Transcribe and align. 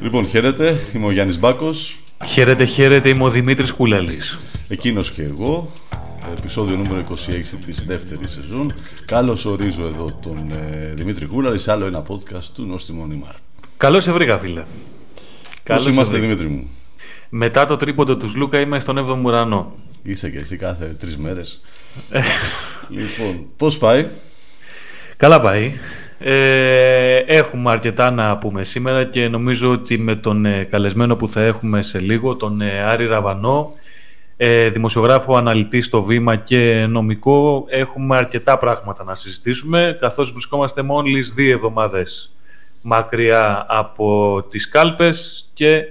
Λοιπόν, 0.00 0.26
χαίρετε, 0.28 0.80
είμαι 0.94 1.06
ο 1.06 1.10
Γιάννης 1.10 1.38
Μπάκος. 1.38 1.98
Χαίρετε, 2.26 2.64
χαίρετε, 2.64 3.08
είμαι 3.08 3.24
ο 3.24 3.30
Δημήτρης 3.30 3.72
Κούλαλης. 3.72 4.38
Εκείνος 4.68 5.12
και 5.12 5.22
εγώ, 5.22 5.72
επεισόδιο 6.38 6.76
νούμερο 6.76 6.98
26 6.98 7.58
της 7.66 7.84
δεύτερης 7.86 8.30
σεζόν. 8.30 8.72
Καλώς 9.04 9.44
ορίζω 9.44 9.86
εδώ 9.86 10.18
τον 10.22 10.50
ε, 10.52 10.94
Δημήτρη 10.94 11.26
Κούλαλη 11.26 11.58
σε 11.58 11.72
άλλο 11.72 11.86
ένα 11.86 12.02
podcast 12.08 12.44
του 12.54 12.64
Νόστιμο 12.64 13.06
Νιμάρ. 13.06 13.34
Καλώς 13.76 14.04
σε 14.04 14.12
βρήκα, 14.12 14.38
φίλε. 14.38 14.62
Καλώς 15.62 15.86
είμαστε, 15.86 16.18
Δημήτρη 16.18 16.46
μου; 16.46 16.70
Μετά 17.28 17.66
το 17.66 17.76
τρίποντο 17.76 18.16
του 18.16 18.32
Λούκα 18.36 18.60
είμαι 18.60 18.80
στον 18.80 18.98
7ο 18.98 19.24
ουρανό. 19.24 19.72
Είσαι 20.02 20.30
και 20.30 20.38
εσύ 20.38 20.56
κάθε 20.56 20.86
τρεις 20.86 21.16
μέρες. 21.16 21.60
λοιπόν, 22.88 23.46
πώς 23.56 23.78
πάει; 23.78 24.06
Καλά 25.16 25.40
πάει. 25.40 25.72
Ε, 26.20 27.16
έχουμε 27.16 27.70
αρκετά 27.70 28.10
να 28.10 28.38
πούμε 28.38 28.64
σήμερα 28.64 29.04
και 29.04 29.28
νομίζω 29.28 29.70
ότι 29.70 29.98
με 29.98 30.14
τον 30.14 30.44
ε, 30.44 30.64
καλεσμένο 30.64 31.16
που 31.16 31.28
θα 31.28 31.40
έχουμε 31.40 31.82
σε 31.82 31.98
λίγο, 31.98 32.36
τον 32.36 32.60
ε, 32.60 32.82
Άρη 32.82 33.06
Ραβανό, 33.06 33.72
ε, 34.36 34.68
δημοσιογράφο, 34.68 35.36
αναλυτής 35.36 35.86
στο 35.86 36.02
βήμα 36.02 36.36
και 36.36 36.86
νομικό, 36.88 37.64
έχουμε 37.68 38.16
αρκετά 38.16 38.58
πράγματα 38.58 39.04
να 39.04 39.14
συζητήσουμε, 39.14 39.96
καθώς 40.00 40.32
βρισκόμαστε 40.32 40.82
μόλις 40.82 41.32
δύο 41.32 41.52
εβδομάδες 41.52 42.32
μακριά 42.80 43.66
από 43.68 44.42
τις 44.50 44.68
κάλπες 44.68 45.48
και 45.54 45.84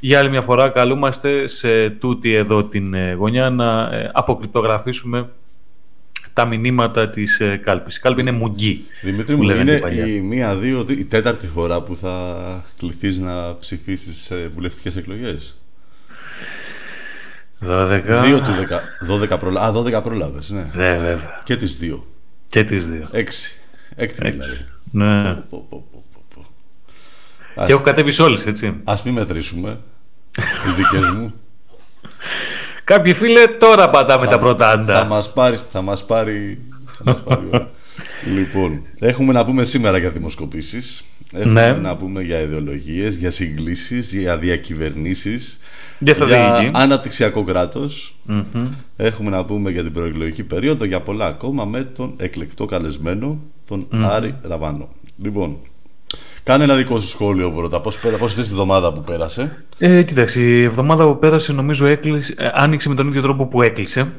για 0.00 0.18
άλλη 0.18 0.30
μια 0.30 0.40
φορά 0.40 0.68
καλούμαστε 0.68 1.46
σε 1.46 1.90
τούτη 1.90 2.34
εδώ 2.34 2.64
την 2.64 3.14
γωνιά 3.14 3.50
να 3.50 3.90
αποκρυπτογραφήσουμε 4.12 5.28
τα 6.32 6.44
μηνύματα 6.44 7.08
της 7.08 7.40
ε, 7.40 7.56
κάλπης. 7.56 7.96
Η 7.96 8.00
κάλπη 8.00 8.20
είναι 8.20 8.30
μουγγί. 8.30 8.84
Δημήτρη 9.02 9.36
μου, 9.36 9.50
είναι 9.50 9.80
η 10.06 10.20
μία, 10.20 10.54
δύο, 10.54 10.84
η 10.88 11.04
τέταρτη 11.04 11.46
φορά 11.46 11.82
που 11.82 11.96
θα 11.96 12.64
κληθείς 12.78 13.18
να 13.18 13.56
ψηφίσεις 13.56 14.22
σε 14.22 14.48
βουλευτικές 14.48 14.96
εκλογές; 14.96 15.56
12. 17.66 18.00
Δύο 18.24 18.38
του 18.38 18.50
10. 19.08 19.34
12 19.34 19.38
προλα... 19.38 19.60
Α, 19.60 19.72
12 19.72 20.02
προλάβες, 20.02 20.50
ναι. 20.50 20.70
Ναι, 20.74 20.96
βέβαια. 20.96 21.40
Και 21.44 21.56
τις 21.56 21.76
δύο. 21.76 22.06
Και 22.48 22.64
τις 22.64 22.88
δύο. 22.88 23.08
Έξι. 23.12 23.60
Έκτη 23.96 24.30
δηλαδή. 24.30 24.66
Ναι. 24.90 25.34
Πο, 25.34 25.66
πο, 25.70 25.84
πο, 25.90 26.04
και 27.66 27.72
έχω 27.72 27.82
κατέβει 27.82 28.22
όλες, 28.22 28.46
έτσι. 28.46 28.66
Α 28.84 28.94
μην 29.04 29.14
μετρήσουμε 29.14 29.80
τις 30.30 30.74
δικές 30.74 31.10
μου. 31.10 31.32
Κάποιοι 32.92 33.12
φίλε, 33.12 33.46
τώρα 33.46 33.90
πατάμε 33.90 34.26
τα 34.26 34.38
πρώτα 34.38 34.70
άντα. 34.70 34.98
Θα 34.98 35.04
μας 35.04 35.32
πάρει, 35.32 35.58
θα 35.70 35.82
μας 35.82 36.04
πάρει, 36.04 36.58
θα 36.96 37.02
μας 37.04 37.22
πάρει 37.22 37.44
ώρα. 37.50 37.70
λοιπόν, 38.36 38.82
έχουμε 38.98 39.32
να 39.32 39.44
πούμε 39.44 39.64
σήμερα 39.64 39.98
για 39.98 40.10
δημοσκοπήσεις. 40.10 41.04
Έχουμε 41.32 41.70
ναι. 41.70 41.76
να 41.76 41.96
πούμε 41.96 42.22
για 42.22 42.40
ιδεολογίες, 42.40 43.16
για 43.16 43.30
συγκλήσεις, 43.30 44.12
για 44.12 44.38
διακυβερνήσεις. 44.38 45.58
Για, 45.98 46.14
για 46.26 46.70
αναπτυξιακό 46.74 47.44
Έχουμε 48.96 49.30
να 49.30 49.44
πούμε 49.44 49.70
για 49.70 49.82
την 49.82 49.92
προεκλογική 49.92 50.42
περίοδο, 50.42 50.84
για 50.84 51.00
πολλά 51.00 51.26
ακόμα 51.26 51.64
με 51.64 51.84
τον 51.84 52.14
εκλεκτό 52.16 52.66
καλεσμένο, 52.66 53.40
τον 53.68 53.86
Άρη 53.90 54.34
Ραβάνο. 54.42 54.88
Λοιπόν, 55.22 55.56
Κάνε 56.44 56.64
ένα 56.64 56.74
δικό 56.74 57.00
σου 57.00 57.08
σχόλιο 57.08 57.50
πρώτα. 57.50 57.80
Πώς, 57.80 57.98
πώς 58.18 58.34
τη 58.34 58.40
εβδομάδα 58.40 58.92
που 58.92 59.02
πέρασε; 59.02 59.64
Ε, 59.78 60.02
κοίταξε, 60.02 60.40
η 60.40 60.62
εβδομάδα 60.62 61.04
που 61.04 61.18
πέρασε 61.18 61.52
νομίζω 61.52 61.86
έκλεισε, 61.86 62.34
ε, 62.38 62.50
άνοιξε 62.52 62.88
με 62.88 62.94
τον 62.94 63.06
ίδιο 63.06 63.22
τρόπο 63.22 63.46
που 63.46 63.62
εκλεισε 63.62 64.12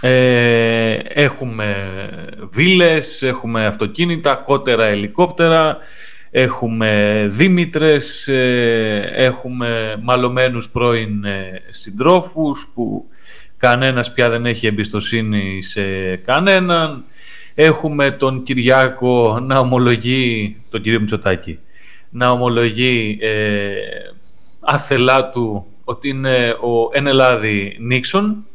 Ε, 0.00 0.92
έχουμε 1.08 1.76
βίλες, 2.52 3.22
έχουμε 3.22 3.66
αυτοκίνητα, 3.66 4.34
κότερα 4.34 4.86
ελικόπτερα, 4.86 5.78
έχουμε 6.30 7.24
δήμητρες, 7.30 8.28
ε, 8.28 9.10
έχουμε 9.14 9.96
μαλωμένους 10.02 10.70
πρώην 10.70 11.24
ε, 11.24 11.62
συντρόφους 11.68 12.70
που 12.74 13.08
κανένας 13.56 14.12
πια 14.12 14.30
δεν 14.30 14.46
έχει 14.46 14.66
εμπιστοσύνη 14.66 15.62
σε 15.62 16.16
κανέναν. 16.16 17.04
Έχουμε 17.58 18.10
τον 18.10 18.42
Κυριάκο 18.42 19.40
να 19.40 19.58
ομολογεί, 19.58 20.56
τον 20.70 20.80
κύριο 20.80 21.00
Μητσοτάκη, 21.00 21.58
να 22.10 22.30
ομολογεί 22.30 23.18
ε, 23.20 23.70
άθελά 24.60 25.30
του 25.30 25.66
ότι 25.84 26.08
είναι 26.08 26.48
ο 26.50 26.88
Ενελάδη 26.92 27.76
Νίξον 27.80 28.46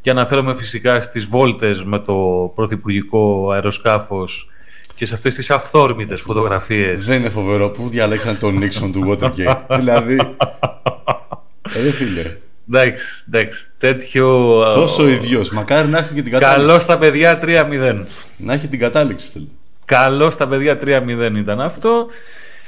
και 0.00 0.10
αναφέρομαι 0.10 0.54
φυσικά 0.54 1.00
στις 1.00 1.24
βόλτες 1.24 1.84
με 1.84 1.98
το 1.98 2.52
πρωθυπουργικό 2.54 3.50
αεροσκάφος 3.50 4.48
και 4.94 5.06
σε 5.06 5.14
αυτές 5.14 5.34
τις 5.34 5.50
αυθόρμητες 5.50 6.20
φωτογραφίες. 6.20 7.04
Δεν 7.06 7.20
είναι 7.20 7.30
φοβερό 7.30 7.70
που 7.70 7.88
διαλέξαν 7.88 8.38
τον 8.38 8.58
Νίξον 8.58 8.92
του 8.92 9.02
Watergate; 9.08 9.60
δηλαδή, 9.78 10.18
ε, 11.74 11.90
φίλε. 11.90 12.36
Εντάξει, 12.72 13.24
εντάξει, 13.28 13.66
τέτοιο... 13.78 14.26
Τόσο 14.74 15.08
ίδιο. 15.08 15.44
Μακάρι 15.52 15.88
να 15.88 15.98
έχει 15.98 16.14
και 16.14 16.22
την 16.22 16.32
κατάληξη. 16.32 16.66
Καλό 16.66 16.80
στα 16.80 16.98
παιδιά 16.98 17.40
3-0. 17.42 18.04
Να 18.36 18.52
έχει 18.52 18.66
την 18.66 18.78
κατάληξη. 18.78 19.32
Τέλει. 19.32 19.48
Καλό 19.84 20.30
στα 20.30 20.48
παιδιά 20.48 20.78
3-0 20.82 21.36
ήταν 21.36 21.60
αυτό. 21.60 22.06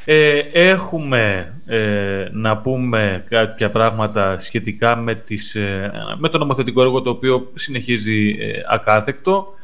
Ε, 0.04 0.38
έχουμε 0.52 1.52
ε, 1.66 2.28
να 2.32 2.56
πούμε 2.56 3.24
κάποια 3.28 3.70
πράγματα 3.70 4.38
σχετικά 4.38 4.96
με, 4.96 5.14
τις, 5.14 5.54
ε, 5.54 5.92
με 6.18 6.28
το 6.28 6.38
νομοθετικό 6.38 6.82
έργο 6.82 7.02
το 7.02 7.10
οποίο 7.10 7.50
συνεχίζει 7.54 8.36
ε, 8.40 8.60
ακάθεκτο. 8.68 9.54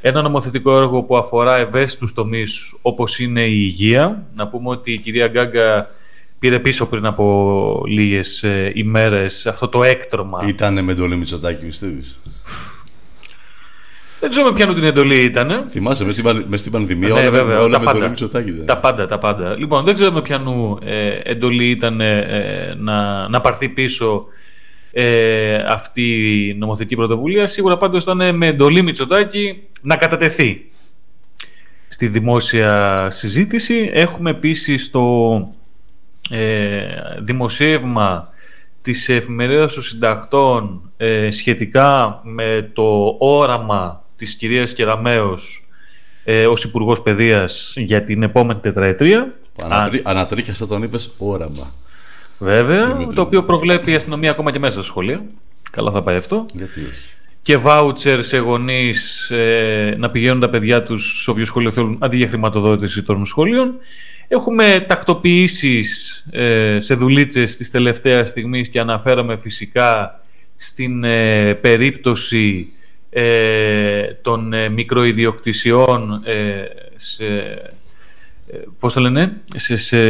Ένα 0.00 0.22
νομοθετικό 0.22 0.76
έργο 0.80 1.02
που 1.02 1.16
αφορά 1.16 1.56
ευαίσθητους 1.56 2.12
τομείς 2.12 2.74
όπως 2.82 3.18
είναι 3.18 3.42
η 3.42 3.56
υγεία. 3.56 4.22
Να 4.34 4.48
πούμε 4.48 4.68
ότι 4.68 4.92
η 4.92 4.98
κυρία 4.98 5.28
Γκάγκα 5.28 5.90
πήρε 6.40 6.58
πίσω 6.58 6.86
πριν 6.86 7.06
από 7.06 7.82
λίγες 7.86 8.42
ε, 8.42 8.72
ημέρες 8.74 9.46
αυτό 9.46 9.68
το 9.68 9.82
έκτρωμα. 9.82 10.44
Ήτανε 10.46 10.82
με 10.82 10.92
εντολή 10.92 11.16
Μητσοτάκη, 11.16 11.64
πιστεύεις; 11.64 12.20
Δεν 14.20 14.30
ξέρω 14.30 14.46
με 14.46 14.52
ποιανού 14.52 14.72
την 14.72 14.84
εντολή 14.84 15.22
ήταν. 15.22 15.66
Θυμάσαι, 15.70 16.04
μες 16.04 16.14
στην, 16.14 16.44
μες 16.48 16.60
στην 16.60 16.72
πανδημία 16.72 17.08
ναι, 17.08 17.14
όλα, 17.14 17.30
βέβαια, 17.30 17.60
όλα 17.60 17.72
τα 17.72 17.78
με 17.78 17.84
πάντα, 17.84 18.08
Μητσοτάκη. 18.08 18.52
Τα 18.52 18.78
πάντα, 18.78 19.06
τα 19.06 19.18
πάντα. 19.18 19.56
Λοιπόν, 19.56 19.84
δεν 19.84 19.94
ξέρω 19.94 20.12
με 20.12 20.22
ποιανού 20.22 20.78
ε, 20.82 21.18
εντολή 21.22 21.70
ήταν 21.70 22.00
ε, 22.00 22.74
να, 22.78 23.28
να 23.28 23.40
πάρθει 23.40 23.68
πίσω 23.68 24.24
ε, 24.92 25.54
αυτή 25.54 26.46
η 26.48 26.54
νομοθετική 26.54 26.96
πρωτοβουλία. 26.96 27.46
Σίγουρα 27.46 27.76
πάντως 27.76 28.02
ήταν 28.02 28.36
με 28.36 28.46
εντολή 28.46 28.82
Μητσοτάκη 28.82 29.62
να 29.82 29.96
κατατεθεί 29.96 30.70
στη 31.88 32.06
δημόσια 32.06 33.06
συζήτηση. 33.10 33.90
Έχουμε 33.92 34.30
επίσης 34.30 34.90
το 34.90 35.00
ε, 36.30 36.86
δημοσίευμα 37.18 38.28
της 38.82 39.08
εφημερίδας 39.08 39.74
των 39.74 39.82
συντακτών 39.82 40.90
ε, 40.96 41.30
σχετικά 41.30 42.20
με 42.22 42.70
το 42.72 43.16
όραμα 43.18 44.04
της 44.16 44.34
κυρίας 44.34 44.72
Κεραμέως 44.72 45.64
ε, 46.24 46.46
ως 46.46 46.64
Υπουργός 46.64 47.02
Παιδείας 47.02 47.74
για 47.76 48.02
την 48.02 48.22
επόμενη 48.22 48.60
τετραετρία. 48.60 49.34
Ανατρί, 49.62 50.00
ανατρίχιασα 50.04 50.66
τον 50.66 50.82
είπες 50.82 51.10
όραμα. 51.18 51.72
Βέβαια, 52.38 53.06
το 53.14 53.20
οποίο 53.20 53.44
προβλέπει 53.44 53.90
η 53.90 53.94
αστυνομία 53.94 54.30
ακόμα 54.30 54.52
και 54.52 54.58
μέσα 54.58 54.72
στα 54.72 54.82
σχολεία. 54.82 55.24
Καλά 55.70 55.90
θα 55.90 56.02
πάει 56.02 56.16
αυτό. 56.16 56.44
Γιατί 56.54 56.80
όχι. 56.80 57.14
Και 57.42 57.56
βάουτσερ 57.56 58.24
σε 58.24 58.38
γονείς 58.38 59.30
ε, 59.30 59.94
να 59.98 60.10
πηγαίνουν 60.10 60.40
τα 60.40 60.50
παιδιά 60.50 60.82
τους 60.82 61.22
σε 61.22 61.30
όποιο 61.30 61.44
σχολείο 61.44 61.70
θέλουν 61.70 61.98
αντί 62.00 62.16
για 62.16 62.28
χρηματοδότηση 62.28 63.02
των 63.02 63.26
σχολείων. 63.26 63.74
Έχουμε 64.32 64.84
τακτοποιήσεις 64.88 66.24
ε, 66.30 66.80
σε 66.80 66.94
δουλίτσες 66.94 67.56
της 67.56 67.70
τελευταίας 67.70 68.28
στιγμής 68.28 68.68
και 68.68 68.80
αναφέραμε 68.80 69.36
φυσικά 69.36 70.20
στην 70.56 71.04
ε, 71.04 71.54
περίπτωση 71.54 72.72
ε, 73.10 74.02
των 74.22 74.52
ε, 74.52 74.68
μικροϊδιοκτησιών 74.68 76.22
σε, 76.96 77.24
πώς 78.78 78.92
το 78.92 79.00
λένε, 79.00 79.40
σε, 79.54 79.76
σε 79.76 80.00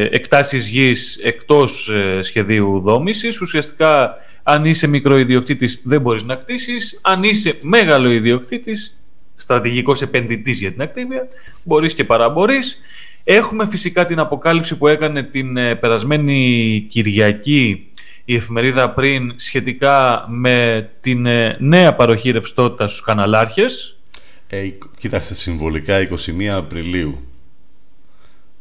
εκτάσεις 0.00 0.68
γης 0.68 1.16
εκτός 1.22 1.90
σχεδίου 2.20 2.80
δόμησης. 2.80 3.40
Ουσιαστικά 3.40 4.14
αν 4.42 4.64
είσαι 4.64 4.86
μικροϊδιοκτήτης 4.86 5.80
δεν 5.84 6.00
μπορείς 6.00 6.22
να 6.22 6.34
κτίσεις. 6.34 6.98
Αν 7.02 7.22
είσαι 7.22 7.58
μεγάλο 7.60 8.10
ιδιοκτήτης, 8.10 9.00
στρατηγικός 9.36 10.02
επενδυτής 10.02 10.60
για 10.60 10.72
την 10.72 10.82
ακτίβια, 10.82 11.28
μπορείς 11.62 11.94
και 11.94 12.04
παραμπορείς. 12.04 12.80
Έχουμε 13.24 13.66
φυσικά 13.66 14.04
την 14.04 14.18
αποκάλυψη 14.18 14.76
που 14.76 14.88
έκανε 14.88 15.22
την 15.22 15.56
ε, 15.56 15.74
περασμένη 15.74 16.86
Κυριακή 16.88 17.90
η 18.24 18.34
εφημερίδα 18.34 18.90
πριν 18.90 19.32
σχετικά 19.36 20.24
με 20.28 20.88
την 21.00 21.26
ε, 21.26 21.56
νέα 21.60 21.94
παροχή 21.94 22.30
ρευστότητα 22.30 22.88
στους 22.88 23.02
καναλάρχες. 23.02 23.98
Ε, 24.46 24.68
κοίταξε, 24.96 25.34
συμβολικά 25.34 26.08
21 26.08 26.44
Απριλίου 26.44 27.22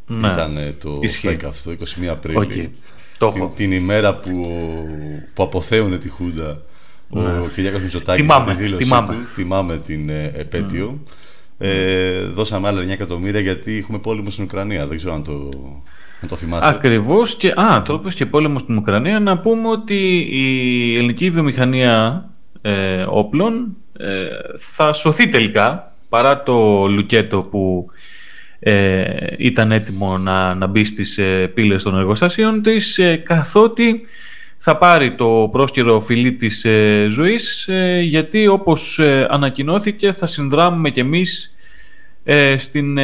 ναι. 0.06 0.28
ήταν 0.28 0.76
το 0.82 1.00
Ισχύει. 1.02 1.38
αυτό, 1.46 1.72
21 2.02 2.06
Απριλίου. 2.06 2.48
Okay. 2.52 2.68
Την, 3.34 3.50
την, 3.56 3.72
ημέρα 3.72 4.16
που, 4.16 4.48
που 5.34 5.44
αποθέωνε 5.44 5.98
τη 5.98 6.10
Χούντα 6.10 6.62
ναι. 7.10 7.40
ο 7.40 7.50
Κυριάκος 7.56 7.82
Μητσοτάκης 7.82 8.22
τιμάμε, 8.22 8.56
τιμάμε. 8.78 9.14
Του, 9.14 9.28
τιμάμε 9.36 9.78
την 9.78 10.10
ε, 10.10 10.32
επέτειο. 10.36 10.86
Ναι. 10.86 11.14
Ε, 11.62 12.22
δώσαμε 12.22 12.68
άλλα 12.68 12.84
9 12.84 12.90
εκατομμύρια 12.90 13.40
γιατί 13.40 13.78
έχουμε 13.78 14.00
πόλεμο 14.00 14.30
στην 14.30 14.44
Ουκρανία. 14.44 14.88
Δεν 14.88 14.98
ξέρω 14.98 15.14
αν 15.14 15.24
το. 15.24 15.50
Να 16.22 16.28
το 16.28 16.36
θυμάσαι. 16.36 16.68
Ακριβώς. 16.68 17.36
Και, 17.36 17.54
α, 17.56 17.82
το 17.82 18.02
και 18.16 18.26
πόλεμο 18.26 18.60
στην 18.60 18.78
Ουκρανία. 18.78 19.20
Να 19.20 19.38
πούμε 19.38 19.68
ότι 19.68 20.28
η 20.32 20.96
ελληνική 20.98 21.30
βιομηχανία 21.30 22.26
ε, 22.62 23.06
όπλων 23.08 23.76
ε, 23.98 24.28
θα 24.58 24.94
σωθεί 24.94 25.30
τελικά 25.30 25.94
παρά 26.10 26.44
το 26.44 26.88
λουκέτο 26.88 27.44
που 27.44 27.90
ε, 28.60 29.04
ήταν 29.38 29.72
έτοιμο 29.72 30.18
να, 30.18 30.54
να 30.56 30.68
μπει 30.68 30.84
στις 30.84 31.18
ε, 31.18 31.48
πύλες 31.48 31.84
των 31.84 31.96
εργοστασίων 31.98 32.62
της 32.62 32.98
ε, 32.98 33.16
καθότι 33.16 34.02
θα 34.62 34.78
πάρει 34.78 35.16
το 35.16 35.50
πρόσκαιρο 35.52 36.02
φιλί 36.02 36.34
της 36.34 36.66
ε, 36.66 37.08
ζωής 37.12 37.70
γιατί 38.02 38.48
όπως 38.48 39.00
ανακοινώθηκε 39.30 40.12
θα 40.12 40.26
συνδράμουμε 40.26 40.90
κι 40.90 41.00
εμείς 41.00 41.54
στην, 42.58 42.98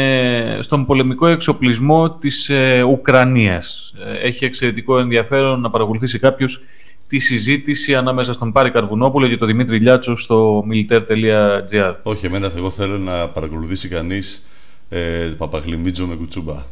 στον 0.60 0.86
πολεμικό 0.86 1.28
εξοπλισμό 1.28 2.12
της 2.12 2.52
Ουκρανίας. 2.88 3.94
Έχει 4.22 4.46
εξαιρετικό 4.46 5.00
ενδιαφέρον 5.00 5.62
να 5.62 5.70
παρακολουθήσει 5.70 6.20
κάποιος 6.20 6.62
τη 7.08 7.20
συζήτηση 7.20 7.96
ανάμεσα 7.96 8.34
στον 8.34 8.52
Πάρη 8.52 8.72
Καρβουνόπουλο 8.72 9.28
και 9.28 9.38
τον 9.38 9.48
Δημήτρη 9.48 9.80
Λιάτσο 9.80 10.16
στο 10.16 10.66
militaire.gr. 10.72 11.96
Όχι, 12.04 12.26
εμένα 12.26 12.52
εγώ 12.58 12.70
θέλω 12.70 12.98
να 12.98 13.28
παρακολουθήσει 13.28 13.88
κανείς 13.88 14.48
ε, 14.90 15.34
Παπαγλυμίτζο 15.38 16.08
με 16.08 16.16
κουτσούμπα. 16.16 16.64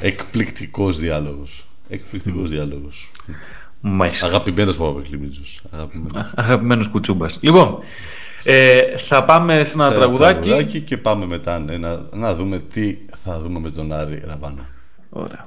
Εκπληκτικός 0.00 0.98
διάλογος. 0.98 1.66
Εκπληκτικός 1.88 2.50
διάλογος. 2.50 3.10
Μάλιστα. 3.80 4.26
Αγαπημένος 4.26 4.76
Παπαγλυμίτζος. 4.76 5.62
Αγαπημένος. 5.70 6.32
Αγαπημένος 6.34 6.88
κουτσούμπας. 6.88 7.38
Λοιπόν, 7.40 7.78
ε, 8.44 8.96
θα 8.96 9.24
πάμε 9.24 9.64
σε 9.64 9.72
ένα 9.72 9.92
τραγουδάκι. 9.92 10.40
τραγουδάκι. 10.40 10.80
και 10.80 10.96
πάμε 10.96 11.26
μετά 11.26 11.58
ναι, 11.58 11.76
να, 11.76 12.00
να 12.12 12.34
δούμε 12.34 12.58
τι 12.58 12.98
θα 13.24 13.38
δούμε 13.38 13.58
με 13.58 13.70
τον 13.70 13.92
Άρη 13.92 14.22
Ραβάνα. 14.26 14.66
Ωραία. 15.10 15.46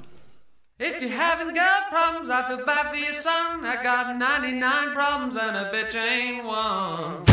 If 0.82 1.02
you 1.02 1.10
haven't 1.10 1.54
got 1.56 1.80
problems, 1.92 2.30
I 2.30 2.48
feel 2.48 2.64
bad 2.66 2.86
for 2.92 2.96
your 2.96 3.12
son. 3.12 3.66
I 3.66 3.76
got 3.84 4.16
99 4.18 4.94
problems 4.94 5.36
and 5.36 5.58
a 5.58 5.66
bitch 5.74 5.94
ain't 5.94 6.46
one. 6.46 7.30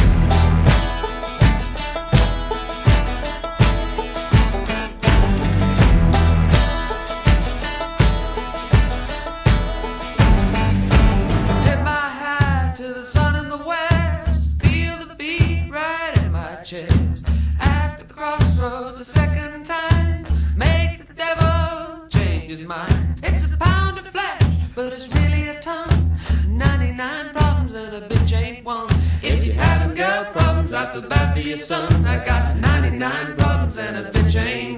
A 18.66 19.04
second 19.04 19.64
time. 19.64 20.26
Make 20.56 21.06
the 21.06 21.14
devil 21.14 22.08
change 22.08 22.50
his 22.50 22.62
mind. 22.62 23.20
It's 23.22 23.52
a 23.52 23.56
pound 23.56 23.98
of 23.98 24.06
flesh, 24.06 24.42
but 24.74 24.92
it's 24.92 25.08
really 25.14 25.48
a 25.48 25.60
ton. 25.60 26.18
99 26.48 27.32
problems 27.32 27.74
and 27.74 27.94
a 27.94 28.08
bitch 28.08 28.32
ain't 28.36 28.64
one. 28.64 28.88
If 29.22 29.46
you 29.46 29.52
haven't 29.52 29.96
got 29.96 30.32
problems, 30.32 30.72
I 30.72 30.92
feel 30.92 31.02
bad 31.02 31.36
for 31.36 31.46
your 31.46 31.56
son. 31.56 32.04
I 32.04 32.24
got 32.24 32.56
99 32.56 33.36
problems 33.36 33.76
and 33.76 33.98
a 33.98 34.10
bitch 34.10 34.34
ain't 34.34 34.75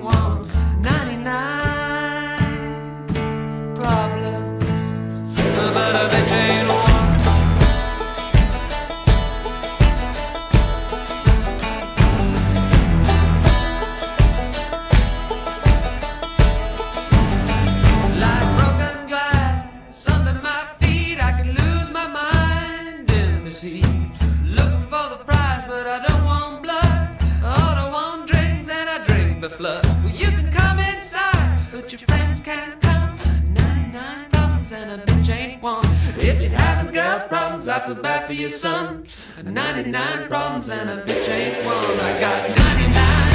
Feel 37.88 38.02
bad 38.02 38.26
for 38.26 38.34
your 38.34 38.50
son. 38.50 39.06
99 39.42 40.28
problems 40.28 40.68
and 40.68 40.90
a 40.90 41.02
bitch 41.06 41.26
ain't 41.30 41.64
one. 41.64 41.98
I 41.98 42.20
got 42.20 42.50
99. 42.50 43.27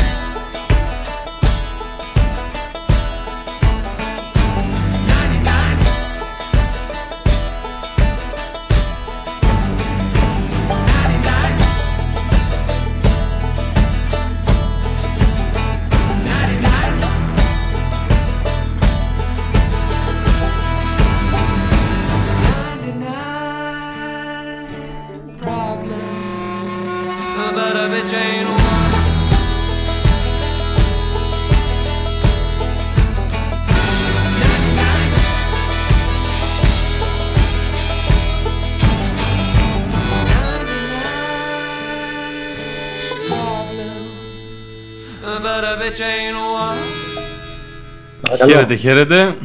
Χαίρετε, 48.37 48.75
χαίρετε. 48.75 49.35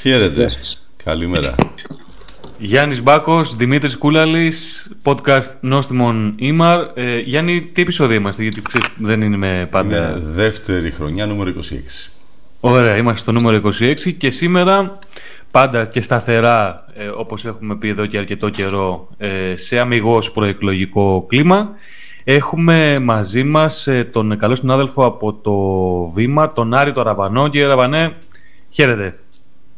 Χαίρετε. 0.00 0.48
Καλημέρα. 1.04 1.54
Γιάννης 2.58 3.02
Μπάκος, 3.02 3.56
Δημήτρης 3.56 3.96
Κούλαλης, 3.96 4.90
podcast 5.02 5.50
Νόστιμον 5.60 6.34
Ήμαρ. 6.38 6.80
Ε, 6.94 7.18
Γιάννη, 7.18 7.62
τι 7.62 7.82
επεισόδιο 7.82 8.16
είμαστε, 8.16 8.42
γιατί 8.42 8.62
ξέρεις, 8.62 8.88
δεν 8.98 9.22
είναι 9.22 9.36
με 9.36 9.68
πάντα... 9.70 9.96
Είναι 9.96 10.20
δεύτερη 10.24 10.90
χρονιά, 10.90 11.26
νούμερο 11.26 11.50
26. 11.50 12.10
Ωραία, 12.60 12.96
είμαστε 12.96 13.20
στο 13.20 13.32
νούμερο 13.32 13.60
26 13.80 14.12
και 14.18 14.30
σήμερα 14.30 14.98
πάντα 15.50 15.86
και 15.86 16.00
σταθερά, 16.00 16.86
ε, 16.94 17.06
όπως 17.06 17.44
έχουμε 17.44 17.76
πει 17.76 17.88
εδώ 17.88 18.06
και 18.06 18.18
αρκετό 18.18 18.48
καιρό, 18.48 19.08
ε, 19.18 19.56
σε 19.56 19.78
αμυγός 19.78 20.32
προεκλογικό 20.32 21.26
κλίμα. 21.28 21.70
Έχουμε 22.24 22.98
μαζί 23.02 23.42
μας 23.42 23.86
ε, 23.86 24.04
τον 24.12 24.38
καλό 24.38 24.54
συνάδελφο 24.54 25.04
από 25.04 25.32
το 25.32 25.52
Βήμα, 26.14 26.52
τον 26.52 26.74
Άρη 26.74 26.92
το 26.92 27.02
Ραβανό. 27.02 27.48
Κύριε 27.48 27.66
Ραβανέ, 27.66 28.12
χαίρετε. 28.70 29.18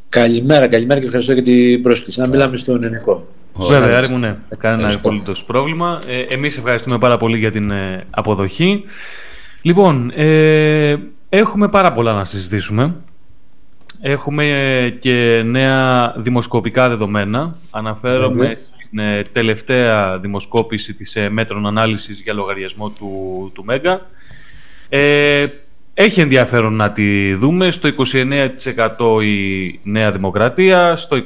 Καλημέρα, 0.08 0.68
καλημέρα 0.68 1.00
και 1.00 1.06
ευχαριστώ 1.06 1.32
για 1.32 1.42
την 1.42 1.82
πρόσκληση. 1.82 2.20
Να 2.20 2.26
μιλάμε 2.26 2.56
στον 2.56 2.82
ελληνικό. 2.82 3.26
Βέβαια, 3.54 3.98
Άρη 3.98 4.08
μου, 4.08 4.18
ναι, 4.18 4.36
κανένα 4.58 4.94
απολύτως 4.94 5.44
πρόβλημα. 5.44 6.00
Ε, 6.06 6.34
εμείς 6.34 6.56
ευχαριστούμε 6.56 6.98
πάρα 6.98 7.16
πολύ 7.16 7.38
για 7.38 7.50
την 7.50 7.70
ε, 7.70 8.04
αποδοχή. 8.10 8.84
Λοιπόν, 9.62 10.10
ε, 10.14 10.96
έχουμε 11.28 11.68
πάρα 11.68 11.92
πολλά 11.92 12.12
να 12.12 12.24
συζητήσουμε. 12.24 12.94
Έχουμε 14.00 14.44
ε, 14.44 14.90
και 14.90 15.42
νέα 15.44 16.12
δημοσκοπικά 16.16 16.88
δεδομένα. 16.88 17.56
Αναφέρομαι 17.70 18.58
ε, 18.98 19.22
τελευταία 19.22 20.18
δημοσκόπηση 20.18 20.94
της 20.94 21.16
ε, 21.16 21.28
μέτρων 21.28 21.66
ανάλυσης 21.66 22.20
για 22.20 22.32
λογαριασμό 22.32 22.90
του, 22.90 23.50
του 23.54 23.64
Μέγκα. 23.64 24.06
Ε, 24.88 25.46
έχει 25.94 26.20
ενδιαφέρον 26.20 26.74
να 26.74 26.92
τη 26.92 27.34
δούμε. 27.34 27.70
Στο 27.70 27.88
29% 29.18 29.22
η 29.22 29.80
Νέα 29.82 30.12
Δημοκρατία, 30.12 30.96
στο 30.96 31.16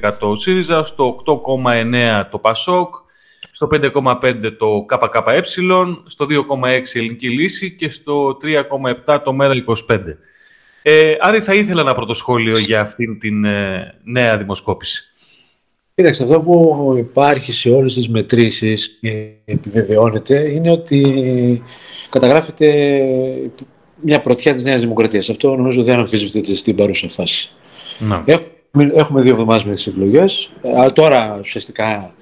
23% 0.00 0.10
ο 0.20 0.34
ΣΥΡΙΖΑ, 0.34 0.84
στο 0.84 1.16
8,9% 1.26 2.24
το 2.30 2.38
ΠΑΣΟΚ, 2.38 2.94
στο 3.50 3.68
5,5% 3.72 4.56
το 4.58 4.84
ΚΚΕ, 4.86 5.42
στο 6.04 6.26
2,6% 6.30 6.94
η 6.94 6.98
Ελληνική 6.98 7.28
Λύση 7.28 7.70
και 7.70 7.88
στο 7.88 8.36
3,7% 9.06 9.20
το 9.24 9.36
ΜΕΡΑ25. 9.40 9.98
Ε, 10.82 11.16
Άρη, 11.20 11.40
θα 11.40 11.54
ήθελα 11.54 11.80
ένα 11.80 11.94
πρώτο 11.94 12.14
σχόλιο 12.14 12.58
για 12.58 12.80
αυτήν 12.80 13.18
την 13.18 13.44
ε, 13.44 13.94
νέα 14.04 14.36
δημοσκόπηση. 14.36 15.10
Κοίταξε, 15.98 16.22
αυτό 16.22 16.40
που 16.40 16.94
υπάρχει 16.98 17.52
σε 17.52 17.70
όλες 17.70 17.94
τις 17.94 18.08
μετρήσεις 18.08 18.98
και 19.00 19.30
επιβεβαιώνεται 19.44 20.50
είναι 20.50 20.70
ότι 20.70 21.62
καταγράφεται 22.10 23.00
μια 24.00 24.20
πρωτιά 24.20 24.54
της 24.54 24.64
Νέας 24.64 24.80
Δημοκρατίας. 24.80 25.28
Αυτό 25.28 25.56
νομίζω 25.56 25.82
δεν 25.82 25.98
αμφισβητείται 25.98 26.54
στην 26.54 26.76
παρούσα 26.76 27.08
φάση. 27.08 27.50
Να. 27.98 28.24
Έχουμε, 28.26 28.92
έχουμε 28.94 29.20
δύο 29.20 29.30
εβδομάδες 29.30 29.64
με 29.64 29.74
τις 29.74 29.86
εκλογές. 29.86 30.50
Αλλά 30.62 30.92
τώρα 30.92 31.36
ουσιαστικά 31.40 32.14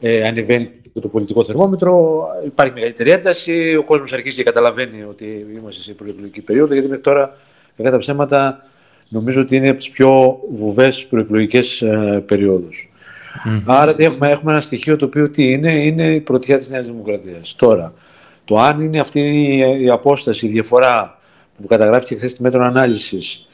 ε, 0.00 0.26
ανεβαίνει 0.26 0.70
το 1.00 1.08
πολιτικό 1.08 1.44
θερμόμετρο, 1.44 2.24
υπάρχει 2.44 2.72
μεγαλύτερη 2.72 3.10
ένταση, 3.10 3.76
ο 3.76 3.84
κόσμος 3.84 4.12
αρχίζει 4.12 4.36
και 4.36 4.42
καταλαβαίνει 4.42 5.02
ότι 5.08 5.46
είμαστε 5.58 5.82
σε 5.82 5.92
προεκλογική 5.92 6.40
περίοδο, 6.40 6.72
γιατί 6.72 6.88
μέχρι 6.88 7.02
τώρα, 7.02 7.36
κατά 7.76 7.90
τα 7.90 7.98
ψέματα, 7.98 8.64
νομίζω 9.08 9.40
ότι 9.40 9.56
είναι 9.56 9.68
από 9.68 9.78
τις 9.78 9.90
πιο 9.90 10.38
βουβές 10.56 11.06
προεκλογικές 11.06 11.82
ε, 11.82 12.24
περιοδους 13.42 13.64
Άρα 13.66 13.94
τι 13.94 14.04
έχουμε, 14.04 14.28
έχουμε 14.28 14.52
ένα 14.52 14.60
στοιχείο 14.60 14.96
το 14.96 15.04
οποίο 15.04 15.30
τι 15.30 15.50
είναι, 15.50 15.72
είναι 15.72 16.06
η 16.06 16.20
πρωτιά 16.20 16.58
της 16.58 16.70
Νέας 16.70 16.86
Δημοκρατίας. 16.86 17.54
Τώρα, 17.58 17.92
το 18.44 18.58
αν 18.58 18.80
είναι 18.80 19.00
αυτή 19.00 19.20
η, 19.20 19.82
η 19.84 19.90
απόσταση, 19.90 20.46
η 20.46 20.48
διαφορά 20.48 21.18
που 21.56 21.66
καταγράφηκε 21.66 22.14
χθες 22.14 22.30
στη 22.30 22.42
μέτρο 22.42 22.64
ανάλυσης 22.64 23.48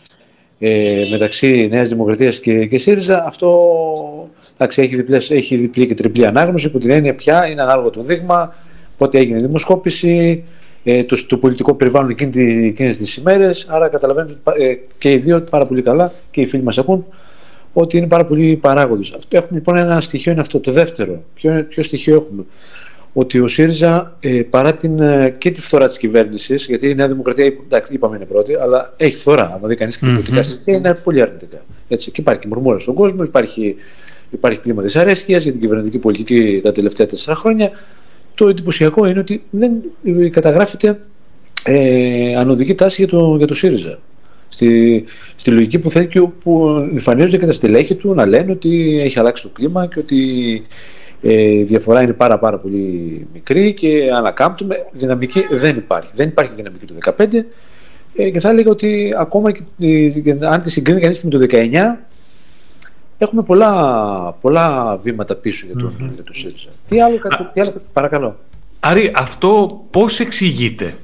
ε, 0.59 1.07
μεταξύ 1.11 1.69
Νέας 1.71 1.89
Δημοκρατίας 1.89 2.41
και, 2.41 2.67
και 2.67 2.79
ΣΥΡΙΖΑ, 2.79 3.25
αυτό 3.27 4.29
εντάξει, 4.55 4.83
έχει, 4.83 4.97
διπλές, 4.97 5.31
έχει 5.31 5.57
διπλή 5.57 5.87
και 5.87 5.95
τριπλή 5.95 6.27
ανάγνωση 6.27 6.71
που 6.71 6.79
την 6.79 6.91
έννοια 6.91 7.15
πια 7.15 7.47
είναι 7.47 7.63
ανάλογο 7.63 7.91
το 7.91 8.03
δείγμα, 8.03 8.55
πότε 8.97 9.19
έγινε 9.19 9.39
η 9.39 9.41
δημοσκόπηση, 9.41 10.45
ε, 10.85 11.05
το, 11.05 11.27
το 11.27 11.37
πολιτικό 11.37 11.75
περιβάλλον 11.75 12.11
εκείνη, 12.11 12.67
εκείνες 12.67 12.97
τις 12.97 13.17
ημέρες, 13.17 13.67
άρα 13.69 13.89
καταλαβαίνετε 13.89 14.35
ε, 14.59 14.75
και 14.99 15.13
οι 15.13 15.17
δύο 15.17 15.41
πάρα 15.41 15.65
πολύ 15.65 15.83
καλά 15.83 16.13
και 16.31 16.41
οι 16.41 16.47
φίλοι 16.47 16.63
μας 16.63 16.79
ακούν 16.79 17.07
ότι 17.73 17.97
είναι 17.97 18.07
πάρα 18.07 18.25
πολλοί 18.25 18.57
παράγοντες. 18.57 19.17
Έχουμε 19.29 19.59
λοιπόν 19.59 19.77
ένα 19.77 20.01
στοιχείο 20.01 20.33
είναι 20.33 20.41
αυτό. 20.41 20.59
Το 20.59 20.73
δεύτερο, 20.73 21.23
ποιο, 21.35 21.67
ποιο 21.69 21.83
στοιχείο 21.83 22.17
έχουμε, 22.17 22.45
ότι 23.13 23.41
ο 23.41 23.47
ΣΥΡΙΖΑ 23.47 24.17
ε, 24.21 24.43
παρά 24.51 24.75
την, 24.75 25.01
ε, 25.01 25.35
και 25.39 25.51
τη 25.51 25.61
φθορά 25.61 25.87
της 25.87 25.99
κυβέρνησης, 25.99 26.67
γιατί 26.67 26.89
η 26.89 26.95
Νέα 26.95 27.09
Δημοκρατία 27.09 27.45
εντάξει, 27.45 27.95
είπαμε 27.95 28.17
είναι 28.17 28.25
πρώτη, 28.25 28.55
αλλά 28.61 28.95
έχει 28.97 29.17
φθορά. 29.17 29.61
Αν 29.63 29.69
δει 29.69 29.75
κανείς 29.75 29.97
και 29.97 30.07
τα 30.07 30.13
πολιτικά 30.13 30.43
στοιχεία, 30.43 30.77
είναι 30.77 30.95
πολύ 30.95 31.23
αρνητικά. 31.23 31.61
Έτσι, 31.89 32.11
και 32.11 32.21
υπάρχει 32.21 32.47
μουρμούρα 32.47 32.79
στον 32.79 32.95
κόσμο, 32.95 33.23
υπάρχει, 33.23 33.77
υπάρχει 34.31 34.59
κλίμα 34.59 34.83
δυσαρέσκειας 34.83 35.43
για 35.43 35.53
την 35.53 35.61
κυβερνητική 35.61 35.99
πολιτική 35.99 36.61
τα 36.63 36.73
τελευταία 36.73 37.07
τέσσερα 37.07 37.37
χρόνια. 37.37 37.71
Το 38.35 38.49
εντυπωσιακό 38.49 39.07
είναι 39.07 39.19
ότι 39.19 39.43
δεν 39.51 39.73
καταγράφεται 40.31 41.01
ε, 41.65 42.37
ανωδική 42.37 42.75
τάση 42.75 43.05
για 43.05 43.11
το, 43.19 43.37
για 43.37 43.47
το 43.47 43.55
ΣΥΡΙΖΑ. 43.55 43.99
Στη, 44.49 45.05
στη 45.37 45.51
λογική 45.51 45.79
που 45.79 45.91
θέλει 45.91 46.07
και 46.07 46.21
που 46.21 46.77
εμφανίζονται 46.93 47.37
και 47.37 47.47
τα 47.47 47.53
στελέχη 47.53 47.95
του 47.95 48.15
να 48.15 48.27
λένε 48.27 48.53
ότι 48.53 49.01
έχει 49.01 49.19
αλλάξει 49.19 49.43
το 49.43 49.49
κλίμα 49.49 49.87
και 49.87 49.99
ότι 49.99 50.63
ε, 51.23 51.43
η 51.43 51.63
διαφορά 51.63 52.03
είναι 52.03 52.13
πάρα 52.13 52.39
πάρα 52.39 52.59
πολύ 52.59 53.27
μικρή 53.33 53.75
και 53.75 54.11
ανακάμπτουμε. 54.15 54.87
Δυναμική 54.93 55.47
δεν 55.51 55.77
υπάρχει. 55.77 56.13
Δεν 56.15 56.29
υπάρχει 56.29 56.55
δυναμική 56.55 56.87
του 56.87 56.95
2015 57.05 57.45
ε, 58.17 58.31
και 58.31 58.41
θα 58.41 58.49
έλεγα 58.49 58.71
ότι 58.71 59.15
ακόμα 59.17 59.53
και, 59.53 59.63
και 60.09 60.37
αν 60.41 60.61
τη 60.61 60.71
συγκρίνει 60.71 61.01
κανείς 61.01 61.21
και 61.21 61.27
με 61.27 61.39
το 61.39 61.47
19 61.51 62.09
έχουμε 63.19 63.43
πολλά, 63.43 64.33
πολλά 64.41 64.97
βήματα 65.03 65.35
πίσω 65.35 65.67
για 65.67 65.77
τον, 65.77 65.91
mm-hmm. 65.91 66.13
για 66.15 66.25
τον 66.25 66.35
ΣΥΡΙΖΑ. 66.35 66.69
Τι 66.89 67.01
άλλο, 67.01 67.19
τι 67.53 67.61
άλλο, 67.61 67.73
παρακαλώ. 67.93 68.39
Άρη, 68.81 69.13
αυτό 69.15 69.85
πώς 69.91 70.21
εξηγείται; 70.21 70.95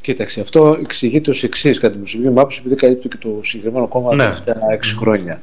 Κοίταξε, 0.00 0.40
αυτό 0.40 0.76
εξηγείται 0.80 1.30
ως 1.30 1.42
εξής 1.42 1.78
κατά 1.78 1.90
την 1.90 2.00
προσωπική 2.00 2.28
μου 2.28 2.40
άποψη, 2.40 2.58
επειδή 2.60 2.74
καλύπτει 2.74 3.08
και 3.08 3.16
το 3.20 3.40
συγκεκριμένο 3.42 3.88
κόμμα 3.88 4.14
ναι. 4.14 4.24
τα 4.24 4.24
τελευταία 4.24 4.78
6 4.78 4.96
χρόνια. 4.98 5.40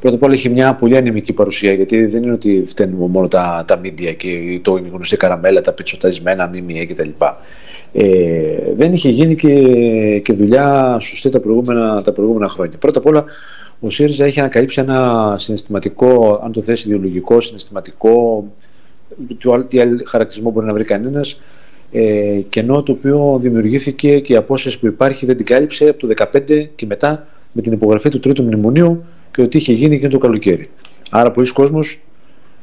Πρώτα 0.00 0.16
απ' 0.16 0.22
όλα 0.22 0.34
έχει 0.34 0.48
μια 0.48 0.74
πολύ 0.74 0.96
ανεμική 0.96 1.32
παρουσία, 1.32 1.72
γιατί 1.72 2.06
δεν 2.06 2.22
είναι 2.22 2.32
ότι 2.32 2.64
φταίνουν 2.66 3.10
μόνο 3.10 3.28
τα, 3.28 3.64
τα 3.66 3.80
media 3.84 4.16
και 4.16 4.60
το 4.62 4.76
η 4.76 4.88
γνωστή 4.92 5.16
καραμέλα, 5.16 5.60
τα 5.60 5.72
πιτσοταρισμένα, 5.72 6.48
μιμιέ 6.48 6.86
κτλ. 6.86 7.08
Ε, 7.92 8.04
δεν 8.76 8.92
είχε 8.92 9.08
γίνει 9.08 9.34
και, 9.34 10.18
και 10.18 10.32
δουλειά 10.32 10.96
σωστή 11.00 11.28
τα 11.28 11.40
προηγούμενα, 11.40 12.02
τα 12.02 12.12
προηγούμενα 12.12 12.48
χρόνια. 12.48 12.78
Πρώτα 12.78 12.98
απ' 12.98 13.06
όλα, 13.06 13.24
ο 13.80 13.90
ΣΥΡΙΖΑ 13.90 14.24
έχει 14.24 14.40
ανακαλύψει 14.40 14.80
ένα 14.80 15.34
συναισθηματικό, 15.38 16.40
αν 16.44 16.52
το 16.52 16.62
θέσει 16.62 16.88
ιδεολογικό, 16.88 17.40
συναισθηματικό, 17.40 18.46
τι 19.68 19.80
άλλο 19.80 19.98
χαρακτηρισμό 20.06 20.50
μπορεί 20.50 20.66
να 20.66 20.72
βρει 20.72 20.84
κανένας, 20.84 21.40
ε, 21.92 22.40
κενό 22.48 22.82
το 22.82 22.92
οποίο 22.92 23.38
δημιουργήθηκε 23.42 24.18
και 24.18 24.32
η 24.32 24.36
απόσταση 24.36 24.78
που 24.78 24.86
υπάρχει 24.86 25.26
δεν 25.26 25.36
την 25.36 25.46
κάλυψε 25.46 25.88
από 25.88 26.06
το 26.06 26.14
2015 26.32 26.66
και 26.76 26.86
μετά 26.86 27.26
με 27.52 27.62
την 27.62 27.72
υπογραφή 27.72 28.08
του 28.08 28.20
τρίτου 28.20 28.42
μνημονίου 28.42 29.04
και 29.30 29.42
ότι 29.42 29.56
είχε 29.56 29.72
γίνει 29.72 29.98
και 29.98 30.08
το 30.08 30.18
καλοκαίρι. 30.18 30.68
Άρα 31.10 31.30
πολλοί 31.30 31.52
κόσμος 31.52 32.00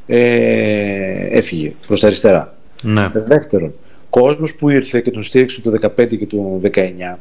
ε, 0.07 1.27
έφυγε 1.29 1.73
προς 1.87 1.99
τα 1.99 2.07
αριστερά. 2.07 2.55
Ναι. 2.81 3.11
Δεύτερον, 3.13 3.73
κόσμος 4.09 4.55
που 4.55 4.69
ήρθε 4.69 5.01
και 5.01 5.11
τον 5.11 5.23
στήριξε 5.23 5.61
το 5.61 5.71
2015 5.81 6.17
και 6.17 6.25
το 6.25 6.61
2019 6.73 7.15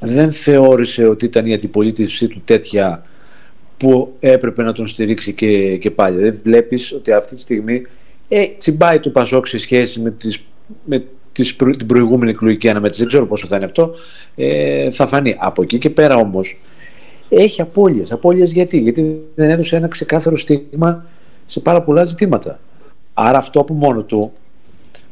δεν 0.00 0.32
θεώρησε 0.32 1.06
ότι 1.06 1.24
ήταν 1.24 1.46
η 1.46 1.52
αντιπολίτευσή 1.52 2.28
του 2.28 2.42
τέτοια 2.44 3.04
που 3.76 4.16
έπρεπε 4.20 4.62
να 4.62 4.72
τον 4.72 4.86
στηρίξει 4.86 5.32
και, 5.32 5.76
και 5.76 5.90
πάλι. 5.90 6.20
Δεν 6.20 6.38
βλέπεις 6.42 6.92
ότι 6.92 7.12
αυτή 7.12 7.34
τη 7.34 7.40
στιγμή 7.40 7.82
ε, 8.28 8.46
τσιμπάει 8.58 9.00
το 9.00 9.10
Πασόκ 9.10 9.46
σε 9.46 9.58
σχέση 9.58 10.00
με, 10.00 10.10
τις, 10.10 10.40
με 10.84 11.04
τις 11.34 11.56
την 11.56 11.86
προηγούμενη 11.86 12.30
εκλογική 12.30 12.68
αναμέτρηση. 12.68 13.00
Δεν 13.00 13.08
ξέρω 13.08 13.26
πόσο 13.26 13.46
θα 13.46 13.56
είναι 13.56 13.64
αυτό. 13.64 13.94
Ε, 14.34 14.90
θα 14.90 15.06
φανεί. 15.06 15.36
Από 15.38 15.62
εκεί 15.62 15.78
και 15.78 15.90
πέρα 15.90 16.16
όμως 16.16 16.60
έχει 17.28 17.60
απώλειες. 17.60 18.12
Απώλειες 18.12 18.52
γιατί; 18.52 18.78
Γιατί 18.78 19.20
δεν 19.34 19.50
έδωσε 19.50 19.76
ένα 19.76 19.88
ξεκάθαρο 19.88 20.36
στίγμα 20.36 21.06
σε 21.46 21.60
πάρα 21.60 21.82
πολλά 21.82 22.04
ζητήματα. 22.04 22.60
Άρα 23.14 23.38
αυτό 23.38 23.60
από 23.60 23.74
μόνο 23.74 24.02
του 24.02 24.32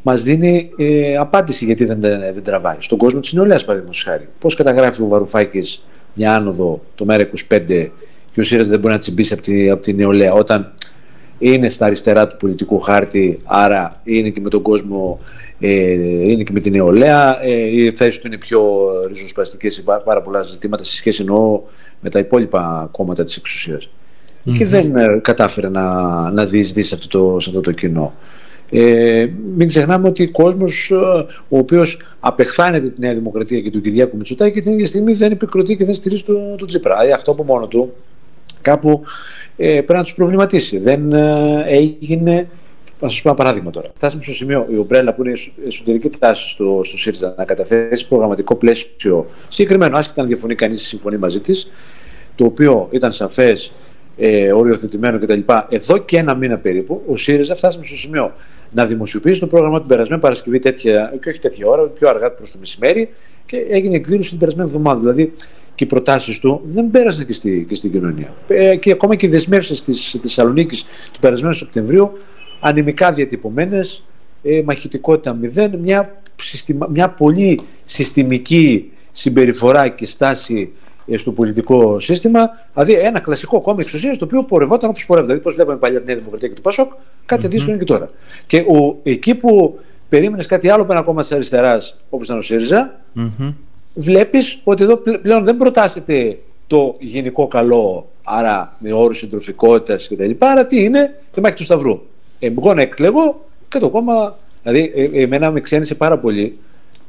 μας 0.02 0.22
δίνει 0.22 0.70
ε, 0.76 1.16
απάντηση 1.16 1.64
γιατί 1.64 1.84
δεν, 1.84 2.00
δεν 2.00 2.42
τραβάει. 2.42 2.76
Στον 2.78 2.98
κόσμο 2.98 3.20
της 3.20 3.32
νεολαίας 3.32 3.64
παραδείγματος 3.64 4.02
χάρη. 4.02 4.28
Πώς 4.38 4.54
καταγράφει 4.54 5.02
ο 5.02 5.06
Βαρουφάκης 5.06 5.86
μια 6.14 6.34
άνοδο 6.34 6.82
το 6.94 7.04
μέρα 7.04 7.30
25 7.48 7.88
και 8.32 8.40
ο 8.40 8.42
Σύρας 8.42 8.68
δεν 8.68 8.80
μπορεί 8.80 8.92
να 8.92 8.98
τσιμπήσει 8.98 9.32
από 9.32 9.42
τη, 9.42 9.70
από 9.70 9.82
τη 9.82 9.94
νεολαία 9.94 10.32
όταν 10.32 10.72
είναι 11.42 11.68
στα 11.68 11.86
αριστερά 11.86 12.26
του 12.26 12.36
πολιτικού 12.36 12.80
χάρτη, 12.80 13.40
άρα 13.44 14.00
είναι 14.04 14.28
και 14.28 14.40
με 14.40 14.48
τον 14.48 14.62
κόσμο, 14.62 15.20
ε, 15.60 15.92
είναι 16.30 16.42
και 16.42 16.52
με 16.52 16.60
την 16.60 16.72
νεολαία. 16.72 17.44
Ε, 17.44 17.52
οι 17.52 17.90
θέσει 17.90 18.20
του 18.20 18.26
είναι 18.26 18.36
πιο 18.36 18.90
ριζοσπαστικές 19.08 19.74
σε 19.74 19.82
πάρα 20.04 20.22
πολλά 20.22 20.40
ζητήματα 20.40 20.84
σε 20.84 20.96
σχέση 20.96 21.22
εννοώ 21.22 21.60
με 22.00 22.10
τα 22.10 22.18
υπόλοιπα 22.18 22.88
κόμματα 22.92 23.24
της 23.24 23.36
εξουσια 23.36 23.80
Και 24.58 24.66
δεν 24.66 24.96
ε, 24.96 25.20
κατάφερε 25.22 25.68
να, 25.68 25.86
να 26.30 26.44
διεισδύσει 26.44 26.88
σε 26.88 26.94
αυτό 26.94 27.08
το, 27.08 27.40
σε 27.40 27.48
αυτό 27.48 27.60
το 27.60 27.72
κοινό. 27.72 28.14
Ε, 28.70 29.26
μην 29.56 29.68
ξεχνάμε 29.68 30.08
ότι 30.08 30.22
ο 30.22 30.30
κόσμος 30.30 30.90
ε, 30.90 30.96
ο 31.48 31.58
οποίος 31.58 32.02
απεχθάνεται 32.20 32.90
τη 32.90 33.00
Νέα 33.00 33.14
Δημοκρατία 33.14 33.60
και 33.60 33.70
τον 33.70 33.82
Κυριάκο 33.82 34.16
Μητσοτάκη 34.16 34.60
την 34.60 34.72
ίδια 34.72 34.86
στιγμή 34.86 35.12
δεν 35.12 35.32
επικροτεί 35.32 35.76
και 35.76 35.84
δεν 35.84 35.94
στηρίζει 35.94 36.22
τον 36.22 36.56
το 36.56 36.64
Τσίπρα. 36.64 36.92
Δηλαδή 36.92 37.12
αυτό 37.12 37.30
από 37.30 37.44
μόνο 37.44 37.66
του 37.66 37.92
κάπου 38.62 39.02
ε, 39.56 39.66
πρέπει 39.66 39.92
να 39.92 40.02
τους 40.02 40.14
προβληματίσει. 40.14 40.78
Δεν 40.78 41.12
ε, 41.12 41.64
έγινε. 41.66 42.48
Θα 43.04 43.08
σας 43.10 43.22
πω 43.22 43.28
ένα 43.28 43.38
παράδειγμα 43.38 43.70
τώρα. 43.70 43.88
Φτάσαμε 43.94 44.22
στο 44.22 44.32
σημείο 44.32 44.66
η 44.70 44.76
Ομπρέλα 44.76 45.14
που 45.14 45.24
είναι 45.24 45.34
εσωτερική 45.66 46.08
τάση 46.18 46.48
στο, 46.48 46.80
στο 46.84 46.96
ΣΥΡΙΖΑ 46.96 47.34
να 47.36 47.44
καταθέσει 47.44 48.08
προγραμματικό 48.08 48.54
πλαίσιο 48.54 49.26
συγκεκριμένο, 49.48 49.96
άσχετα 49.96 50.20
αν 50.20 50.26
διαφωνεί 50.26 50.54
κανείς 50.54 50.82
ή 50.82 50.86
συμφωνεί 50.86 51.16
μαζί 51.16 51.40
της, 51.40 51.70
το 52.34 52.44
οποίο 52.44 52.88
ήταν 52.90 53.12
σαφές, 53.12 53.72
ε, 54.16 54.52
οριοθετημένο 54.52 55.18
κτλ. 55.18 55.40
Εδώ 55.68 55.98
και 55.98 56.16
ένα 56.16 56.34
μήνα 56.34 56.58
περίπου, 56.58 57.02
ο 57.06 57.16
ΣΥΡΙΖΑ 57.16 57.54
φτάσαμε 57.54 57.84
στο 57.84 57.96
σημείο 57.96 58.32
να 58.70 58.86
δημοσιοποιήσει 58.86 59.40
το 59.40 59.46
πρόγραμμα 59.46 59.78
την 59.78 59.88
περασμένη 59.88 60.20
Παρασκευή 60.20 60.58
τέτοια, 60.58 61.14
και 61.22 61.28
όχι 61.28 61.38
τέτοια 61.38 61.66
ώρα, 61.66 61.82
πιο 61.82 62.08
αργά 62.08 62.30
προς 62.30 62.50
το 62.50 62.58
μεσημέρι, 62.58 63.08
και 63.46 63.56
έγινε 63.70 63.96
εκδήλωση 63.96 64.30
την 64.30 64.38
περασμένη 64.38 64.68
εβδομάδα. 64.68 65.00
Δηλαδή 65.00 65.32
και 65.82 65.88
οι 65.88 65.90
προτάσεις 65.90 66.38
του 66.38 66.60
δεν 66.64 66.90
πέρασαν 66.90 67.26
και, 67.26 67.32
στη, 67.32 67.66
και 67.68 67.74
στην 67.74 67.92
κοινωνία. 67.92 68.34
Ε, 68.48 68.76
και 68.76 68.90
ακόμα 68.90 69.14
και 69.14 69.26
οι 69.26 69.28
δεσμεύσεις 69.28 69.82
της 69.82 70.18
Θεσσαλονίκης 70.22 70.82
του 71.12 71.18
περασμένου 71.20 71.54
Σεπτεμβρίου, 71.54 72.12
ανημικά 72.60 73.12
διατυπωμένες, 73.12 74.04
ε, 74.42 74.62
μαχητικότητα 74.64 75.34
μηδέν, 75.34 75.78
μια, 75.82 76.22
μια 76.88 77.08
πολύ 77.08 77.60
συστημική 77.84 78.92
συμπεριφορά 79.12 79.88
και 79.88 80.06
στάση 80.06 80.72
ε, 81.06 81.16
στο 81.16 81.32
πολιτικό 81.32 82.00
σύστημα. 82.00 82.50
Δηλαδή 82.72 82.92
ένα 82.92 83.20
κλασικό 83.20 83.60
κόμμα 83.60 83.80
εξουσίας 83.80 84.18
το 84.18 84.24
οποίο 84.24 84.44
πορευόταν 84.44 84.90
όπως 84.90 85.06
πορεύεται. 85.06 85.32
Δηλαδή, 85.32 85.48
πώς 85.48 85.54
βλέπαμε 85.54 85.78
παλιά 85.78 85.98
την 85.98 86.06
Νέα 86.06 86.16
Δημοκρατία 86.16 86.48
και 86.48 86.54
του 86.54 86.60
Πασόκ, 86.60 86.92
κάτι 87.26 87.46
αντίστοιχο 87.46 87.76
και 87.76 87.84
τώρα. 87.84 88.10
Και 88.46 88.58
ο, 88.58 88.98
εκεί 89.02 89.34
που 89.34 89.78
περίμενες 90.08 90.46
κάτι 90.46 90.68
άλλο 90.68 90.82
από 90.82 90.92
ένα 90.92 91.02
κόμμα 91.02 91.20
της 91.20 91.32
αριστεράς, 91.32 91.96
όπως 92.10 92.26
ήταν 92.26 92.38
ο 92.38 92.40
ΣΥΡΙΖΑ, 92.40 93.00
βλέπεις 93.94 94.60
ότι 94.64 94.82
εδώ 94.82 94.96
πλέον 94.96 95.44
δεν 95.44 95.56
προτάσσεται 95.56 96.38
το 96.66 96.96
γενικό 96.98 97.46
καλό, 97.46 98.08
άρα 98.24 98.76
με 98.78 98.92
όρους 98.92 99.18
συντροφικότητας 99.18 100.08
κτλ. 100.08 100.30
Άρα 100.38 100.66
τι 100.66 100.84
είναι, 100.84 101.14
μάχη 101.42 101.54
του 101.56 101.62
Σταυρού. 101.62 102.00
Ε, 102.38 102.46
εγώ 102.46 102.74
να 102.74 102.82
εκλεγώ 102.82 103.44
και 103.68 103.78
το 103.78 103.88
κόμμα, 103.88 104.36
δηλαδή 104.62 104.92
ε, 104.94 105.22
εμένα 105.22 105.50
με 105.50 105.60
ξένησε 105.60 105.94
πάρα 105.94 106.18
πολύ 106.18 106.58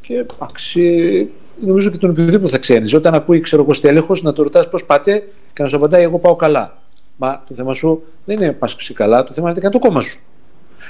και 0.01 0.25
αξι, 0.37 1.29
νομίζω 1.65 1.89
και 1.89 1.97
τον 1.97 2.09
οποιοδήποτε 2.09 2.51
θα 2.51 2.57
ξένησε. 2.57 2.95
Όταν 2.95 3.13
ακούει, 3.13 3.39
ξέρω 3.39 3.61
εγώ, 3.61 3.73
στέλεχος 3.73 4.21
να 4.21 4.33
το 4.33 4.43
ρωτάς 4.43 4.69
πώς 4.69 4.85
πάτε 4.85 5.27
και 5.53 5.63
να 5.63 5.69
σου 5.69 5.75
απαντάει 5.75 6.03
εγώ 6.03 6.19
πάω 6.19 6.35
καλά. 6.35 6.77
Μα 7.17 7.43
το 7.47 7.53
θέμα 7.53 7.73
σου 7.73 8.03
δεν 8.25 8.37
είναι 8.37 8.51
πας 8.51 8.91
καλά, 8.93 9.23
το 9.23 9.33
θέμα 9.33 9.49
είναι 9.49 9.69
το 9.69 9.79
κόμμα 9.79 10.01
σου. 10.01 10.19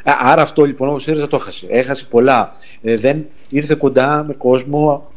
Άρα 0.04 0.42
αυτό 0.42 0.64
λοιπόν 0.64 0.90
ο 0.90 1.00
ΣΥΡΙΖΑ 1.00 1.28
το 1.28 1.36
έχασε. 1.36 1.66
Έχασε 1.70 2.06
πολλά. 2.10 2.52
Ε, 2.82 2.98
δεν 2.98 3.26
ήρθε 3.50 3.76
κοντά 3.76 4.24
με 4.28 4.34
κόσμο 4.34 5.12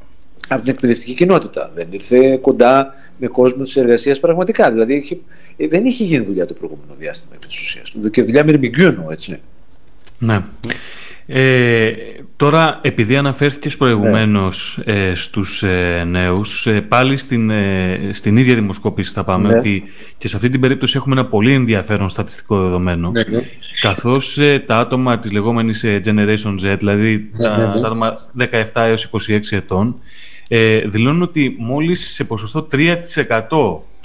από 0.49 0.63
την 0.63 0.73
εκπαιδευτική 0.73 1.15
κοινότητα. 1.15 1.71
Δεν 1.75 1.87
ήρθε 1.91 2.37
κοντά 2.37 2.95
με 3.19 3.27
κόσμο 3.27 3.63
της 3.63 3.77
εργασίας 3.77 4.21
πραγματικά. 4.21 4.71
Δηλαδή 4.73 4.95
είχε, 4.95 5.19
ε, 5.57 5.69
δεν 5.69 5.85
είχε 5.85 6.05
γίνει 6.05 6.25
δουλειά 6.25 6.47
το 6.47 6.55
προηγούμενο 6.55 6.95
διάστημα 6.99 7.35
επί 7.37 7.47
της 7.47 7.61
ουσίας. 7.61 7.93
Και 8.11 8.23
δουλειά 8.23 8.45
με 8.45 8.53
ρημιγκιού 8.53 8.87
εννοώ, 8.87 9.11
έτσι. 9.11 9.39
Ναι. 10.19 10.41
Ε, 11.29 11.93
τώρα, 12.37 12.81
επειδή 12.83 13.17
αναφέρθηκες 13.17 13.77
προηγουμένως 13.77 14.81
ε, 14.85 15.15
στους 15.15 15.63
ε, 15.63 16.05
νέους, 16.07 16.67
ε, 16.67 16.81
πάλι 16.81 17.17
στην, 17.17 17.51
ε, 17.51 17.99
στην 18.13 18.37
ίδια 18.37 18.55
δημοσκόπηση 18.55 19.13
θα 19.13 19.25
πάμε 19.25 19.49
Ναι. 19.49 19.59
ότι 19.59 19.85
και 20.19 20.29
σε 20.29 20.37
αυτή 20.37 20.49
την 20.49 20.61
περίπτωση 20.61 20.97
έχουμε 20.97 21.21
ένα 21.21 21.29
πολύ 21.29 21.53
ενδιαφέρον 21.53 22.09
στατιστικό 22.09 22.61
δεδομένο. 22.63 23.11
Ναι, 23.11 23.23
ναι. 23.31 23.41
Καθώς 23.81 24.39
ε, 24.39 24.59
τα 24.67 24.79
άτομα 24.79 25.19
της 25.19 25.33
λεγόμενης 25.33 25.85
ε, 25.85 26.01
Generation 26.05 26.55
Z, 26.63 26.77
δηλαδή 26.79 27.29
τα, 27.43 27.57
ναι, 27.57 27.67
ναι. 27.67 27.81
τα 27.81 27.87
άτομα 27.87 28.31
17 28.73 28.83
έως 28.83 29.11
26 29.29 29.41
ετών, 29.51 30.01
ε, 30.49 30.79
δηλώνουν 30.79 31.23
ότι 31.23 31.57
μόλις 31.59 32.11
σε 32.13 32.25
ποσοστό 32.25 32.67
3% 32.73 32.99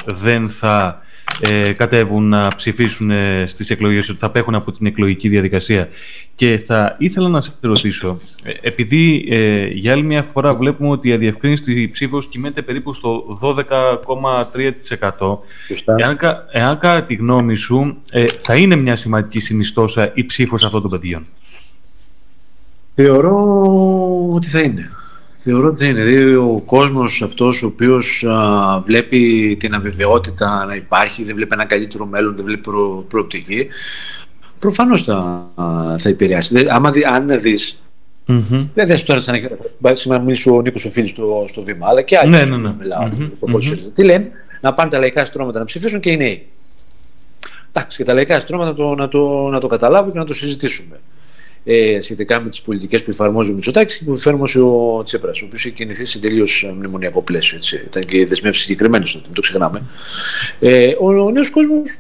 δεν 0.05 0.49
θα 0.49 1.01
ε, 1.39 1.73
κατέβουν 1.73 2.29
να 2.29 2.47
ψηφίσουν 2.55 3.11
ε, 3.11 3.43
στις 3.47 3.69
εκλογές, 3.69 4.09
ότι 4.09 4.19
θα 4.19 4.25
απέχουν 4.25 4.55
από 4.55 4.71
την 4.71 4.85
εκλογική 4.85 5.29
διαδικασία. 5.29 5.89
Και 6.35 6.57
θα 6.57 6.95
ήθελα 6.99 7.29
να 7.29 7.41
σε 7.41 7.51
ρωτήσω, 7.61 8.19
ε, 8.43 8.51
επειδή 8.61 9.25
ε, 9.29 9.65
για 9.65 9.91
άλλη 9.91 10.03
μια 10.03 10.23
φορά 10.23 10.55
βλέπουμε 10.55 10.89
ότι 10.89 11.09
η 11.09 11.13
αδιευκρίνηστη 11.13 11.89
ψήφος 11.91 12.27
κυμαίνεται 12.27 12.61
περίπου 12.61 12.93
στο 12.93 13.23
12,3%, 13.41 15.37
Σωστά. 15.67 15.95
Εάν, 15.97 16.17
κα- 16.17 16.45
εάν 16.51 16.77
κατά 16.77 17.03
τη 17.03 17.13
γνώμη 17.15 17.55
σου 17.55 17.97
ε, 18.11 18.25
θα 18.37 18.55
είναι 18.55 18.75
μια 18.75 18.95
σημαντική 18.95 19.39
συνιστόσα 19.39 20.11
η 20.13 20.25
ψήφος 20.25 20.63
αυτών 20.63 20.81
των 20.81 20.91
παιδιών; 20.91 21.25
Θεωρώ 22.95 23.63
ότι 24.33 24.47
θα 24.47 24.59
είναι. 24.59 24.89
Θεωρώ 25.43 25.67
ότι 25.67 25.77
θα 25.83 25.85
είναι. 25.89 26.03
Δηλαδή 26.03 26.33
ο 26.35 26.61
κόσμος 26.65 27.21
αυτός 27.21 27.63
ο 27.63 27.67
οποίος 27.67 28.23
α, 28.23 28.79
βλέπει 28.85 29.55
την 29.59 29.73
αβεβαιότητα 29.73 30.65
να 30.65 30.75
υπάρχει, 30.75 31.23
δεν 31.23 31.35
βλέπει 31.35 31.53
ένα 31.53 31.65
καλύτερο 31.65 32.05
μέλλον, 32.05 32.35
δεν 32.35 32.45
βλέπει 32.45 32.61
προ, 32.61 33.05
προοπτική, 33.07 33.67
προφανώς 34.59 35.03
θα, 35.03 35.15
α, 35.55 35.97
θα 35.97 36.09
επηρεάσει. 36.09 36.53
Δεν- 36.53 36.71
άμα 36.71 36.91
δει, 36.91 37.03
αν 37.03 37.39
δεις, 37.41 37.81
δεν 38.73 38.87
θες 38.87 39.03
τώρα 39.03 39.19
σαν 39.19 39.41
να 39.79 39.95
σήμερα 39.95 40.21
μίλησε 40.21 40.49
ο 40.49 40.61
Νίκος 40.61 40.85
ο 40.85 40.89
Φίλης 40.89 41.09
στο, 41.09 41.43
στο 41.47 41.61
βήμα, 41.61 41.87
αλλά 41.87 42.01
και 42.01 42.17
άλλοι 42.17 42.29
Ναι, 42.29 42.37
ναι, 42.45 42.45
ναι, 42.45 42.57
ναι. 42.57 42.75
μιλάω. 42.79 43.03
Μμμ, 43.05 43.23
από 43.23 43.45
πολλούς 43.51 43.67
μμμ. 43.69 43.75
φίλους. 43.75 43.91
Τι 43.93 44.03
λένε, 44.03 44.31
να 44.61 44.73
πάνε 44.73 44.89
τα 44.89 44.99
λαϊκά 44.99 45.25
στρώματα 45.25 45.59
να 45.59 45.65
ψηφίσουν 45.65 45.99
και 45.99 46.09
οι 46.11 46.17
νέοι. 46.17 46.47
Εντάξει, 47.73 47.97
και 47.97 48.03
τα 48.03 48.13
λαϊκά 48.13 48.39
στρώματα 48.39 48.69
να 48.69 48.75
το, 48.75 48.95
να 48.95 49.07
το, 49.07 49.49
να 49.49 49.59
το 49.59 49.67
καταλάβουν 49.67 50.11
και 50.11 50.17
να 50.17 50.25
το 50.25 50.33
συζητήσουμε. 50.33 50.99
Ε, 51.63 52.01
σχετικά 52.01 52.41
με 52.41 52.49
τις 52.49 52.61
πολιτικές 52.61 53.03
που 53.03 53.09
εφαρμόζει 53.09 53.51
ο 53.51 53.53
Μητσοτάκης 53.53 53.97
και 53.97 54.03
που 54.03 54.11
εφάρμοσε 54.11 54.59
ο 54.59 55.01
Τσίπρας, 55.05 55.41
ο 55.41 55.45
οποίος 55.45 55.65
έχει 55.65 55.73
κινηθεί 55.73 56.05
σε 56.05 56.19
τελείως 56.19 56.71
μνημονιακό 56.77 57.21
πλαίσιο. 57.21 57.57
Έτσι. 57.57 57.75
Ήταν 57.85 58.05
και 58.05 58.25
δεσμεύσει 58.25 58.61
συγκεκριμένες 58.61 59.11
τότε, 59.11 59.23
μην 59.25 59.35
το 59.35 59.41
ξεχνάμε. 59.41 59.81
Ε, 60.59 60.93
ο 60.99 61.23
ο 61.23 61.31
νέος 61.31 61.49
κόσμος 61.49 61.97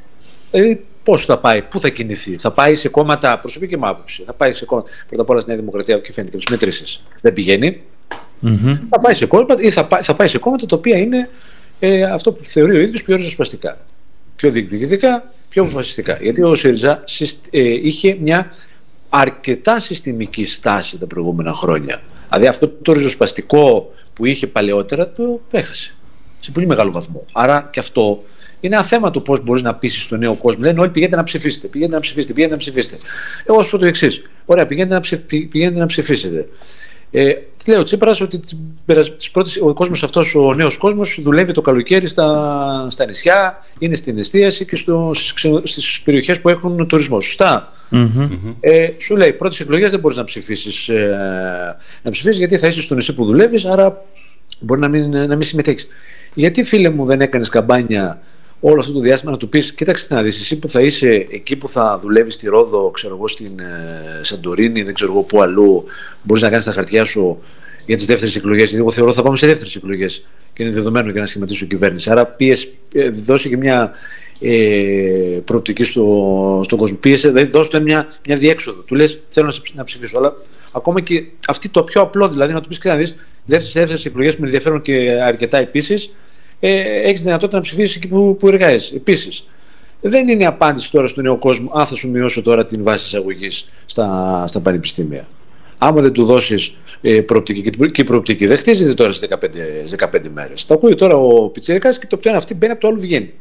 ε, 0.51 0.73
πώς 1.03 1.25
θα 1.25 1.37
πάει, 1.37 1.61
πού 1.61 1.79
θα 1.79 1.89
κινηθεί, 1.89 2.37
θα 2.37 2.51
πάει 2.51 2.75
σε 2.75 2.89
κόμματα, 2.89 3.39
προσωπική 3.39 3.77
μου 3.77 3.87
άποψη, 3.87 4.23
θα 4.25 4.33
πάει 4.33 4.53
σε 4.53 4.65
κόμματα, 4.65 4.89
πρώτα 5.07 5.21
απ' 5.21 5.29
όλα 5.29 5.39
στη 5.39 5.49
Νέα 5.49 5.59
Δημοκρατία 5.59 5.95
και 5.99 6.13
φαίνεται 6.13 6.37
και 6.37 6.37
από 6.37 6.45
τις 6.45 6.47
μετρήσεις. 6.49 7.03
Δεν 7.21 7.33
πηγαίνει, 7.33 7.81
Μμμ. 8.39 8.77
θα 8.89 8.99
πάει 8.99 9.13
σε 9.13 9.25
κόμματα 9.25 9.55
ή 9.61 9.71
θα 9.71 9.85
πάει, 9.85 10.01
θα 10.01 10.15
πάει 10.15 10.27
σε 10.27 10.37
κόμματα 10.37 10.65
τα 10.65 10.75
οποία 10.75 10.97
είναι 10.97 11.29
ε, 11.79 12.03
αυτό 12.03 12.31
που 12.31 12.45
θεωρεί 12.45 12.77
ο 12.77 12.79
ίδιος 12.81 13.03
πιο 13.03 13.15
ριζοσπαστικά. 13.15 13.77
Πιο 14.35 14.49
διεκδικητικά, 14.49 15.33
πιο 15.49 15.63
αποφασιστικά. 15.63 16.17
Γιατί 16.21 16.41
ο 16.41 16.55
ΣΥΡΙΖΑ 16.55 17.03
συστ- 17.05 17.47
ε, 17.51 17.59
είχε 17.61 18.17
μια 18.21 18.51
αρκετά 19.13 19.79
συστημική 19.79 20.45
στάση 20.45 20.97
τα 20.97 21.07
προηγούμενα 21.07 21.53
χρόνια. 21.53 22.01
Δηλαδή 22.29 22.47
αυτό 22.47 22.67
το 22.67 22.93
ριζοσπαστικό 22.93 23.93
που 24.13 24.25
είχε 24.25 24.47
παλαιότερα 24.47 25.11
το 25.11 25.41
έχασε. 25.51 25.93
Σε 26.39 26.51
πολύ 26.51 26.67
μεγάλο 26.67 26.91
βαθμό. 26.91 27.25
Άρα 27.33 27.69
και 27.71 27.79
αυτό 27.79 28.23
είναι 28.59 28.75
ένα 28.75 28.83
θέμα 28.83 29.11
του 29.11 29.21
πώς 29.21 29.43
μπορείς 29.43 29.61
να 29.61 29.75
πείσει 29.75 30.09
τον 30.09 30.19
νέο 30.19 30.35
κόσμο. 30.35 30.63
Λένε 30.63 30.79
όλοι 30.79 30.89
πηγαίνετε 30.89 31.17
να 31.17 31.23
ψηφίσετε, 31.23 31.67
πηγαίνετε 31.67 31.95
να 31.95 32.01
ψηφίσετε, 32.01 32.33
πηγαίνετε 32.33 32.55
να 32.55 32.61
ψηφίσετε. 32.61 32.97
Εγώ 33.45 33.63
σου 33.63 33.69
πω 33.69 33.77
το 33.77 33.85
εξής. 33.85 34.21
Ωραία, 34.45 34.65
πηγαίνετε 34.65 34.93
να, 34.93 34.99
ψη, 34.99 35.17
πη- 35.17 35.47
πηγαίνετε 35.49 35.79
να 35.79 35.85
ψηφίσετε. 35.85 36.47
Ε, 37.11 37.33
λέει 37.65 37.79
ο 37.79 37.83
Τσίπρας 37.83 38.21
ότι 38.21 38.39
τις 38.39 38.57
περασ- 38.85 39.15
τις 39.15 39.31
πρώτες, 39.31 39.57
ο 39.61 39.73
κόσμος 39.73 40.03
αυτός, 40.03 40.35
ο 40.35 40.53
νέος 40.53 40.77
κόσμος 40.77 41.19
δουλεύει 41.23 41.51
το 41.51 41.61
καλοκαίρι 41.61 42.07
στα, 42.07 42.87
στα 42.89 43.05
νησιά, 43.05 43.65
είναι 43.79 43.95
στην 43.95 44.17
εστίαση 44.17 44.65
και 44.65 44.75
στο, 44.75 45.11
στις, 45.13 45.33
ξενο- 45.33 45.61
στις 45.63 46.01
περιοχές 46.03 46.41
που 46.41 46.49
έχουν 46.49 46.87
τουρισμό. 46.87 47.19
Σωστά. 47.21 47.73
Μμμ. 47.89 48.53
Ε, 48.59 48.89
σου 48.99 49.15
λέει, 49.17 49.33
πρώτες 49.33 49.59
εκλογές 49.59 49.91
δεν 49.91 49.99
μπορείς 49.99 50.17
να 50.17 50.23
ψηφίσεις. 50.23 50.89
Ε, 50.89 51.77
να 52.03 52.11
ψηφίσεις 52.11 52.37
γιατί 52.37 52.57
θα 52.57 52.67
είσαι 52.67 52.81
στο 52.81 52.95
νησί 52.95 53.13
που 53.15 53.25
δουλεύεις, 53.25 53.65
άρα 53.65 54.05
μπορεί 54.59 54.81
να 54.81 54.87
μην, 54.87 55.09
να 55.09 55.35
μην 55.35 55.43
συμμετέχεις. 55.43 55.87
Γιατί, 56.33 56.63
φίλε 56.63 56.89
μου, 56.89 57.05
δεν 57.05 57.21
έκανες 57.21 57.49
καμπάνια 57.49 58.21
όλο 58.59 58.79
αυτό 58.79 58.93
το 58.93 58.99
διάστημα 58.99 59.31
να 59.31 59.37
του 59.37 59.49
πεις: 59.49 59.73
Κοίταξε 59.73 60.07
να 60.09 60.21
δεις, 60.21 60.39
εσύ 60.39 60.55
που 60.59 60.69
θα 60.69 60.81
είσαι 60.81 61.27
εκεί 61.31 61.55
που 61.55 61.67
θα 61.67 61.99
δουλεύεις 62.01 62.33
στη 62.33 62.47
Ρόδο, 62.47 62.89
ξέρω 62.93 63.15
εγώ, 63.15 63.27
στην 63.27 63.59
ε, 63.59 64.23
Σαντορίνη, 64.23 64.83
δεν 64.83 64.93
ξέρω 64.93 65.11
εγώ 65.11 65.21
πού 65.21 65.41
αλλού, 65.41 65.83
μπορείς 66.23 66.43
να 66.43 66.49
κάνεις 66.49 66.65
τα 66.65 66.71
χαρτιά 66.71 67.03
σου 67.05 67.41
για 67.85 67.97
τις 67.97 68.05
δεύτερες 68.05 68.35
εκλογές. 68.35 68.63
Γιατί 68.63 68.77
εγώ 68.77 68.91
θεωρώ 68.91 69.13
θα 69.13 69.23
πάμε 69.23 69.37
σε 69.37 69.47
δεύτερες 69.47 69.75
εκλογές 69.75 70.27
και 70.53 70.63
είναι 70.63 70.71
δεδομένο 70.71 71.11
για 71.11 71.21
να 71.21 71.27
σχηματίσω 71.27 71.65
κυβέρνηση. 71.65 72.09
Άρα, 72.09 72.25
πίεση, 72.25 72.73
ε, 72.93 73.09
δώσε 73.09 73.49
και 73.49 73.57
μια 73.57 73.91
ε, 74.39 75.39
προοπτική 75.45 75.83
στο, 75.83 76.61
στον 76.63 76.77
κόσμο. 76.77 76.97
Πίεσε, 76.97 77.27
δηλαδή 77.27 77.49
δώσε 77.49 77.69
του 77.69 77.81
μια, 77.81 78.07
μια 78.27 78.37
διέξοδο. 78.37 78.81
Του 78.81 78.95
λες: 78.95 79.19
Θέλω 79.29 79.45
να, 79.45 79.51
σε 79.51 79.61
ψ- 79.61 79.75
να 79.75 79.83
ψηφίσω. 79.83 80.17
Αλλά 80.17 80.33
ακόμα 80.71 81.01
και 81.01 81.23
αυτή 81.47 81.69
το 81.69 81.83
πιο 81.83 82.01
απλό, 82.01 82.29
δηλαδή 82.29 82.53
να 82.53 82.61
του 82.61 82.67
πεις 82.67 82.79
και 82.79 82.89
να 82.89 82.95
δεις 82.95 83.15
δεύτερες 83.45 84.05
εκλογές 84.05 84.33
που 84.33 84.41
με 84.41 84.45
ενδιαφέρουν 84.45 84.81
και 84.81 85.11
αρκετά 85.25 85.57
επίσης, 85.57 86.13
ε, 86.59 86.79
έχεις 87.09 87.21
δυνατότητα 87.21 87.57
να 87.57 87.63
ψηφίσεις 87.63 87.95
εκεί 87.95 88.07
που, 88.07 88.35
που 88.39 88.47
εργάζεσαι. 88.47 88.95
Επίσης, 88.95 89.43
δεν 90.01 90.27
είναι 90.27 90.43
η 90.43 90.45
απάντηση 90.45 90.91
τώρα 90.91 91.07
στον 91.07 91.23
νέο 91.23 91.37
κόσμο 91.37 91.71
αν 91.73 91.85
θα 91.85 91.95
σου 91.95 92.09
μειώσω 92.09 92.41
τώρα 92.41 92.65
την 92.65 92.83
βάση 92.83 93.05
εισαγωγής 93.05 93.69
στα, 93.85 94.43
στα 94.47 94.59
πανεπιστήμια. 94.59 95.27
Άμα 95.83 96.01
δεν 96.01 96.11
του 96.11 96.23
δώσεις 96.23 96.75
ε, 97.01 97.21
προοπτική, 97.21 97.61
και 97.61 97.69
την- 97.69 97.91
και 97.91 98.01
η 98.01 98.03
προοπτική 98.03 98.45
δεν 98.45 98.57
χτίζεται 98.57 98.93
τώρα 98.93 99.11
στις 99.11 99.27
15, 99.29 99.37
στις 99.85 99.91
15 99.91 100.29
μέρες. 100.33 100.65
Το 100.65 100.73
ακούει 100.73 100.95
τώρα 100.95 101.15
ο 101.15 101.49
Πιτσερικά 101.49 101.89
και 101.97 102.05
το 102.07 102.17
πιάνει 102.17 102.37
αυτή, 102.37 102.53
μπαίνει 102.55 102.71
από 102.71 102.81
το 102.81 102.87
άλλο 102.87 102.99
βγαίνει. 102.99 103.33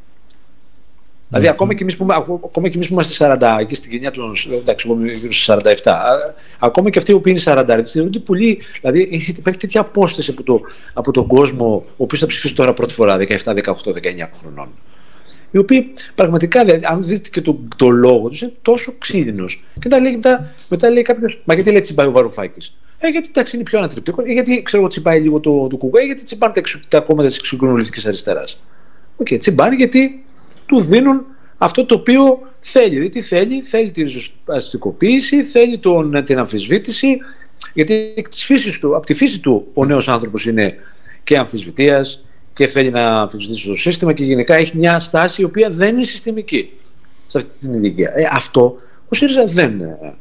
Δηλαδή, 1.28 1.48
ακόμα 1.48 1.74
και 1.74 1.82
εμείς 1.82 1.96
που, 1.96 2.06
ακόμα 2.44 2.68
και 2.68 2.74
εμείς 2.74 2.86
που 2.88 2.92
είμαστε 2.92 3.12
40, 3.40 3.56
εκεί 3.60 3.74
στην 3.74 3.90
γενιά 3.92 4.10
των. 4.10 4.32
Εντάξει, 4.52 4.86
εγώ 4.90 4.98
είμαι 5.00 5.12
γύρω 5.12 5.32
στους 5.32 5.44
47. 5.44 5.90
α, 5.90 6.34
Ακόμα 6.58 6.90
και 6.90 6.98
αυτοί 6.98 7.20
που 7.20 7.28
είναι 7.28 7.40
40, 7.44 7.82
θεωρούνται 7.92 8.18
πολύ. 8.18 8.58
Δηλαδή, 8.80 9.08
υπάρχει 9.36 9.58
τέτοια 9.58 9.80
απόσταση 9.80 10.30
από, 10.30 10.42
το, 10.42 10.60
από 10.92 11.12
τον 11.12 11.26
κόσμο, 11.26 11.84
ο 11.88 12.02
οποίος 12.02 12.20
θα 12.20 12.26
ψηφίσει 12.26 12.54
τώρα 12.54 12.74
πρώτη 12.74 12.94
φορά, 12.94 13.16
17, 13.16 13.54
18, 13.54 13.92
19 13.92 14.28
χρονών. 14.40 14.68
Οι 15.50 15.58
οποίοι 15.58 15.92
πραγματικά, 16.14 16.64
δηλαδή, 16.64 16.84
αν 16.84 17.04
δείτε 17.04 17.28
και 17.28 17.40
τον 17.40 17.68
το 17.76 17.88
λόγο 17.88 18.28
τους, 18.28 18.40
είναι 18.40 18.52
τόσο 18.62 18.94
ξύλινος. 18.98 19.64
Και 19.74 19.80
μετά 19.84 20.00
λέει, 20.00 20.12
μετά, 20.12 20.54
μετά 20.68 20.90
λέει 20.90 21.02
κάποιος, 21.02 21.42
Μα 21.44 21.54
γιατί 21.54 21.70
λέει 21.70 21.80
τσιμπάει 21.80 22.06
ο 22.06 22.10
Βαρουφάκης; 22.12 22.76
Ε, 22.98 23.08
γιατί 23.08 23.28
εντάξει 23.30 23.56
είναι 23.56 23.64
πιο 23.64 23.78
ανατριπτικό, 23.78 24.22
ε, 24.22 24.32
γιατί 24.32 24.62
ξέρω 24.62 24.82
εγώ 24.82 24.90
τσιμπάει 24.90 25.20
λίγο 25.20 25.40
το, 25.40 25.66
το 25.66 25.76
κουκουέ, 25.76 26.02
γιατί 26.02 26.22
τσιμπάνε 26.22 26.52
τα, 26.52 26.60
εξου- 26.60 26.88
τα 26.88 27.00
κόμματα 27.00 27.28
της 27.28 27.36
εξοικονομιστική 27.36 28.06
αριστεράς. 28.08 28.60
OK, 29.16 29.26
okay, 29.30 29.38
τσιμπάνε 29.38 29.74
γιατί 29.74 30.24
του 30.66 30.80
δίνουν 30.80 31.26
αυτό 31.58 31.84
το 31.84 31.94
οποίο 31.94 32.40
θέλει. 32.60 32.88
Δηλαδή 32.88 33.08
τι 33.08 33.20
θέλει, 33.20 33.60
θέλει 33.60 33.90
τη 33.90 34.02
ριζοσπαστικοποίηση, 34.02 35.44
θέλει 35.44 35.78
τον, 35.78 36.24
την 36.24 36.38
αμφισβήτηση, 36.38 37.18
γιατί 37.74 38.12
εκ 38.16 38.28
της 38.28 38.44
φύσης 38.44 38.78
του, 38.78 38.96
από 38.96 39.06
τη 39.06 39.14
φύση 39.14 39.40
του 39.40 39.66
ο 39.74 39.84
νέος 39.84 40.08
άνθρωπος 40.08 40.46
είναι 40.46 40.74
και 41.24 41.38
αμφισβητίας 41.38 42.24
και 42.52 42.66
θέλει 42.66 42.90
να 42.90 43.20
αμφισβητήσει 43.20 43.68
το 43.68 43.74
σύστημα 43.74 44.12
και 44.12 44.24
γενικά 44.24 44.54
έχει 44.54 44.76
μια 44.76 45.00
στάση 45.00 45.40
η 45.40 45.44
οποία 45.44 45.70
δεν 45.70 45.94
είναι 45.94 46.04
συστημική 46.04 46.70
σε 47.26 47.38
αυτή 47.38 47.50
την 47.58 47.74
ηλικία. 47.74 48.12
Ε, 48.14 48.28
αυτό 48.32 48.78
ο 49.08 49.14
ΣΥΡΙΖΑ 49.14 49.44
δεν, 49.44 49.80
ε, 49.80 50.14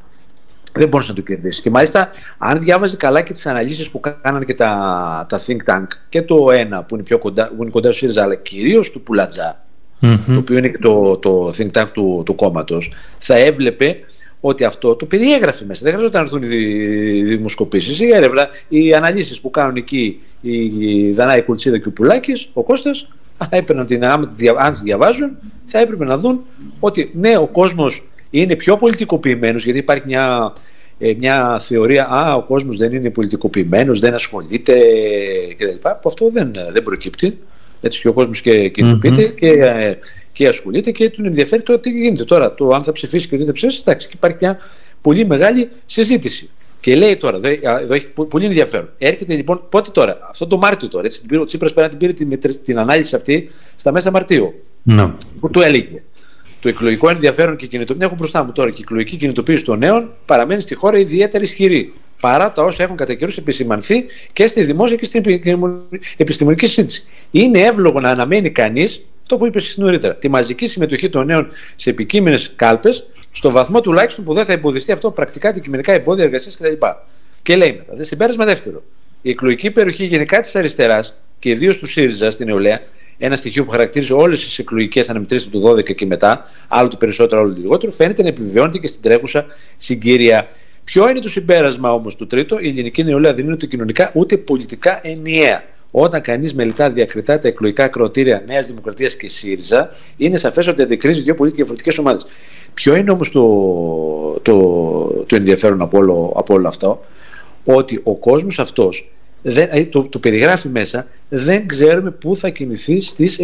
δεν 0.74 0.88
μπορούσε 0.88 1.10
να 1.10 1.16
το 1.16 1.22
κερδίσει. 1.22 1.62
Και 1.62 1.70
μάλιστα, 1.70 2.12
αν 2.38 2.60
διάβαζε 2.60 2.96
καλά 2.96 3.22
και 3.22 3.34
τις 3.34 3.46
αναλύσεις 3.46 3.90
που 3.90 4.00
κάνανε 4.22 4.46
και 4.46 4.54
τα, 4.54 5.26
τα 5.30 5.42
think 5.48 5.74
tank 5.74 5.88
και 6.10 6.22
το 6.22 6.52
ένα 6.52 6.84
που 6.84 6.96
είναι, 6.96 7.04
πιο 7.04 7.18
κοντά, 7.18 7.48
που 7.48 7.62
είναι 7.62 7.72
κοντά 7.72 7.90
στο 7.90 7.98
ΣΥΡΙΖΑ, 7.98 8.24
αλλά 8.24 8.36
κυρίως 8.36 8.92
του 8.92 9.02
Πουλαντζά, 9.02 9.66
το 10.00 10.38
οποίο 10.38 10.58
είναι 10.58 10.70
και 10.70 10.78
το, 10.78 11.18
το 11.18 11.48
think 11.58 11.72
tank 11.72 11.88
του, 11.94 12.24
του 12.26 12.36
κόμματος, 12.36 12.92
θα 13.20 13.38
έβλεπε 13.38 14.00
ότι 14.42 14.64
αυτό 14.64 14.96
το 14.96 15.06
περιέγραφε 15.06 15.66
μέσα. 15.66 15.82
Δεν 15.84 15.94
χρειαζόταν 15.94 16.22
να 16.24 16.28
έρθουν 16.28 16.44
οι 16.52 16.56
δι- 16.56 17.26
δημοσκοπήσεις. 17.26 18.00
Η 18.00 18.10
έρευνα, 18.14 18.50
οι 18.70 18.94
αναλύσεις 18.94 19.42
που 19.42 19.50
κάνουν 19.52 19.76
εκεί 19.76 20.20
η 20.42 21.12
Δανάη 21.12 21.42
Κουλτσίδα 21.42 21.78
και 21.78 21.88
ο 21.88 21.92
Πουλάκης, 21.92 22.50
ο 22.54 22.64
Κώστας, 22.64 23.08
έπαιρναν 23.50 23.86
την, 23.86 24.06
άμα 24.06 24.28
τις 24.28 24.36
δια- 24.38 24.56
αν 24.58 24.72
τις 24.72 24.82
διαβάζουν, 24.82 25.30
θα 25.66 25.80
έπρεπε 25.80 26.06
να 26.06 26.18
δουν 26.18 26.42
ότι 26.80 27.12
ναι, 27.14 27.38
ο 27.38 27.48
κόσμος 27.48 28.08
είναι 28.30 28.56
πιο 28.56 28.78
πολιτικοποιημένος, 28.78 29.64
γιατί 29.64 29.80
υπάρχει 29.80 30.04
μια, 30.08 30.54
ε, 31.00 31.14
μια 31.18 31.60
θεωρία, 31.60 32.08
Α, 32.10 32.36
ο 32.36 32.44
κόσμος 32.44 32.78
δεν 32.78 32.94
είναι 32.94 33.10
πολιτικοποιημένος, 33.10 34.00
δεν 34.00 34.14
ασχολείται 34.14 34.74
κτλ. 35.58 35.76
Που 35.82 36.02
αυτό 36.06 36.30
δεν, 36.34 36.52
δεν 36.74 36.84
προκύπτει. 36.84 37.38
Έτσι 37.82 38.02
και 38.02 38.08
ο 38.08 38.14
κόσμος 38.14 38.42
και 38.42 38.70
κινητοποιείται 38.70 39.24
και, 39.24 39.48
ε, 39.50 39.98
και 40.32 40.48
ασχολείται 40.48 40.92
και 40.92 41.10
τον 41.10 41.26
ενδιαφέρει 41.26 41.62
το 41.62 41.80
τι 41.80 41.90
γίνεται 41.90 42.24
τώρα. 42.24 42.54
Το 42.54 42.70
αν 42.70 42.84
θα 42.84 42.92
ψηφίσει 42.92 43.28
και 43.28 43.38
τι 43.38 43.46
θα 43.46 43.52
ψηφίσει, 43.52 43.82
εντάξει, 43.86 44.08
και 44.08 44.14
υπάρχει 44.16 44.38
μια 44.42 44.58
πολύ 45.02 45.26
μεγάλη 45.26 45.70
συζήτηση. 45.86 46.50
Και 46.82 46.96
λέει 46.96 47.16
τώρα, 47.18 47.38
εδώ, 47.38 47.48
εδώ 47.82 47.94
έχει 47.94 48.06
πο- 48.08 48.26
πολύ 48.26 48.46
ενδιαφέρον. 48.46 48.90
Έρχεται 48.98 49.36
λοιπόν, 49.36 49.62
πότε 49.70 49.90
τώρα, 49.92 50.18
αυτό 50.30 50.48
το 50.48 50.58
Μάρτιο 50.58 50.88
τώρα, 50.88 51.06
έτσι, 51.06 51.20
την 51.20 51.28
πήρε, 51.28 51.42
ο 51.42 51.46
Τσίπρας 51.46 51.74
πέρα 51.74 51.90
την 51.90 51.98
πήρε 51.98 52.14
την, 52.14 52.28
μετρ- 52.28 52.58
την 52.62 52.80
ανάλυση 52.80 53.16
αυτή 53.16 53.50
στα 53.76 53.92
μέσα 53.92 54.12
Μαρτίου 54.12 54.54
Ναι. 54.84 55.12
που 55.40 55.50
του 55.50 55.62
έλεγε 55.62 56.02
το 56.62 56.70
εκλογικό 56.70 57.10
ενδιαφέρον 57.10 57.56
και 57.56 57.66
κινητοποίηση. 57.68 58.06
Έχω 58.06 58.16
μπροστά 58.18 58.44
μου 58.44 58.52
τώρα 58.52 58.70
και 58.70 58.76
η 58.78 58.82
εκλογική 58.82 59.18
κινητοποίηση 59.18 59.64
των 59.64 59.78
νέων 59.80 60.12
παραμένει 60.26 60.62
στη 60.62 60.76
χώρα 60.76 60.98
ιδιαίτερα 60.98 61.44
ισχυρή. 61.44 61.94
Παρά 62.22 62.52
τα 62.52 62.64
όσα 62.64 62.84
έχουν 62.84 62.96
κατά 62.96 63.14
καιρούς 63.14 63.38
επισημανθεί 63.38 64.06
και 64.34 64.48
στη 64.48 64.64
δημόσια 64.64 64.98
και 64.98 65.06
στην 65.06 65.24
επιστημονική 66.18 66.66
συζήτηση. 66.66 67.04
Είναι 67.32 67.60
εύλογο 67.60 68.00
να 68.00 68.10
αναμένει 68.10 68.50
κανείς 68.50 69.06
αυτό 69.32 69.42
που 69.42 69.50
είπες 69.50 69.78
νωρίτερα. 69.78 70.16
Τη 70.16 70.30
μαζική 70.30 70.68
συμμετοχή 70.68 71.10
των 71.10 71.26
νέων 71.26 71.50
σε 71.76 71.90
επικείμενες 71.90 72.52
κάλπες, 72.56 73.06
στο 73.34 73.50
βαθμό 73.50 73.82
τουλάχιστον 73.82 74.24
που 74.24 74.34
δεν 74.34 74.46
θα 74.46 74.54
εμποδιστεί 74.54 74.92
αυτό 74.92 75.12
πρακτικά 75.12 75.50
αντικειμενικά 75.50 75.92
εμπόδια 75.92 76.24
εργασίας 76.24 76.58
κτλ. 76.58 76.86
Και 77.42 77.56
λέει 77.56 77.72
μετά, 77.72 77.96
δε 77.96 78.04
συμπέρασμα 78.04 78.46
δεύτερο. 78.46 78.84
Η 79.22 79.30
εκλογική 79.30 79.72
περιοχή 79.72 80.06
γενικά 80.06 80.40
της 80.40 80.56
αριστεράς 80.56 81.16
και 81.40 81.50
ιδίως 81.50 81.78
του 81.78 81.86
ΣΥΡΙΖΑ 81.86 82.32
στην 82.32 82.46
νεολαία, 82.46 82.82
ένα 83.18 83.36
στοιχείο 83.36 83.66
που 83.66 83.72
χαρακτήριζε 83.72 84.14
όλες 84.14 84.44
τις 84.44 84.60
εκλογικές 84.60 85.10
αναμετρήσεις 85.10 85.48
από 85.48 85.60
το 85.60 85.72
12 85.72 85.96
και 85.96 86.06
μετά, 86.06 86.46
άλλο 86.68 86.88
το 86.88 86.98
περισσότερο, 86.98 87.42
άλλο 87.42 87.54
το 87.54 87.60
λιγότερο, 87.62 87.92
φαίνεται 87.92 88.22
να 88.22 88.28
επιβεβαιώνεται 88.28 88.78
και 88.78 88.88
στην 88.88 89.02
τρέχουσα 89.02 89.46
συγκύρια. 89.78 90.48
Ποιο 90.84 91.10
είναι 91.10 91.20
το 91.20 91.30
συμπέρασμα 91.30 91.94
όμως 91.94 92.16
του 92.16 92.28
τρίτο, 92.28 92.60
η 92.60 92.68
ελληνική 92.68 93.04
νεολαία 93.04 93.34
δεν 93.34 93.44
είναι 93.44 93.54
ούτε 93.54 93.66
κοινωνικά 93.66 94.12
ούτε 94.14 94.38
πολιτικά 94.38 95.00
ενιαία. 95.04 95.64
Όταν 95.92 96.22
κανείς 96.22 96.54
μελετά 96.54 96.90
διακριτά 96.90 97.40
τα 97.40 97.48
εκλογικά 97.48 97.84
ακροτήρια 97.84 98.44
Νέας 98.48 98.68
Δημοκρατίας 98.68 99.16
και 99.16 99.30
ΣΥΡΙΖΑ, 99.30 99.96
είναι 100.18 100.38
σαφές 100.38 100.68
ότι 100.68 100.82
αντικρίζει 100.82 101.22
δύο 101.22 101.36
πολύ 101.36 101.52
διαφορετικές 101.52 101.98
ομάδες. 101.98 102.26
Ποιο 102.74 102.96
είναι 102.96 103.12
όμως 103.12 103.32
το, 103.32 103.44
το, 104.42 105.26
το 105.26 105.36
ενδιαφέρον 105.36 105.82
από 105.82 105.98
όλο, 105.98 106.34
από 106.36 106.54
όλο 106.54 106.68
αυτό, 106.68 107.06
ότι 107.66 108.00
ο 108.04 108.16
κόσμος 108.16 108.60
αυτός 108.60 109.12
το, 109.90 110.04
το 110.04 110.20
περιγράφει 110.20 110.68
μέσα, 110.68 111.08
δεν 111.30 111.68
ξέρουμε 111.68 112.12
πού 112.12 112.36
θα 112.36 112.50
κινηθεί 112.50 113.02
στις 113.02 113.40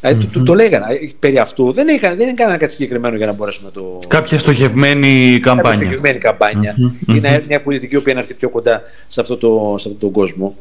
εκλογέ. 0.00 0.28
Mm-hmm. 0.28 0.32
το, 0.32 0.42
το, 0.42 0.54
λέγανε. 0.54 0.86
Περί 1.18 1.38
αυτού 1.38 1.72
δεν, 1.72 1.88
είχαν, 1.88 2.16
δεν 2.16 2.28
έκαναν 2.28 2.58
κάτι 2.58 2.72
συγκεκριμένο 2.72 3.16
για 3.16 3.26
να 3.26 3.32
μπορέσουμε 3.32 3.70
να 3.74 3.82
το. 3.82 3.98
Κάποια 4.08 4.38
στοχευμένη 4.38 5.38
καμπάνια. 5.42 5.70
Κάποια 5.70 5.86
στοχευμένη 5.86 6.18
καμπάνια. 6.18 6.74
Mm-hmm. 6.76 7.14
Είναι 7.14 7.44
μια 7.48 7.60
πολιτική 7.60 8.00
που 8.00 8.12
να 8.12 8.18
έρθει 8.18 8.34
πιο 8.34 8.48
κοντά 8.48 8.82
σε 9.06 9.20
αυτό 9.20 9.36
το, 9.36 9.74
σε 9.78 9.88
αυτό 9.88 10.00
τον 10.00 10.10
κόσμο. 10.10 10.56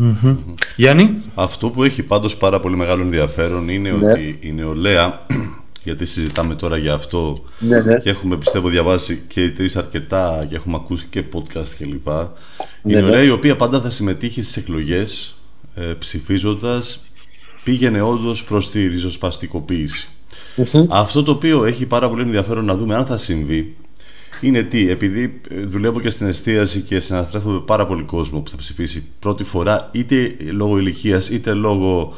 Mm-hmm. 0.00 0.36
Γιάννη; 0.76 1.22
Αυτό 1.34 1.68
που 1.68 1.84
έχει 1.84 2.02
πάντως 2.02 2.36
πάρα 2.36 2.60
πολύ 2.60 2.76
μεγάλο 2.76 3.02
ενδιαφέρον 3.02 3.68
είναι 3.68 3.90
ναι. 3.90 4.10
ότι 4.10 4.38
η 4.40 4.52
νεολαία 4.52 5.20
γιατί 5.84 6.06
συζητάμε 6.06 6.54
τώρα 6.54 6.76
για 6.76 6.92
αυτό 6.92 7.36
ναι, 7.58 7.80
ναι. 7.80 7.98
και 7.98 8.10
έχουμε 8.10 8.36
πιστεύω 8.36 8.68
διαβάσει 8.68 9.22
και 9.28 9.42
οι 9.42 9.50
τρεις 9.50 9.76
αρκετά 9.76 10.46
και 10.48 10.54
έχουμε 10.54 10.76
ακούσει 10.80 11.06
και 11.10 11.24
podcast 11.32 11.68
κλπ. 11.78 12.08
Ναι, 12.08 12.92
η 12.92 12.94
νεολαία 12.94 13.22
η 13.22 13.30
οποία 13.30 13.56
πάντα 13.56 13.80
θα 13.80 13.90
συμμετείχε 13.90 14.42
στις 14.42 14.56
εκλογές 14.56 15.34
ε, 15.74 15.82
ψηφίζοντας 15.98 17.00
πήγαινε 17.64 18.00
όντως 18.00 18.44
προς 18.44 18.70
τη 18.70 18.86
ριζοσπαστικοποίηση. 18.86 20.08
Αυτό 20.88 21.22
το 21.22 21.30
οποίο 21.30 21.64
έχει 21.64 21.86
πάρα 21.86 22.08
πολύ 22.08 22.22
ενδιαφέρον 22.22 22.64
να 22.64 22.76
δούμε 22.76 22.94
αν 22.94 23.06
θα 23.06 23.18
συμβεί 23.18 23.76
είναι 24.40 24.62
τι, 24.62 24.90
επειδή 24.90 25.40
ε, 25.50 25.60
δουλεύω 25.64 26.00
και 26.00 26.10
στην 26.10 26.26
εστίαση 26.26 26.80
και 26.80 27.00
συναναστρέφω 27.00 27.50
με 27.50 27.60
πάρα 27.60 27.86
πολύ 27.86 28.02
κόσμο 28.02 28.40
που 28.40 28.50
θα 28.50 28.56
ψηφίσει 28.56 29.06
πρώτη 29.18 29.44
φορά 29.44 29.88
είτε 29.92 30.36
λόγω 30.52 30.78
ηλικίας 30.78 31.28
είτε 31.28 31.54
λόγω 31.54 32.16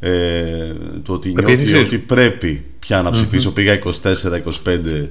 ε, 0.00 0.72
του 1.02 1.14
ότι 1.14 1.32
νιώθει 1.32 1.74
ότι 1.74 1.98
πρέπει 1.98 2.64
πια 2.78 3.02
να 3.02 3.10
ψηφισω 3.10 3.52
Πήγα 3.52 3.78
24-25, 4.02 5.08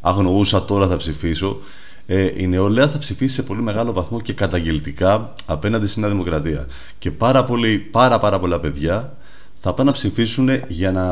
αγνοούσα 0.00 0.64
τώρα 0.64 0.88
θα 0.88 0.96
ψηφίσω. 0.96 1.60
Ε, 2.06 2.30
η 2.36 2.46
νεολαία 2.46 2.88
θα 2.88 2.98
ψηφίσει 2.98 3.34
σε 3.34 3.42
πολύ 3.42 3.62
μεγάλο 3.62 3.92
βαθμό 3.92 4.20
και 4.20 4.32
καταγγελτικά 4.32 5.32
απέναντι 5.46 5.86
στην 5.86 6.02
Νέα 6.02 6.10
Δημοκρατία. 6.10 6.66
Και 6.98 7.10
πάρα, 7.10 7.44
πολύ, 7.44 7.78
πάρα, 7.78 8.18
πάρα 8.18 8.38
πολλά 8.38 8.60
παιδιά 8.60 9.16
θα 9.62 9.72
πάνε 9.74 9.90
να 9.90 9.96
ψηφίσουν 9.96 10.48
για 10.68 10.92
να 10.92 11.04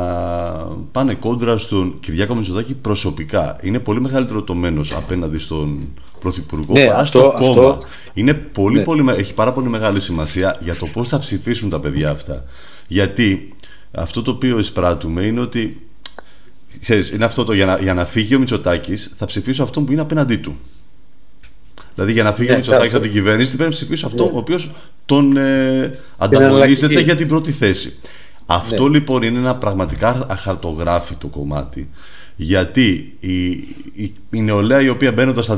πάνε 0.92 1.14
κόντρα 1.14 1.56
στον 1.56 1.96
Κυριάκο 2.00 2.34
Μητσοτάκη 2.34 2.74
προσωπικά. 2.74 3.58
Είναι 3.62 3.78
πολύ 3.78 4.00
μεγαλύτερο 4.00 4.42
το 4.42 4.54
μένος 4.54 4.92
απέναντι 4.92 5.38
στον 5.38 5.78
Πρωθυπουργό 6.20 6.72
ναι, 6.72 6.87
παρά 6.87 6.98
αυτό, 6.98 7.18
στο 7.18 7.44
κόμμα. 7.44 7.68
Αυτό... 7.68 7.87
Είναι 8.14 8.34
πολύ, 8.34 8.78
ναι. 8.78 8.84
πολύ, 8.84 9.11
έχει 9.16 9.34
πάρα 9.34 9.52
πολύ 9.52 9.68
μεγάλη 9.68 10.00
σημασία 10.00 10.58
για 10.61 10.74
το 10.74 10.87
πώς 10.87 11.08
θα 11.08 11.18
ψηφίσουν 11.18 11.70
τα 11.70 11.80
παιδιά 11.80 12.11
αυτά. 12.11 12.44
Γιατί 12.87 13.52
αυτό 13.92 14.22
το 14.22 14.30
οποίο 14.30 14.58
εισπράττουμε 14.58 15.22
είναι 15.22 15.40
ότι 15.40 15.87
ξέρεις, 16.80 17.11
είναι 17.11 17.24
αυτό 17.24 17.44
το 17.44 17.52
για 17.52 17.66
να, 17.66 17.78
για 17.78 17.94
να 17.94 18.04
φύγει 18.04 18.34
ο 18.34 18.38
Μητσοτάκης, 18.38 19.14
θα 19.16 19.26
ψηφίσω 19.26 19.62
αυτόν 19.62 19.84
που 19.84 19.92
είναι 19.92 20.00
απέναντί 20.00 20.37
του. 20.37 20.56
Δηλαδή 21.94 22.12
για 22.12 22.22
να 22.22 22.32
φύγει 22.32 22.48
ο 22.48 22.50
Ναι, 22.50 22.56
Μητσοτάκης 22.56 22.87
αυτό. 22.87 22.96
από 22.96 23.06
την 23.06 23.14
κυβέρνηση, 23.16 23.48
πρέπει 23.48 23.70
να 23.70 23.76
ψηφίσω 23.76 24.06
αυτόν 24.06 24.26
Ναι. 24.26 24.32
ο 24.32 24.38
οποίος 24.38 24.70
τον 25.06 25.37
ε, 25.37 25.98
ανταγωνίζεται 26.16 26.46
εναλλακτική. 26.54 27.02
για 27.02 27.16
την 27.16 27.28
πρώτη 27.28 27.52
θέση. 27.52 27.98
Αυτό 28.50 28.88
Ναι. 28.88 28.98
λοιπόν 28.98 29.22
είναι 29.22 29.38
ένα 29.38 29.56
πραγματικά 29.56 30.26
αχαρτογράφητο 30.28 31.26
κομμάτι. 31.26 31.88
Γιατί 32.37 33.16
η, 33.20 33.50
η, 33.92 34.14
η 34.30 34.40
νεολαία 34.42 34.80
η 34.80 34.88
οποία 34.88 35.12
μπαίνοντας 35.12 35.44
στα 35.44 35.56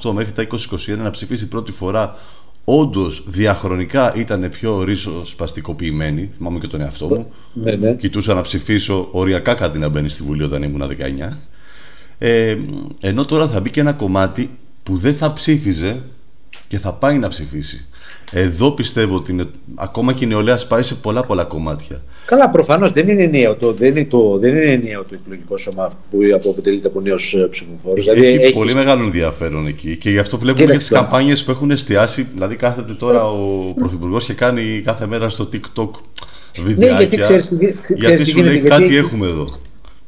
17-18 0.00 0.12
μέχρι 0.12 0.32
τα 0.32 0.46
20-21 0.94 0.96
να 0.98 1.10
ψηφίσει 1.10 1.48
πρώτη 1.48 1.72
φορά 1.72 2.16
όντως 2.64 3.24
διαχρονικά 3.26 4.14
ήταν 4.16 4.50
πιο 4.50 4.82
ρίσο-σπαστικοποιημένη. 4.84 6.30
Θυμάμαι 6.36 6.58
και 6.58 6.66
τον 6.66 6.80
εαυτό 6.80 7.06
μου. 7.06 7.32
Ναι, 7.52 7.74
ναι. 7.76 7.94
Κοιτούσα 7.94 8.34
να 8.34 8.40
ψηφίσω 8.40 9.08
οριακά 9.10 9.54
κάτι 9.54 9.78
να 9.78 9.88
μπαίνει 9.88 10.08
στη 10.08 10.22
Βουλή 10.22 10.42
όταν 10.42 10.62
ήμουν 10.62 10.96
19. 11.30 11.36
Ε, 12.18 12.56
ενώ 13.00 13.24
τώρα 13.24 13.48
θα 13.48 13.60
μπει 13.60 13.70
και 13.70 13.80
ένα 13.80 13.92
κομμάτι 13.92 14.50
που 14.82 14.96
δεν 14.96 15.14
θα 15.14 15.32
ψήφιζε 15.32 16.02
και 16.68 16.78
θα 16.78 16.92
πάει 16.92 17.18
να 17.18 17.28
ψηφίσει. 17.28 17.86
Εδώ 18.36 18.70
πιστεύω 18.70 19.16
ότι 19.16 19.32
είναι, 19.32 19.44
ακόμα 19.74 20.12
και 20.12 20.24
η 20.24 20.28
νεολαία 20.28 20.56
σπάει 20.56 20.82
σε 20.82 20.94
πολλά 20.94 21.24
πολλά 21.24 21.44
κομμάτια. 21.44 22.02
Καλά, 22.26 22.50
προφανώς 22.50 22.90
δεν 22.90 23.08
είναι 23.08 23.22
ενιαίο 23.22 23.54
το, 23.54 23.72
δεν 23.72 23.88
είναι 23.96 24.04
το, 24.04 24.38
δεν 24.38 24.56
είναι 24.56 24.70
ενιαίο 24.72 25.02
το 25.04 25.16
εκλογικό 25.22 25.56
σώμα 25.56 25.92
που 26.10 26.18
αποτελείται 26.50 26.88
από 26.88 27.00
νέους 27.00 27.34
ψηφοφόρους. 27.50 28.06
Έχει 28.06 28.52
πολύ 28.52 28.74
μεγάλο 28.74 29.02
ενδιαφέρον 29.04 29.66
εκεί 29.66 29.96
και 29.96 30.10
γι' 30.10 30.18
αυτό 30.18 30.38
βλέπουμε 30.38 30.64
και 30.66 30.76
τις 30.76 30.88
Κοίταξε. 30.88 31.08
καμπάνιες 31.10 31.44
που 31.44 31.50
έχουν 31.50 31.70
εστιάσει. 31.70 32.26
Δηλαδή, 32.34 32.56
κάθεται 32.56 32.92
τώρα 32.92 33.24
ο 33.30 33.72
Πρωθυπουργός 33.78 34.24
και 34.24 34.32
κάνει 34.32 34.82
κάθε 34.84 35.06
μέρα 35.06 35.28
στο 35.28 35.48
TikTok 35.52 35.88
βιντεάκια. 36.64 36.92
Ναι, 36.94 36.98
γιατί 36.98 37.16
ξέρεις 37.16 37.48
τι- 37.48 37.56
ξέρεις 37.80 38.02
γιατί 38.02 38.22
τι 38.22 38.28
σου 38.28 38.36
γίνεται, 38.36 38.52
λέει 38.52 38.60
γιατί 38.60 38.68
κάτι 38.68 38.84
εκεί- 38.84 38.94
έχουμε 39.06 39.26
εδώ. 39.26 39.46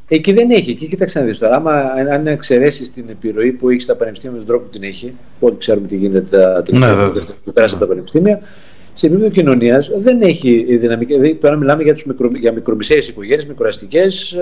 Εκεί 0.09 0.33
δεν 0.33 0.51
έχει. 0.51 0.71
Εκεί 0.71 0.87
κοίταξε 0.87 1.19
να 1.21 1.25
δεις 1.25 1.39
τώρα. 1.39 1.55
Άμα 1.57 1.73
αν 2.13 2.27
εξαιρέσεις 2.27 2.93
την 2.93 3.05
επιρροή 3.09 3.53
που 3.53 3.71
έχεις 3.71 3.83
στα 3.85 3.95
πανεπιστήμια 3.97 4.37
με 4.37 4.45
τον 4.45 4.49
τρόπο 4.55 4.65
που 4.65 4.71
την 4.79 4.83
έχει, 4.89 5.07
που 5.41 5.47
όλοι 5.47 5.57
ξέρουμε 5.57 5.87
τι 5.87 5.97
γίνεται 5.97 6.21
τα 6.37 6.63
τελευταία 6.63 6.89
Ναι, 6.89 6.95
χρόνια 6.95 7.13
βέβαια. 7.13 7.35
που 7.45 7.53
πέρασε 7.53 7.75
από 7.75 7.85
τα 7.85 7.91
πανεπιστήμια, 7.91 8.41
σε 8.95 9.07
επίπεδο 9.07 9.29
κοινωνίας 9.31 9.91
δεν 9.99 10.23
έχει 10.23 10.65
η 10.69 10.77
δυναμική. 10.77 11.13
Δηλαδή, 11.13 11.35
τώρα 11.35 11.57
μιλάμε 11.57 11.83
για, 11.83 11.93
τους 11.95 12.05
μικρο, 12.05 12.31
για 12.39 12.53
μικρομεσαίες 12.53 13.09
οικογένειες, 13.09 13.47
μικροαστικές 13.47 14.37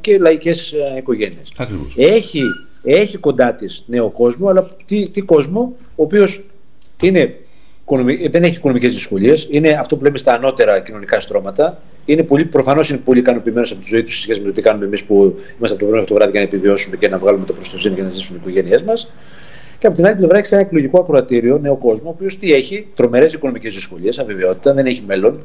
και 0.00 0.18
λαϊκές 0.18 0.74
οικογένειες. 0.98 1.52
Ακριβώς. 1.56 1.94
Έχει, 1.96 2.42
έχει 2.82 3.16
κοντά 3.16 3.54
της 3.54 3.82
νέο 3.86 4.08
κόσμο, 4.10 4.48
αλλά 4.48 4.68
τι, 4.84 5.08
τι 5.08 5.20
κόσμο, 5.20 5.76
ο 5.96 6.02
οποίος 6.02 6.42
είναι, 7.02 7.34
οικονομι- 7.82 8.30
δεν 8.30 8.42
έχει 8.42 8.56
οικονομικές 8.56 8.92
δυσκολίες, 8.94 9.46
είναι 9.50 9.68
αυτό 9.68 9.96
που 9.96 10.04
λέμε 10.04 10.18
στα 10.18 10.32
ανώτερα 10.32 10.80
κοινωνικά 10.80 11.20
στρώματα. 11.20 11.82
Είναι 12.04 12.22
πολύ, 12.22 12.44
προφανώς 12.44 12.88
είναι 12.88 12.98
πολύ 12.98 13.18
ικανοποιημένος 13.18 13.70
από 13.70 13.80
τη 13.80 13.88
ζωή 13.88 14.02
τους 14.02 14.14
σε 14.14 14.20
σχέση 14.20 14.40
με 14.40 14.46
το 14.46 14.52
τι 14.52 14.62
κάνουμε 14.62 14.84
εμείς 14.84 15.04
που 15.04 15.14
είμαστε 15.58 15.76
από 15.76 15.76
το 15.76 15.76
πρωί 15.76 15.90
μέχρι 15.90 16.06
το 16.06 16.14
βράδυ 16.14 16.30
για 16.30 16.40
να 16.40 16.46
επιβιώσουμε 16.46 16.96
και 16.96 17.08
να 17.08 17.18
βγάλουμε 17.18 17.44
τα 17.44 17.52
προστοζήνη 17.52 17.94
για 17.94 18.04
να 18.04 18.10
ζήσουν 18.10 18.36
οι 18.36 18.38
οικογένειές 18.42 18.82
μας. 18.82 19.10
Και 19.78 19.86
από 19.86 19.96
την 19.96 20.06
άλλη 20.06 20.16
πλευρά 20.16 20.38
έχει 20.38 20.54
ένα 20.54 20.62
εκλογικό 20.62 21.00
ακροατήριο, 21.00 21.58
νέο 21.58 21.76
κόσμο, 21.76 22.08
ο 22.08 22.12
οποίος 22.16 22.36
τι 22.36 22.52
έχει, 22.52 22.86
τρομερές 22.94 23.32
οικονομικές 23.32 23.74
δυσκολίες, 23.74 24.18
αβεβαιότητα, 24.18 24.74
δεν 24.74 24.86
έχει 24.86 25.02
μέλλον, 25.06 25.40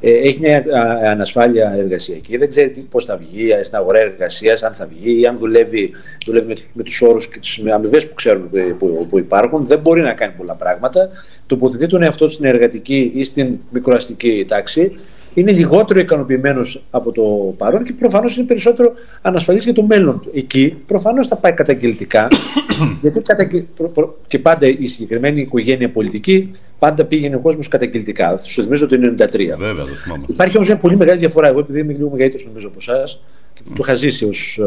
ε, 0.00 0.10
έχει 0.10 0.38
μια 0.40 0.56
α, 0.56 1.10
ανασφάλεια 1.10 1.74
εργασιακή, 1.76 2.36
δεν 2.36 2.50
ξέρει 2.50 2.86
πώς 2.90 3.04
θα 3.04 3.16
βγει 3.16 3.50
ε, 3.50 3.62
στην 3.62 3.78
αγορά 3.78 3.98
εργασίας, 3.98 4.62
αν 4.62 4.74
θα 4.74 4.86
βγει 4.86 5.20
ή 5.20 5.26
αν 5.26 5.36
δουλεύει, 5.38 5.90
δουλεύει 6.26 6.46
με, 6.46 6.54
με 6.72 6.82
τους 6.82 7.02
όρους 7.02 7.28
και 7.28 7.38
τις 7.38 7.60
αμοιβές 7.72 8.08
που 8.08 8.14
ξέρουμε 8.14 8.46
που, 8.48 8.74
που, 8.78 9.06
που 9.10 9.18
υπάρχουν, 9.18 9.66
δεν 9.66 9.78
μπορεί 9.78 10.00
να 10.00 10.12
κάνει 10.12 10.32
πολλά 10.36 10.54
πράγματα. 10.54 11.08
Τοποθετεί 11.46 11.86
τον 11.86 12.02
εαυτό 12.02 12.26
του 12.26 12.32
στην 12.32 12.44
εργατική 12.44 13.12
ή 13.14 13.24
στην 13.24 13.58
μικροαστική 13.70 14.44
τάξη. 14.48 14.98
Είναι 15.34 15.52
λιγότερο 15.52 16.00
ικανοποιημένος 16.00 16.82
από 16.90 17.12
το 17.12 17.22
παρόν 17.58 17.84
και 17.84 17.92
προφανώς 17.92 18.36
είναι 18.36 18.46
περισσότερο 18.46 18.92
ανασφαλής 19.22 19.64
για 19.64 19.72
το 19.72 19.82
μέλλον 19.82 20.20
του. 20.20 20.30
Εκεί 20.34 20.76
προφανώς 20.86 21.26
θα 21.26 21.36
πάει 21.36 21.52
καταγγελτικά, 21.52 22.28
γιατί 23.02 23.20
καταγγε- 23.20 23.64
προ- 23.76 23.90
προ- 23.90 24.18
και 24.26 24.38
πάντα 24.38 24.66
η 24.66 24.86
συγκεκριμένη 24.86 25.40
οικογένεια 25.40 25.90
πολιτική 25.90 26.50
πάντα 26.78 27.04
πήγαινε 27.04 27.36
ο 27.36 27.38
κόσμος 27.38 27.68
καταγγελτικά. 27.68 28.38
Σου 28.38 28.62
θυμίζω 28.62 28.86
το 28.86 28.96
93. 28.96 29.28
Βέβαια, 29.58 29.84
το 29.84 29.90
θυμάμαι. 29.90 30.24
Υπάρχει 30.26 30.56
όμως 30.56 30.68
μια 30.68 30.76
πολύ 30.76 30.96
μεγάλη 30.96 31.18
διαφορά. 31.18 31.48
Εγώ, 31.48 31.58
επειδή 31.58 31.80
είμαι 31.80 31.92
λίγο 31.92 32.10
μεγαλύτερος 32.10 32.46
νομίζω 32.46 32.66
από 32.68 32.76
εσάς, 32.80 33.20
και 33.54 33.62
το 33.68 33.74
είχα 33.80 33.94
ζήσει 33.94 34.24
ως 34.24 34.60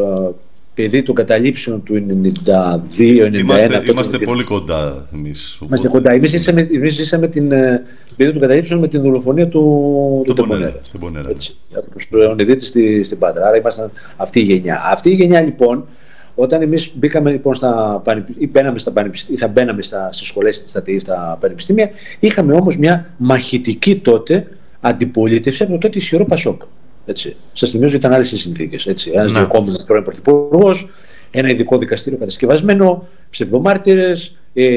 παιδί 0.76 1.04
των 1.04 1.16
καταλήψεων 1.16 1.84
του 1.84 1.94
92-91. 1.94 3.40
Είμαστε, 3.40 3.84
είμαστε 3.90 4.18
πολύ 4.18 4.44
κοντά 4.44 5.08
εμείς. 5.14 5.60
Είμαστε 5.66 5.88
κοντά. 5.88 6.12
Εμείς 6.12 6.30
ζήσαμε, 6.30 6.68
εμείς 6.74 6.94
ζήσαμε 6.94 7.28
την 7.28 7.52
ε, 7.52 7.84
περίοδο 8.16 8.40
των 8.40 8.48
καταλήψεων 8.48 8.80
με 8.80 8.88
την 8.88 9.02
δολοφονία 9.02 9.48
του, 9.48 9.60
του 10.26 10.34
Τον 10.34 10.36
Τεμπονέρα. 10.36 10.72
Πονέρα. 10.72 10.82
τον 10.92 11.02
Πονέρα. 11.02 11.30
Έτσι, 11.30 11.56
από 11.76 11.90
τους 11.90 12.08
Λεωνιδίτε 12.12 12.66
στη, 12.66 13.04
στην 13.04 13.18
Πάτρα. 13.18 13.48
Άρα 13.48 13.58
ήμασταν 13.58 13.92
αυτή 14.16 14.40
η 14.40 14.44
γενιά. 14.44 14.82
Αυτή 14.92 15.10
η 15.10 15.14
γενιά 15.14 15.42
λοιπόν, 15.42 15.86
όταν 16.36 16.62
εμείς 16.62 16.92
μπήκαμε 16.96 17.32
λοιπόν 17.32 17.56
στα 17.56 18.02
πανεπιστήμια, 18.04 18.48
ή 18.48 18.52
μπαίναμε 18.52 18.80
στα 18.80 18.92
πανεπιστήμια, 18.92 19.40
ή 19.42 19.46
θα 19.46 19.52
μπαίναμε 19.54 19.82
στα, 19.82 20.10
στις 20.12 20.28
σχολές 20.28 20.62
της 20.62 20.76
ΑΤΗ, 20.76 21.00
στα 21.00 21.38
πανεπιστήμια, 21.40 21.90
είχαμε 22.20 22.54
όμως 22.54 22.78
μια 22.78 23.14
μαχητική 23.18 23.96
τότε 23.96 24.48
αντιπολίτευση 24.82 25.64
από 25.64 25.72
το 25.72 25.78
τότε 25.78 25.98
ισχυρό 25.98 26.26
Πασόκ. 26.26 26.62
Έτσι. 27.06 27.36
Σας 27.54 27.70
θυμίζω 27.70 27.96
ήταν 27.96 28.13
άλλες 28.13 28.32
οι 28.32 28.38
συνθήκες. 28.38 28.86
Ένας 28.86 29.32
Ναι. 29.32 29.38
διοκόμενο 29.39 29.78
πρώην 29.88 30.04
πρωθυπουργός, 30.04 30.89
ένα 31.32 31.50
ειδικό 31.50 31.78
δικαστήριο 31.78 32.20
κατασκευασμένο, 32.20 33.08
ψευδομάρτυρες, 33.30 34.36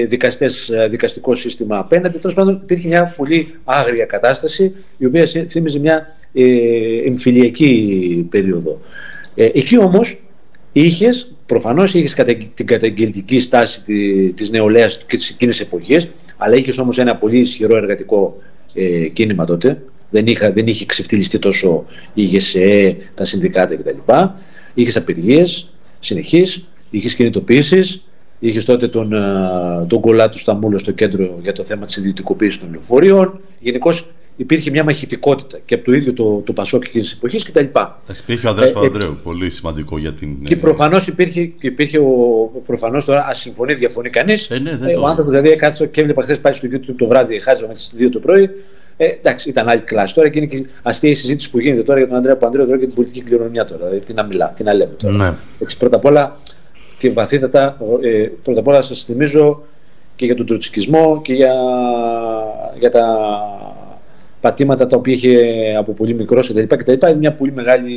δικαστές, 0.08 0.68
ε, 0.70 0.86
δικαστικό 0.88 1.34
σύστημα 1.34 1.78
απέναντι. 1.78 2.18
Τέλος 2.18 2.34
πάντων, 2.36 2.60
υπήρχε 2.62 2.88
μια 2.88 3.14
πολύ 3.16 3.54
άγρια 3.64 4.04
κατάσταση, 4.04 4.74
η 4.98 5.06
οποία 5.06 5.26
σε- 5.26 5.46
θύμιζε 5.48 5.78
μια 5.78 6.16
ε, 6.32 6.44
εμφυλιακή 7.06 8.26
περίοδο. 8.30 8.80
Ε, 9.34 9.44
εκεί 9.44 9.78
όμως 9.78 10.22
είχες, 10.72 11.32
προφανώς 11.46 11.94
είχες 11.94 12.14
την 12.54 12.66
καταγγελτική 12.66 13.40
στάση 13.40 13.82
τη 13.82 14.28
της 14.32 14.50
νεολαίας 14.50 15.04
και 15.06 15.16
της 15.16 15.30
εκείνης 15.30 15.60
εποχής, 15.60 16.08
αλλά 16.36 16.54
είχες 16.56 16.78
όμως 16.78 16.98
ένα 16.98 17.16
πολύ 17.16 17.38
ισχυρό 17.38 17.76
εργατικό 17.76 18.42
ε, 18.74 19.08
κίνημα 19.08 19.44
τότε. 19.44 19.78
Δεν, 20.10 20.26
είχα, 20.26 20.52
δεν 20.52 20.66
είχε 20.66 20.84
ξεφτυλιστεί 20.86 21.38
τόσο 21.38 21.84
η 22.14 22.22
ΓΕΣΕ, 22.22 22.96
τα 23.14 23.24
συνδικάτα 23.24 23.76
κτλ. 23.76 24.12
Είχες 24.74 24.96
απεργίες 24.96 25.70
συνεχείς, 26.00 26.64
είχες 26.90 27.14
κινητοποιήσει, 27.14 28.02
είχες 28.38 28.64
τότε 28.64 28.88
τον, 28.88 29.14
α, 29.14 29.86
τον 29.88 30.00
κολλάτου 30.00 30.38
Σταμούλο 30.38 30.78
στο 30.78 30.92
κέντρο 30.92 31.38
για 31.42 31.52
το 31.52 31.64
θέμα 31.64 31.86
της 31.86 31.96
ιδιωτικοποίησης 31.96 32.60
των 32.60 32.70
λεωφορείων. 32.72 33.40
Γενικώς 33.60 34.06
υπήρχε 34.36 34.70
μια 34.70 34.84
μαχητικότητα 34.84 35.58
και 35.64 35.74
από 35.74 35.84
το 35.84 35.92
ίδιο 35.92 36.12
το, 36.12 36.42
το 36.46 36.52
Πασόκ 36.52 36.84
εκείνης 36.84 37.08
τη 37.10 37.14
εποχή 37.18 37.44
κτλ. 37.44 37.60
Εντάξει, 37.60 38.22
υπήρχε 38.22 38.46
ο 38.46 38.50
Ανδρέας 38.50 38.70
Ε, 38.70 38.72
ε, 38.72 38.74
Παπανδρέου, 38.76 39.18
πολύ 39.22 39.50
σημαντικό 39.50 39.98
για 39.98 40.12
την. 40.12 40.44
Και 40.44 40.54
ε, 40.54 40.56
προφανώς 40.56 41.06
υπήρχε, 41.06 41.44
και 41.44 41.66
υπήρχε 41.66 41.98
ο, 41.98 42.04
προφανώς 42.66 43.04
τώρα, 43.04 43.26
α 43.26 43.34
συμφωνεί, 43.34 43.74
διαφωνεί 43.74 44.10
κανείς. 44.10 44.50
Ε, 44.50 44.58
ναι, 44.58 44.76
δεν 44.76 44.88
ο 44.96 45.00
το- 45.00 45.04
άνθρωπος 45.04 45.30
δηλαδή 45.32 45.56
κάθισε 45.56 45.86
και 45.86 46.00
έβλεπα 46.00 46.22
χθες 46.22 46.38
πάει 46.38 46.52
στο 46.52 46.68
YouTube 46.72 46.94
το 46.98 47.06
βράδυ, 47.06 47.40
χάζευα 47.40 47.68
με 47.68 47.74
τις 47.74 47.92
2 47.98 48.08
το 48.12 48.18
πρωί. 48.18 48.50
Ε, 49.00 49.06
εντάξει, 49.06 49.48
ήταν 49.48 49.68
άλλη 49.68 49.80
κλάση. 49.80 50.14
Τώρα 50.14 50.28
και 50.28 50.38
είναι 50.38 50.46
και 50.46 50.66
αστεία 50.82 51.10
η 51.10 51.14
συζήτηση 51.14 51.50
που 51.50 51.58
γίνεται 51.58 51.82
τώρα 51.82 51.98
για 51.98 52.08
τον 52.08 52.16
Ανδρέα 52.16 52.36
Παντρέο 52.36 52.64
τώρα 52.64 52.78
και 52.78 52.86
την 52.86 52.94
πολιτική 52.94 53.20
κληρονομιά 53.20 53.64
τώρα. 53.64 53.86
Δηλαδή, 53.86 54.04
τι 54.04 54.12
να 54.12 54.22
μιλά, 54.22 54.52
τι 54.56 54.62
να 54.62 54.72
λέμε 54.72 54.92
τώρα. 54.92 55.14
Ναι. 55.14 55.34
Έτσι, 55.60 55.76
πρώτα 55.76 55.96
απ' 55.96 56.04
όλα 56.04 56.36
και 56.98 57.10
βαθύτατα, 57.10 57.76
ε, 58.02 58.28
πρώτα 58.42 58.60
απ' 58.60 58.66
όλα 58.66 58.82
σας 58.82 59.04
θυμίζω 59.04 59.62
και 60.16 60.24
για 60.24 60.34
τον 60.34 60.46
τροτσικισμό 60.46 61.20
και 61.22 61.32
για, 61.32 61.54
για 62.78 62.90
τα 62.90 63.04
πατήματα 64.40 64.86
τα 64.86 64.96
οποία 64.96 65.14
είχε 65.14 65.36
από 65.78 65.92
πολύ 65.92 66.14
μικρός 66.14 66.48
κτλ. 66.48 66.76
κτλ. 66.76 66.92
Είναι 66.92 67.14
μια 67.14 67.32
πολύ 67.32 67.52
μεγάλη 67.52 67.96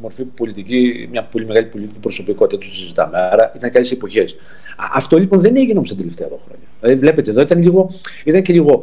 μορφή 0.00 0.24
πολιτική, 0.24 1.08
μια 1.10 1.22
πολύ 1.22 1.46
μεγάλη 1.46 1.66
πολιτική 1.66 1.98
προσωπικότητα 2.00 2.60
του 2.60 2.74
συζητάμε. 2.74 3.18
Άρα 3.18 3.52
ήταν 3.56 3.70
καλές 3.70 3.90
εποχές. 3.90 4.36
Αυτό 4.94 5.18
λοιπόν 5.18 5.40
δεν 5.40 5.56
έγινε 5.56 5.76
όμως 5.76 5.88
τα 5.88 5.96
τελευταία 5.96 6.26
εδώ 6.26 6.38
χρόνια. 6.44 6.66
Δηλαδή 6.80 6.98
βλέπετε 7.00 7.30
εδώ 7.30 7.40
ήταν, 7.40 7.62
λίγο, 7.62 7.90
ήταν 8.24 8.42
και 8.42 8.52
λίγο. 8.52 8.82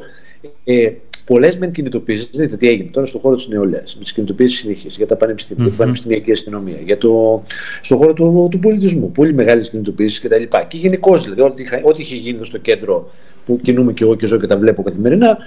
Ε, 0.64 0.92
Πολλές 1.26 1.58
μεν 1.58 1.72
κινητοποίησει, 1.72 2.28
δείτε 2.32 2.58
τι 2.58 2.68
έγινε 2.68 2.90
τώρα 2.92 3.06
στον 3.08 3.22
χώρο 3.22 3.36
της 3.36 3.48
νεολαίας, 3.48 3.96
με 3.98 4.04
τις 4.04 4.14
κινητοποίησει 4.14 4.56
συνεχεί 4.56 4.88
για 4.88 5.08
τα 5.08 5.16
πανεπιστήμια, 5.16 5.64
για 5.64 5.72
την 5.72 5.80
πανεπιστημιακή 5.80 6.32
αστυνομία, 6.32 6.78
για 6.86 6.98
το, 6.98 7.44
στον 7.82 7.98
χώρο 7.98 8.14
του, 8.14 8.48
του 8.52 8.60
πολιτισμού. 8.60 9.12
Πολύ 9.12 9.34
μεγάλες 9.34 9.70
κινητοποίησει 9.70 10.22
κτλ. 10.22 10.36
Και, 10.36 10.66
και 10.68 10.78
γενικώ 10.78 11.18
δηλαδή, 11.18 11.42
ό,τι, 11.42 11.64
είχα- 11.64 11.82
ό,τι 11.84 12.02
είχε 12.02 12.16
γίνει 12.16 12.36
εδώ 12.36 12.44
στο 12.46 12.58
κέντρο 12.58 13.10
που 13.46 13.60
κινούμαι 13.62 13.94
και 13.94 14.04
εγώ 14.04 14.16
και 14.16 14.28
ζω 14.28 14.40
και 14.40 14.48
τα 14.48 14.58
βλέπω 14.58 14.84
καθημερινά, 14.84 15.38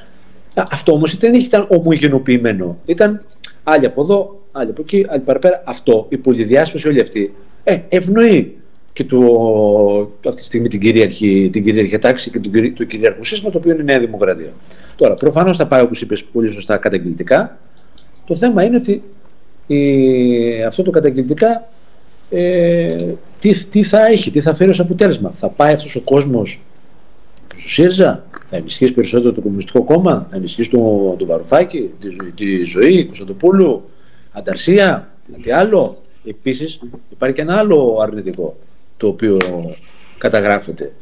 Α, 0.54 0.62
Αυτό 0.70 0.92
όμως 0.92 1.16
δεν 1.16 1.34
ήταν 1.34 1.66
ομογενοποιημένο. 1.68 2.78
Ήταν 2.86 3.24
άλλοι 3.64 3.86
από 3.86 4.00
εδώ, 4.02 4.42
άλλοι 4.52 4.70
από 4.70 4.82
εκεί, 4.82 5.06
άλλοι 5.08 5.20
παραπέρα. 5.20 5.62
Αυτό, 5.66 6.06
η 6.08 6.16
πολυδιάσπαση 6.16 6.88
όλη 6.88 7.00
αυτή, 7.00 7.34
ε, 7.64 7.78
ευνοεί 7.88 8.56
και 8.98 9.04
το, 9.04 9.18
αυτή 10.28 10.40
τη 10.40 10.46
στιγμή 10.46 10.68
την 10.68 10.80
κυρίαρχη, 10.80 11.48
την 11.52 11.62
κυρίαρχη 11.62 11.98
τάξη 11.98 12.30
και 12.30 12.38
τον, 12.38 12.52
κυρί- 12.52 12.76
το 12.76 12.84
κυρίαρχο 12.84 13.24
σύστημα 13.24 13.50
το 13.50 13.58
οποίο 13.58 13.72
είναι 13.72 13.82
η 13.82 13.84
Νέα 13.84 13.98
Δημοκρατία. 13.98 14.52
Τώρα, 14.96 15.14
προφανώς 15.14 15.56
θα 15.56 15.66
πάει 15.66 15.82
όπως 15.82 16.00
είπες 16.00 16.24
πολύ 16.24 16.52
σωστά 16.52 16.76
καταγγελτικά. 16.76 17.58
Το 18.26 18.34
θέμα 18.36 18.62
είναι 18.62 18.76
ότι 18.76 19.02
η, 19.66 20.62
αυτό 20.62 20.82
το 20.82 20.90
καταγγελτικά 20.90 21.68
ε, 22.30 22.96
τι, 23.40 23.64
τι 23.64 23.82
θα 23.82 24.06
έχει, 24.06 24.30
τι 24.30 24.40
θα 24.40 24.54
φέρει 24.54 24.70
ως 24.70 24.80
αποτέλεσμα. 24.80 25.30
Θα 25.34 25.48
πάει 25.48 25.72
αυτός 25.72 25.96
ο 25.96 26.00
κόσμος 26.00 26.60
προς 27.48 27.62
το 27.62 27.68
ΣΥΡΙΖΑ, 27.68 28.24
θα 28.50 28.56
ενισχύσει 28.56 28.92
περισσότερο 28.94 29.32
το 29.32 29.40
Κομμουνιστικό 29.40 29.82
Κόμμα, 29.82 30.26
θα 30.30 30.36
ενισχύσει 30.36 30.70
τον 30.70 31.16
το 31.16 31.26
Βαρουφάκη, 31.26 31.90
τη, 32.00 32.08
ζω- 32.08 32.34
τη 32.34 32.64
ζωή, 32.64 33.04
Κωνσταντοπούλου, 33.04 33.82
Ανταρσία, 34.32 35.08
κάτι 35.32 35.50
άλλο. 35.50 36.02
Επίσης 36.26 36.80
υπάρχει 37.10 37.34
και 37.36 37.42
ένα 37.42 37.56
άλλο 37.56 37.98
αρνητικό 38.02 38.56
το 38.98 39.06
οποίο 39.06 39.36
καταγράφεται. 40.18 40.92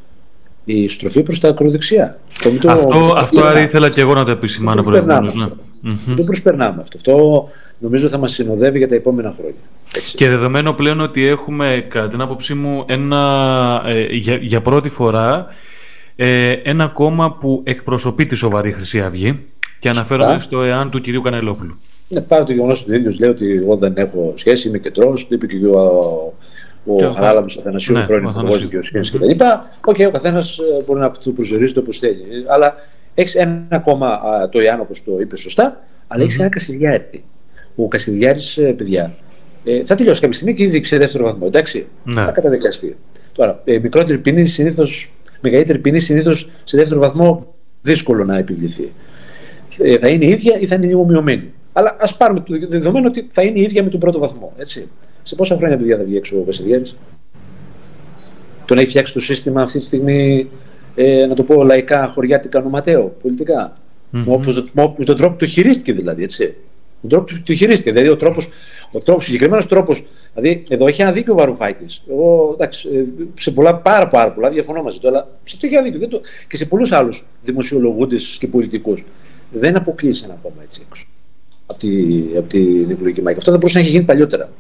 Η 0.65 0.89
στροφή 0.89 1.23
προς 1.23 1.41
τα 1.41 1.49
ακροδεξιά. 1.49 2.19
Το 2.43 2.51
μην 2.51 2.61
το- 2.61 2.71
Αυτό, 2.73 2.89
το- 2.91 3.15
αυτό 3.17 3.45
Άρη, 3.45 3.63
ήθελα 3.63 3.91
και 3.91 4.01
εγώ 4.01 4.15
να 4.15 4.25
το 4.25 4.31
επισημάνω 4.31 4.83
το 4.83 4.91
προσπερνάμε 4.91 5.21
προηγουμένως. 5.21 5.59
Ναι. 5.83 5.91
αυτό. 5.91 6.01
Μμμ. 6.09 6.17
Δεν 6.17 6.25
προσπερνάμε 6.25 6.83
αυτό. 6.83 6.97
Αυτό 6.97 7.49
νομίζω 7.79 8.09
θα 8.09 8.19
μας 8.19 8.33
συνοδεύει 8.33 8.79
για 8.79 8.89
τα 8.89 8.95
επόμενα 8.95 9.33
χρόνια. 9.33 9.55
Έτσι. 9.97 10.17
Και 10.17 10.29
δεδομένου 10.29 10.75
πλέον 10.75 11.01
ότι 11.01 11.27
έχουμε, 11.27 11.85
κατά 11.89 12.09
την 12.09 12.21
άποψή 12.21 12.55
μου, 12.55 12.85
ένα, 12.89 13.83
ε, 13.87 14.07
για, 14.11 14.37
για 14.37 14.61
πρώτη 14.63 14.89
φορά 14.89 15.47
ε, 16.17 16.51
ένα 16.53 16.87
κόμμα 16.89 17.33
που 17.33 17.61
εκπροσωπεί 17.65 18.27
τη 18.27 18.35
σοβαρή 18.35 18.73
Χρυσή 18.73 19.01
Αυγή 19.01 19.39
και 19.79 19.89
αναφέρομαι 19.89 20.33
Σωστά. 20.33 20.41
στο 20.41 20.63
ΕΑΝ 20.63 20.91
του 20.91 21.01
κυρίου 21.01 21.21
Κανελόπουλου. 21.23 21.79
Ναι, 22.09 22.21
παρόλο 22.21 22.45
το 22.45 22.53
γεγονός 22.53 22.81
ότι 22.83 22.93
ο 22.93 22.95
ίδιος 22.95 23.19
λέει 23.19 23.31
ότι 23.31 23.53
εγώ 23.53 23.77
δεν 23.77 23.93
έχω 23.97 24.33
σχέση, 24.37 24.69
είμαι 24.69 24.79
κεντρώος, 24.79 25.29
το 25.29 25.35
είπε 25.35 25.47
και 25.47 25.67
ο, 25.67 26.35
ο 26.87 26.97
Και 26.97 27.05
ο 27.05 27.13
Χαράλαμπος 27.13 27.47
Αθανασίου, 27.59 27.95
Ναι, 27.95 28.03
ο 28.03 28.07
πρώην 28.07 28.25
ο 28.25 28.29
υπουργός 28.29 28.47
Αθανασίου. 28.47 28.69
δικαιοσύνη 28.69 29.35
κτλ. 29.35 29.45
Οκ, 29.85 29.97
ο 30.07 30.11
καθένας 30.11 30.59
μπορεί 30.87 31.01
να 31.01 31.11
το 31.11 31.31
προσδιορίζει 31.31 31.79
όπως 31.79 31.99
θέλει. 31.99 32.25
Αλλά 32.49 32.75
έχεις 33.15 33.35
ένα 33.35 33.79
κόμμα, 33.83 34.09
α, 34.09 34.49
το 34.49 34.59
ΕΑΝ, 34.61 34.81
όπως 34.81 35.05
το 35.05 35.21
είπε 35.21 35.37
σωστά, 35.37 35.85
αλλά 36.07 36.23
έχεις 36.23 36.39
ένα 36.39 36.49
Κασιδιάρη. 36.49 37.25
Ο 37.77 37.89
Κασιδιάρης, 37.89 38.59
παιδιά, 38.77 39.15
ε, 39.65 39.83
θα 39.85 39.95
τελειώσει 39.95 40.21
κάποια 40.21 40.37
στιγμή 40.37 40.55
και 40.55 40.63
ήδη 40.63 40.85
σε 40.85 40.97
δεύτερο 40.97 41.25
βαθμό. 41.25 41.45
Εντάξει, 41.47 41.87
Ναι. 42.05 42.15
θα 42.25 42.31
καταδικαστεί. 42.33 42.97
Τώρα, 43.33 43.61
ε, 43.65 43.79
μικρότερη 43.79 44.19
ποινή 44.19 44.45
συνήθως, 44.45 45.11
μεγαλύτερη 45.41 45.79
ποινή 45.79 45.99
συνήθως 45.99 46.49
σε 46.65 46.77
δεύτερο 46.77 47.01
βαθμό 47.01 47.55
δύσκολο 47.83 48.25
να 48.25 48.39
επιβληθεί 48.39 48.93
ε, 49.79 49.99
θα 49.99 50.09
είναι 50.09 50.25
η 50.25 50.29
ίδια 50.29 50.59
ή 50.61 50.67
θα 50.67 50.75
είναι 50.75 50.87
λίγο 50.87 51.05
μειωμένη. 51.05 51.53
Αλλά 51.73 51.97
ας 52.01 52.17
πάρουμε 52.17 52.41
το 52.41 52.55
δεδομένο 52.69 53.07
ότι 53.07 53.29
θα 53.33 53.43
είναι 53.43 53.59
η 53.59 53.63
ίδια 53.63 53.83
με 53.83 53.91
τον 53.91 54.01
πρώτο 54.01 54.19
βαθμό. 54.19 54.53
Έτσι. 54.59 54.89
Σε 55.27 55.35
πόσα 55.35 55.57
χρόνια 55.57 55.77
παιδιά 55.77 55.97
θα 55.97 56.05
βγει 56.05 56.17
έξω 56.17 56.39
ο 56.39 56.45
Βασιλιάδης, 56.45 56.97
Τον 58.65 58.79
έχει 58.79 58.89
φτιάξει 58.89 59.13
το 59.13 59.21
σύστημα 59.21 59.63
αυτή 59.63 59.79
τη 59.79 59.85
στιγμή, 59.85 60.49
ε, 60.95 61.27
να 61.27 61.35
το 61.35 61.43
πω 61.43 61.65
λαϊκά, 61.65 62.07
χωριάτικα 62.15 62.61
νοματέο, 62.61 63.17
πολιτικά. 63.23 63.79
Μμμ. 64.11 64.29
Όπως, 64.29 64.71
με, 64.73 64.95
με 64.97 65.05
τον 65.05 65.17
τρόπο 65.17 65.33
που 65.33 65.39
το 65.39 65.47
χειρίστηκε 65.47 65.93
δηλαδή, 65.93 66.23
έτσι. 66.23 66.55
τον 67.01 67.11
τρόπο 67.11 67.25
που 67.25 67.43
το 67.45 67.55
χειρίστηκε. 67.55 67.93
Δηλαδή 67.93 68.09
ο 68.09 68.17
τρόπο, 68.17 68.43
ο 68.93 68.99
τρόπος, 68.99 69.25
συγκεκριμένος 69.25 69.67
τρόπος. 69.67 70.05
Δηλαδή, 70.35 70.63
εδώ 70.69 70.87
έχει 70.87 71.03
ένα 71.03 71.13
δίκιο 71.13 71.33
ο 71.33 71.37
Βαρουφάκης. 71.37 72.03
Εγώ 72.11 72.51
εντάξει, 72.55 72.89
ε, 72.95 73.05
σε 73.41 73.51
πολλά, 73.51 73.75
πάρα, 73.75 74.09
πάρα 74.09 74.33
πολλά 74.33 74.51
διαφωνώ 74.51 74.83
μαζί 74.83 74.99
του, 74.99 75.09
αλλά 75.09 75.29
σε 75.45 75.53
αυτό 75.55 75.67
έχει 75.67 75.75
ένα 75.75 75.85
δίκιο. 75.85 75.99
Δεν 75.99 76.09
το, 76.09 76.21
και 76.49 76.57
σε 76.57 76.65
πολλούς 76.65 76.93
άλλους 76.93 77.25
δημοσιολογούντες 77.45 78.37
και 78.41 78.47
πολιτικούς. 78.47 79.05
Δεν 79.53 79.77
αποκλείσει 79.77 80.23
ένα 80.25 80.39
κόμμα 80.43 80.63
έτσι 80.63 80.83
έξω 80.89 81.07
από, 81.67 81.79
τη, 81.79 81.89
από 82.37 82.49
την 82.49 82.91
εκλογική 82.91 83.23
μάχη. 83.23 83.39
Αυτό 83.39 83.51
θα 83.51 83.57
μπορούσε 83.57 83.79
να 83.79 83.85
έχει 83.85 83.93
γίνει 83.93 84.05
παλιότερα. 84.05 84.51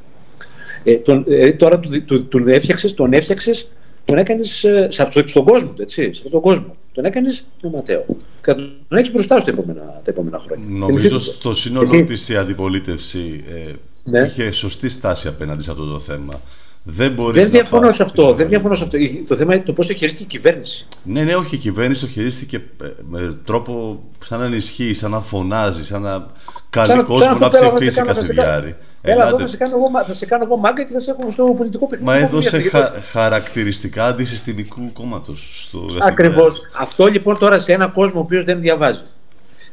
Ε, 0.89 0.97
τον, 0.97 1.25
ε, 1.29 1.53
τώρα 1.53 1.79
του, 1.79 2.05
του, 2.05 2.27
τον 2.27 2.49
έφτιαξες, 2.49 2.95
τον 2.95 3.13
έφτιαξες, 3.13 3.67
τον 4.05 4.19
έκανες 4.19 4.65
ε, 4.65 4.89
σε 4.91 5.03
αυτό- 5.03 5.29
στον 5.29 5.45
κόσμο 5.45 5.69
του, 5.69 5.83
έτσι, 5.83 6.03
σε 6.03 6.09
αυτόν 6.11 6.31
τον 6.31 6.41
κόσμο. 6.41 6.77
Τον 6.93 7.05
έκανες 7.05 7.45
νοματέο. 7.61 8.05
Και 8.43 8.51
θα 8.51 8.55
τον 8.55 8.99
έχεις 8.99 9.13
μπροστά 9.13 9.39
σου 9.39 9.45
τα 9.45 9.51
επόμενα, 9.51 9.81
τα 9.83 10.11
επόμενα 10.11 10.39
χρόνια. 10.47 10.65
Νομίζω 10.69 10.87
Θυμηθείτε 10.87 11.15
το. 11.15 11.21
στο 11.21 11.53
σύνολο 11.55 11.89
Γιατί- 11.89 12.05
της 12.13 12.29
η 12.29 12.37
αντιπολίτευση 12.37 13.45
ε, 13.49 13.73
Ναι. 14.11 14.21
είχε 14.27 14.51
σωστή 14.53 14.89
στάση 14.89 15.29
απέναντι 15.29 15.63
σε 15.63 15.71
αυτό 15.71 15.85
το 15.85 15.99
θέμα. 15.99 16.41
Δεν 16.89 17.13
μπορείς 17.13 17.35
Δεν 17.43 17.51
διαφωνώ 17.51 17.91
σε 17.91 18.03
αυτό. 18.03 18.35
Δεν 18.35 18.49
διαφωνώ 18.49 18.75
σε 18.75 18.85
αυτό. 18.85 18.99
Το 19.29 19.37
θέμα 19.37 19.55
είναι 19.55 19.65
το 19.65 19.73
πώς 19.73 19.87
το 19.87 19.95
χειρίστηκε 19.95 20.25
η 20.25 20.27
κυβέρνηση. 20.27 20.87
Ναι, 21.05 21.23
ναι, 21.23 21.35
όχι. 21.37 21.55
Η 21.55 21.59
κυβέρνηση 21.59 22.01
το 22.01 22.07
χειρίστηκε 22.07 22.57
ε, 22.57 22.87
με 23.11 23.37
τρόπο 23.45 24.03
σαν 24.25 24.39
να 24.39 24.45
ενισχύει, 24.45 24.95
σαν 24.95 25.11
να 25.11 25.21
φωνάζει, 25.21 25.85
σαν 25.85 26.03
να 26.03 26.27
καλεί 26.71 26.87
Σαν- 26.93 27.05
κόσμο 27.05 27.23
σαν 27.25 27.39
να 27.39 27.47
αυτό 27.47 27.59
πέρα, 27.59 27.69
ψηφίσει 27.75 27.91
θα 27.91 27.91
σε 27.91 28.01
κάνω- 28.01 28.15
θα 28.15 28.21
σε 28.21 28.27
Κασιδιάρη. 28.27 28.75
Έλα 29.03 29.15
εδώ 29.27 29.29
Ελάτε. 29.29 29.43
θα 29.43 29.49
σε, 29.49 29.57
κάνω 29.57 29.77
εγώ, 29.77 29.89
μα- 29.91 30.03
θα 30.03 30.15
σε 30.15 30.27
κάνω 30.27 30.45
εγώ 30.45 30.57
μάγκα 30.57 30.85
και 30.85 30.93
θα 30.93 31.01
σε 31.01 31.11
έχω 31.11 31.31
στο 31.31 31.45
πολιτικό 31.57 31.87
παιχνίδι. 31.87 32.11
Μα 32.11 32.17
Εγώ 32.17 32.27
έδωσε 32.27 32.59
γιατί- 32.59 32.77
χα, 32.77 32.93
χαρακτηριστικά 33.13 34.07
αντισυστημικού 34.07 34.93
κόμματος 34.93 35.63
στο 35.65 35.79
Κασιδιάρη. 35.79 36.11
Ακριβώς. 36.13 36.61
Αυτό 36.79 37.07
λοιπόν 37.07 37.39
τώρα 37.39 37.59
σε 37.59 37.73
έναν 37.73 37.93
κόσμο 37.93 38.21
ο 38.21 38.23
οποίος 38.23 38.45
δεν 38.45 38.61
διαβάζει, 38.61 39.03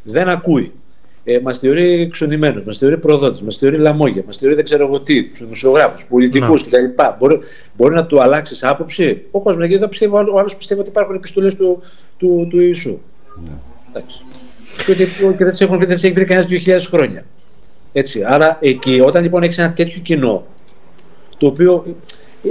δεν 0.04 0.30
ακούει, 0.30 0.72
ε, 1.24 1.40
μας 1.44 1.60
θεωρεί 1.60 2.08
ξονημένου, 2.12 2.64
μας 2.66 2.78
θεωρεί 2.78 2.98
προδότης, 2.98 3.42
μας 3.42 3.58
θεωρεί 3.58 3.78
λαμόγια, 3.78 4.24
μας 4.26 4.38
θεωρεί 4.38 4.56
δεν 4.56 4.64
ξέρω 4.64 4.86
εγώ 4.86 5.00
τι, 5.00 5.24
τους 5.24 5.40
δημοσιογράφους, 5.40 6.06
πολιτικούς 6.06 6.66
Ναι. 6.66 6.70
κτλ. 6.94 7.02
Μπορεί, 7.20 7.40
μπορεί 7.78 7.94
να 7.96 8.06
του 8.06 8.22
αλλάξεις 8.22 8.64
άποψη; 8.64 9.22
Ο 9.32 9.40
κόσμος 9.40 9.66
γιατί 9.66 9.80
δεν 9.80 9.90
πιστεύει, 9.90 10.14
ο 10.16 10.40
άλλος 10.40 10.56
πιστεύει 10.56 10.80
ότι 10.80 10.90
υπάρχουν 10.90 11.16
επιστολές 11.16 11.56
του, 11.56 11.82
του, 12.18 12.48
του 12.50 12.60
Ιησού. 12.62 13.00
Εντάξει. 13.94 14.22
Και 14.86 14.92
ότι 14.92 15.06
και 15.38 15.44
δεν 15.44 15.52
τι 15.52 15.64
έχουν 15.64 15.78
βρει, 15.78 15.86
δεν 15.86 15.96
τις 15.96 16.04
έχει 16.04 16.14
βρει 16.14 16.26
κανένας 16.26 16.50
2.000 16.66 16.80
χρόνια. 16.90 17.26
Έτσι. 17.94 18.24
Άρα 18.26 18.58
εκεί, 18.62 19.02
όταν 19.06 19.24
λοιπόν 19.24 19.44
έχεις 19.44 19.58
ένα 19.58 19.74
τέτοιο 19.74 20.02
κοινό, 20.02 20.46
το 21.38 21.48
οποίο 21.48 21.96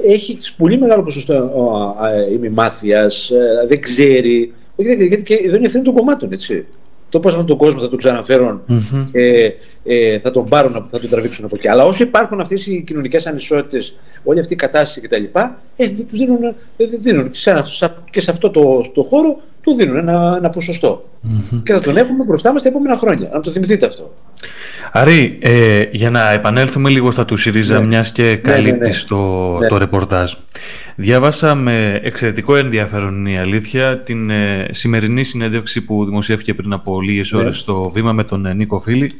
έχει 0.06 0.38
πολύ 0.56 0.78
μεγάλο 0.78 1.02
ποσοστό 1.02 1.34
ε, 2.14 2.32
ημιμάθειας, 2.32 3.32
δεν 3.68 3.80
ξέρει. 3.80 4.52
Όχι, 4.76 4.88
δεν 4.88 4.94
ξέρει, 4.94 5.08
γιατί 5.08 5.22
και 5.22 5.34
εδώ 5.34 5.56
είναι 5.56 5.66
ευθύνη 5.66 5.84
των 5.84 5.94
κομμάτων, 5.94 6.32
έτσι. 6.32 6.66
το 7.08 7.20
πώς 7.20 7.32
αυτόν 7.32 7.46
τον 7.46 7.56
κόσμο 7.56 7.80
θα 7.80 7.88
τον 7.88 7.98
ξαναφερουν 7.98 8.60
ε, 9.12 9.48
ε, 9.84 10.18
θα 10.18 10.30
τον 10.30 10.48
πάρουν, 10.48 10.72
θα 10.90 11.00
τον 11.00 11.10
τραβήξουν 11.10 11.44
από 11.44 11.56
εκεί. 11.58 11.68
Αλλά 11.68 11.84
όσο 11.84 12.02
υπάρχουν 12.02 12.40
αυτές 12.40 12.66
οι 12.66 12.84
κοινωνικές 12.86 13.26
ανισότητες, 13.26 13.96
όλη 14.24 14.40
αυτή 14.40 14.52
η 14.52 14.56
κατάσταση 14.56 15.00
κτλ., 15.00 15.24
ε, 15.76 15.86
δεν 15.88 16.06
τους 16.08 16.18
δίνουν, 16.18 16.44
ε, 16.44 16.54
δεν 16.76 16.98
δίνουν. 17.02 17.30
Και, 17.30 17.38
σε, 17.62 17.94
και 18.10 18.20
σε 18.20 18.30
αυτό 18.30 18.50
το, 18.50 18.90
το 18.94 19.02
χώρο 19.02 19.40
τους 19.62 19.76
δίνουν 19.76 19.96
ένα, 19.96 20.34
ένα 20.36 20.50
ποσοστό. 20.50 21.04
Και 21.62 21.72
θα 21.72 21.80
τον 21.80 21.96
έχουμε 21.96 22.24
μπροστά 22.24 22.52
μας 22.52 22.62
τα 22.62 22.68
επόμενα 22.68 22.96
χρόνια. 22.96 23.30
Να 23.32 23.40
το 23.40 23.50
θυμηθείτε 23.50 23.86
αυτό. 23.86 24.14
Άρη, 24.92 25.38
ε, 25.40 25.82
για 25.92 26.10
να 26.10 26.30
επανέλθουμε 26.30 26.90
λίγο 26.90 27.10
στα 27.10 27.24
του 27.24 27.36
ΣΥΡΙΖΑ, 27.36 27.80
ναι. 27.80 27.86
μιας 27.86 28.12
και 28.12 28.36
καλύπτεις 28.36 29.06
ναι, 29.10 29.16
ναι, 29.18 29.24
ναι. 29.24 29.52
το, 29.52 29.58
ναι. 29.58 29.68
το 29.68 29.76
ρεπορτάζ. 29.78 30.32
Διάβασα 30.96 31.54
με 31.54 32.00
εξαιρετικό 32.02 32.56
ενδιαφέρον 32.56 33.26
η 33.26 33.38
αλήθεια 33.38 33.98
την 33.98 34.30
ε, 34.30 34.66
σημερινή 34.70 35.24
συνέντευξη 35.24 35.84
που 35.84 36.04
δημοσιεύτηκε 36.04 36.54
πριν 36.54 36.72
από 36.72 37.00
λίγες 37.00 37.32
ώρες 37.32 37.58
στο 37.58 37.90
βήμα 37.90 38.12
με 38.12 38.24
τον 38.24 38.46
ε, 38.46 38.54
Νίκο 38.54 38.78
Φίλη. 38.78 39.10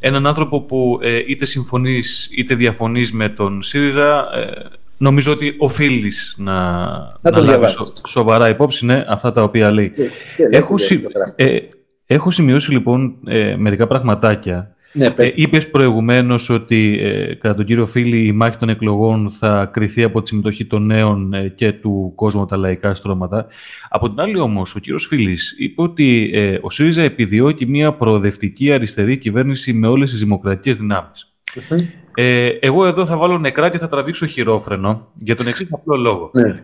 Έναν 0.00 0.26
άνθρωπο 0.26 0.60
που 0.60 0.98
ε, 1.02 1.22
είτε 1.26 1.46
συμφωνείς 1.46 2.28
είτε 2.32 2.54
διαφωνείς 2.54 3.12
με 3.12 3.28
τον 3.28 3.62
ΣΥΡΙΖΑ 3.62 4.28
νομίζω 5.00 5.32
ότι 5.32 5.54
οφείλει 5.58 6.12
να, 6.36 6.52
να, 7.20 7.30
να 7.30 7.38
λάβει 7.38 7.66
σοβαρά 8.06 8.48
υπόψη 8.48 8.86
ναι, 8.86 9.04
αυτά 9.08 9.32
τα 9.32 9.42
οποία 9.42 9.70
λέει. 9.70 9.92
έχω, 10.50 10.74
έχω 12.06 12.30
σημειώσει 12.30 12.72
λοιπόν 12.72 13.16
μερικά 13.56 13.86
πραγματάκια 13.86 14.74
ναι, 14.92 15.14
ε, 15.16 15.30
Είπε 15.34 15.60
προηγουμένω 15.60 16.34
ότι 16.48 16.98
ε, 17.00 17.34
κατά 17.34 17.54
τον 17.54 17.64
κύριο 17.64 17.86
Φίλη 17.86 18.26
η 18.26 18.32
μάχη 18.32 18.56
των 18.56 18.68
εκλογών 18.68 19.30
θα 19.30 19.70
κριθεί 19.72 20.02
από 20.02 20.22
τη 20.22 20.28
συμμετοχή 20.28 20.64
των 20.64 20.86
νέων 20.86 21.32
ε, 21.32 21.48
και 21.48 21.72
του 21.72 22.12
κόσμου 22.14 22.46
τα 22.46 22.56
λαϊκά 22.56 22.94
στρώματα. 22.94 23.46
Από 23.88 24.08
την 24.08 24.20
άλλη 24.20 24.38
όμω, 24.38 24.62
ο 24.76 24.78
κύριο 24.78 24.98
Φίλη 24.98 25.38
είπε 25.58 25.82
ότι 25.82 26.30
ε, 26.32 26.58
ο 26.60 26.70
ΣΥΡΙΖΑ 26.70 27.02
επιδιώκει 27.02 27.66
μια 27.66 27.92
προοδευτική 27.92 28.72
αριστερή 28.72 29.18
κυβέρνηση 29.18 29.72
με 29.72 29.86
όλε 29.86 30.04
τι 30.60 30.70
δημοκρατικέ 31.54 31.98
Ε, 32.14 32.46
εγώ 32.46 32.86
εδώ 32.86 33.06
θα 33.06 33.16
βάλω 33.16 33.38
νεκρά 33.38 33.68
και 33.68 33.78
θα 33.78 33.86
τραβήξω 33.86 34.26
χειρόφρενο 34.26 35.08
για 35.14 35.36
τον 35.36 35.46
εξής 35.46 35.68
απλό 35.70 35.96
λόγο. 35.96 36.30
Ναι. 36.32 36.54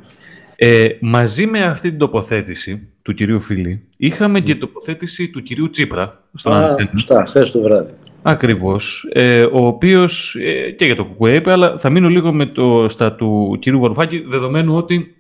Ε, 0.57 0.89
μαζί 1.01 1.47
με 1.47 1.63
αυτή 1.63 1.89
την 1.89 1.99
τοποθέτηση 1.99 2.93
του 3.03 3.15
κυρίου 3.15 3.41
Φίλη, 3.41 3.89
είχαμε 3.97 4.41
και 4.41 4.55
τοποθέτηση 4.55 5.31
του 5.31 5.43
κυρίου 5.43 5.71
Τσίπρα. 5.71 6.23
Στο 6.35 6.51
Α, 6.51 6.77
σωστά, 6.91 7.25
χθες 7.27 7.51
το 7.51 7.61
βράδυ. 7.61 7.91
Ακριβώς. 8.23 9.09
Ε, 9.13 9.43
ο 9.43 9.67
οποίος 9.67 10.37
ε, 10.41 10.71
και 10.71 10.85
για 10.85 10.97
το 10.97 11.05
ΚΚΕ 11.05 11.35
είπε, 11.35 11.53
αλλά 11.53 11.79
θα 11.79 11.91
μείνω 11.91 12.09
λίγο 12.09 12.33
με 12.33 12.47
το, 12.47 12.89
στα 12.89 13.13
του 13.13 13.59
κ. 13.61 13.71
Βαρουφάκη, 13.71 14.25
δεδομένου 14.27 14.77
ότι 14.77 15.17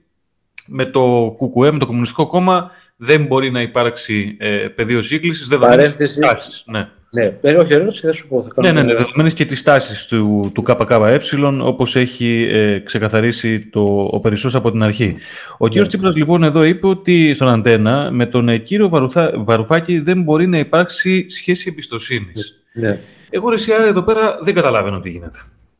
με 0.67 0.85
το 0.85 1.35
ΚΚΕ, 1.39 1.71
με 1.73 1.79
το 1.79 1.87
Κομμουνιστικό 1.87 2.27
Κόμμα, 2.27 2.71
δεν 2.97 3.25
μπορεί 3.25 3.51
να 3.51 3.63
υπάρξει 3.63 4.37
ε, 4.39 4.57
πεδίο 4.75 5.03
σύγκλησης 5.03 5.49
δεδομένε 5.49 5.89
τι 5.89 6.21
τάσει. 6.21 6.63
Ναι. 6.67 6.89
Ναι, 7.11 7.39
ε, 7.41 7.55
όχι, 7.55 7.73
ερώτηση 7.73 8.07
θα 8.07 8.13
σου 8.13 8.29
πω. 8.29 8.47
Θα 8.55 8.63
ναι, 8.63 8.73
ναι, 8.73 8.83
ναι, 8.83 8.95
δεδομένε 8.95 9.31
και 9.35 9.45
τι 9.45 9.63
τάσει 9.63 10.09
του, 10.09 10.51
του 10.55 10.63
ΚΚΕ, 10.63 11.21
όπως 11.63 11.97
έχει 11.97 12.49
ε, 12.51 12.79
ξεκαθαρίσει 12.79 13.67
το, 13.67 14.09
ο 14.13 14.21
Περισσός 14.21 14.55
από 14.55 14.71
την 14.71 14.83
αρχή. 14.83 15.17
Ο 15.59 15.69
κύριος 15.69 15.87
ναι. 15.87 15.93
Τσίπρας 15.93 16.17
λοιπόν 16.17 16.43
εδώ 16.43 16.65
είπε 16.65 16.87
ότι 16.87 17.35
στον 17.35 17.49
Αντένα 17.49 18.11
με 18.13 18.27
τον 18.27 18.49
ε, 18.49 18.59
κύριο 18.59 19.11
Βαρουφάκη 19.45 19.99
δεν 19.99 20.23
μπορεί 20.23 20.47
να 20.47 20.59
υπάρξει 20.59 21.27
σχέση 21.29 21.69
εμπιστοσύνης. 21.73 22.63
Ναι. 22.73 22.99
Εγώ 23.31 23.49
ρε 23.49 23.57
εδώ 23.89 24.03
πέρα 24.03 24.39
δεν 24.41 24.55
καταλαβαίνω 24.55 25.01
τι 25.01 25.11
γίνεται. 25.11 25.39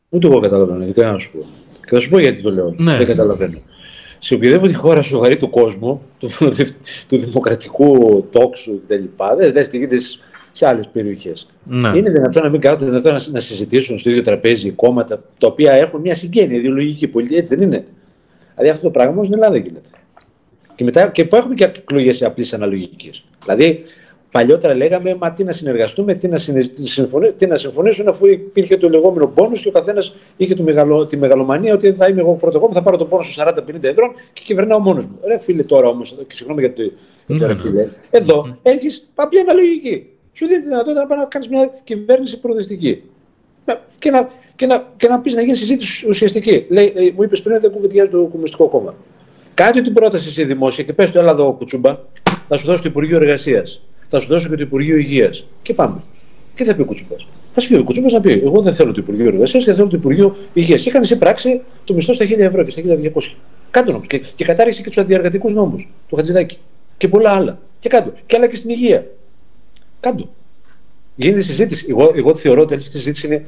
Ούτε 0.09 0.27
εγώ 0.27 0.39
καταλαβαίνω, 0.39 0.83
γιατί 0.83 1.01
να 1.01 1.17
σου 1.17 1.31
πω. 1.31 1.45
Και 1.81 1.95
θα 1.95 1.99
σου 1.99 2.09
πω 2.09 2.19
γιατί 2.19 2.41
το 2.41 2.49
λέω. 2.49 2.73
Ναι. 2.77 2.97
Δεν 2.97 3.05
καταλαβαίνω. 3.05 3.57
Σε 4.19 4.33
οποιαδήποτε 4.33 4.73
χώρα 4.73 5.01
σοβαρή 5.01 5.37
του 5.37 5.49
κόσμου, 5.49 6.01
του, 6.17 6.29
του 7.07 7.17
δημοκρατικού 7.17 8.25
τόξου 8.31 8.81
κτλ., 8.83 9.03
δεν 9.37 9.53
δε 9.53 9.65
γίνεται 9.71 9.97
σε 10.57 10.67
άλλες 10.67 10.87
περιοχές. 10.87 11.47
Ναι. 11.63 11.97
Είναι 11.97 12.09
δυνατόν 12.09 12.43
να 12.43 12.49
μην 12.49 12.61
κάνετε 12.61 12.85
δυνατόν 12.85 13.13
να, 13.13 13.21
να 13.31 13.39
συζητήσουν 13.39 13.97
στο 13.97 14.09
ίδιο 14.09 14.21
τραπέζι 14.21 14.71
κόμματα 14.71 15.23
τα 15.37 15.47
οποία 15.47 15.71
έχουν 15.71 16.01
μια 16.01 16.15
συγγένεια 16.15 16.57
ιδεολογική 16.57 17.07
πολιτική, 17.07 17.39
έτσι 17.39 17.55
δεν 17.55 17.63
είναι; 17.63 17.85
Δηλαδή 18.55 18.71
αυτό 18.71 18.83
το 18.83 18.91
πράγμα 18.91 19.23
στην 19.23 19.35
Ελλάδα 19.35 19.57
γίνεται. 19.57 19.89
Και 20.75 20.83
μετά 20.83 21.07
και 21.07 21.27
έχουμε 21.31 21.55
και 21.55 21.63
εκλογές 21.63 22.21
απλής 22.21 22.53
αναλογικής. 22.53 23.23
Δηλαδή 23.43 23.83
Παλιότερα 24.31 24.75
λέγαμε, 24.75 25.15
μα 25.15 25.31
τι 25.31 25.43
να 25.43 25.51
συνεργαστούμε, 25.51 26.13
τι 26.13 26.27
να, 26.27 26.39
τι 27.37 27.47
να 27.47 27.55
συμφωνήσουν, 27.55 28.07
αφού 28.07 28.27
υπήρχε 28.27 28.77
το 28.77 28.89
λεγόμενο 28.89 29.27
πόνο 29.27 29.51
και 29.53 29.67
ο 29.67 29.71
καθένας 29.71 30.15
είχε 30.37 30.53
το 30.53 30.63
μεγαλο, 30.63 31.05
τη 31.05 31.17
μεγαλομανία 31.17 31.73
ότι 31.73 31.93
θα 31.93 32.07
είμαι 32.07 32.21
εγώ 32.21 32.33
πρώτο 32.33 32.69
θα 32.73 32.81
πάρω 32.81 32.97
το 32.97 33.05
πόνο 33.05 33.21
σου 33.21 33.41
40-50 33.41 33.53
ευρώ 33.81 34.13
και 34.33 34.41
κυβερνάω 34.45 34.79
μόνος 34.79 35.07
μου. 35.07 35.19
Ρε 35.27 35.39
φίλε, 35.39 35.63
τώρα 35.63 35.87
όμως, 35.87 36.15
και 36.27 36.35
συγγνώμη 36.35 36.61
για 36.61 36.73
το. 36.73 36.91
Mm-hmm. 37.27 37.55
φίλε, 37.57 37.87
εδώ 38.09 38.57
έχεις 38.61 39.07
απλή 39.15 39.39
αναλογική. 39.39 40.07
Σου 40.37 40.47
δίνει 40.47 40.59
τη 40.59 40.67
δυνατότητα 40.67 41.01
να 41.01 41.07
πάει 41.07 41.19
να 41.19 41.25
κάνει 41.25 41.47
μια 41.49 41.71
κυβέρνηση 41.83 42.39
προοδευτική. 42.39 43.03
Και 43.99 44.11
να, 44.11 44.29
και 44.55 44.65
να, 44.65 44.87
και 44.97 45.07
να 45.07 45.19
πεις 45.19 45.35
να 45.35 45.41
γίνει 45.41 45.55
συζήτηση 45.55 46.07
ουσιαστική. 46.07 46.65
Λέει, 46.69 46.93
ε, 46.95 47.11
μου 47.15 47.23
είπες 47.23 47.41
πριν 47.41 47.55
ότι 47.55 47.63
δεν 47.63 47.71
κουβεντιάζει 47.75 48.11
το 48.11 48.17
Κομμουνιστικό 48.17 48.67
Κόμμα. 48.67 48.95
Κάτω 49.53 49.81
την 49.81 49.93
πρόταση 49.93 50.31
σε 50.31 50.43
δημόσια 50.43 50.83
και 50.83 50.93
πες 50.93 51.11
το 51.11 51.19
έλα 51.19 51.31
εδώ 51.31 51.51
κουτσούμπα, 51.51 51.97
θα 52.47 52.57
σου 52.57 52.65
δώσω 52.65 52.81
το 52.81 52.89
Υπουργείο 52.89 53.17
Εργασίας 53.17 53.81
θα 54.07 54.19
σου 54.19 54.27
δώσω 54.27 54.49
και 54.49 54.55
το 54.55 54.61
Υπουργείο 54.61 54.97
Υγείας. 54.97 55.45
Και 55.61 55.73
πάμε. 55.73 56.01
Τι 56.55 56.63
θα 56.63 56.75
πει 56.75 56.81
ο 56.81 56.85
Κουτσούπα. 56.85 57.15
Θα 57.53 57.61
σου 57.61 57.69
πει 57.69 57.75
ο 57.75 57.83
Κουτσούπα 57.83 58.11
να 58.11 58.19
πει: 58.19 58.31
Εγώ 58.31 58.61
δεν 58.61 58.73
θέλω 58.73 58.91
το 58.91 59.01
Υπουργείο 59.01 59.27
Εργασίας 59.27 59.63
και 59.63 59.73
θέλω 59.73 59.87
το 59.87 59.97
Υπουργείο 59.97 60.35
Υγείας. 60.53 60.83
Και 60.83 60.89
έκανε 60.89 61.05
σε 61.05 61.15
πράξη 61.15 61.61
το 61.83 61.93
μισθό 61.93 62.13
στα 62.13 62.25
1000 62.25 62.39
ευρώ 62.39 62.63
και 62.63 62.69
στα 62.71 62.81
1200. 62.81 63.35
Κάντο 63.71 63.91
όμω. 63.91 64.01
Και, 64.07 64.17
και 64.35 64.43
κατάργησε 64.43 64.81
και 64.81 64.87
τους 64.87 64.97
αντιεργατικούς 64.97 65.53
νόμους 65.53 65.87
του 66.09 66.15
Χατζηδάκη. 66.15 66.57
Και 66.97 67.07
πολλά 67.07 67.31
άλλα. 67.31 67.59
Και 67.79 67.89
κάτω. 67.89 68.13
Και 68.25 68.35
άλλα 68.35 68.47
και 68.47 68.55
στην 68.55 68.69
υγεία. 68.69 69.05
Κάντο. 69.99 70.29
Γίνεται 71.15 71.41
συζήτηση. 71.41 71.85
Εγώ, 71.89 72.11
εγώ 72.15 72.35
θεωρώ 72.35 72.61
ότι 72.61 72.73
αυτή 72.73 72.87
η 72.87 72.91
συζήτηση 72.91 73.27
είναι, 73.27 73.43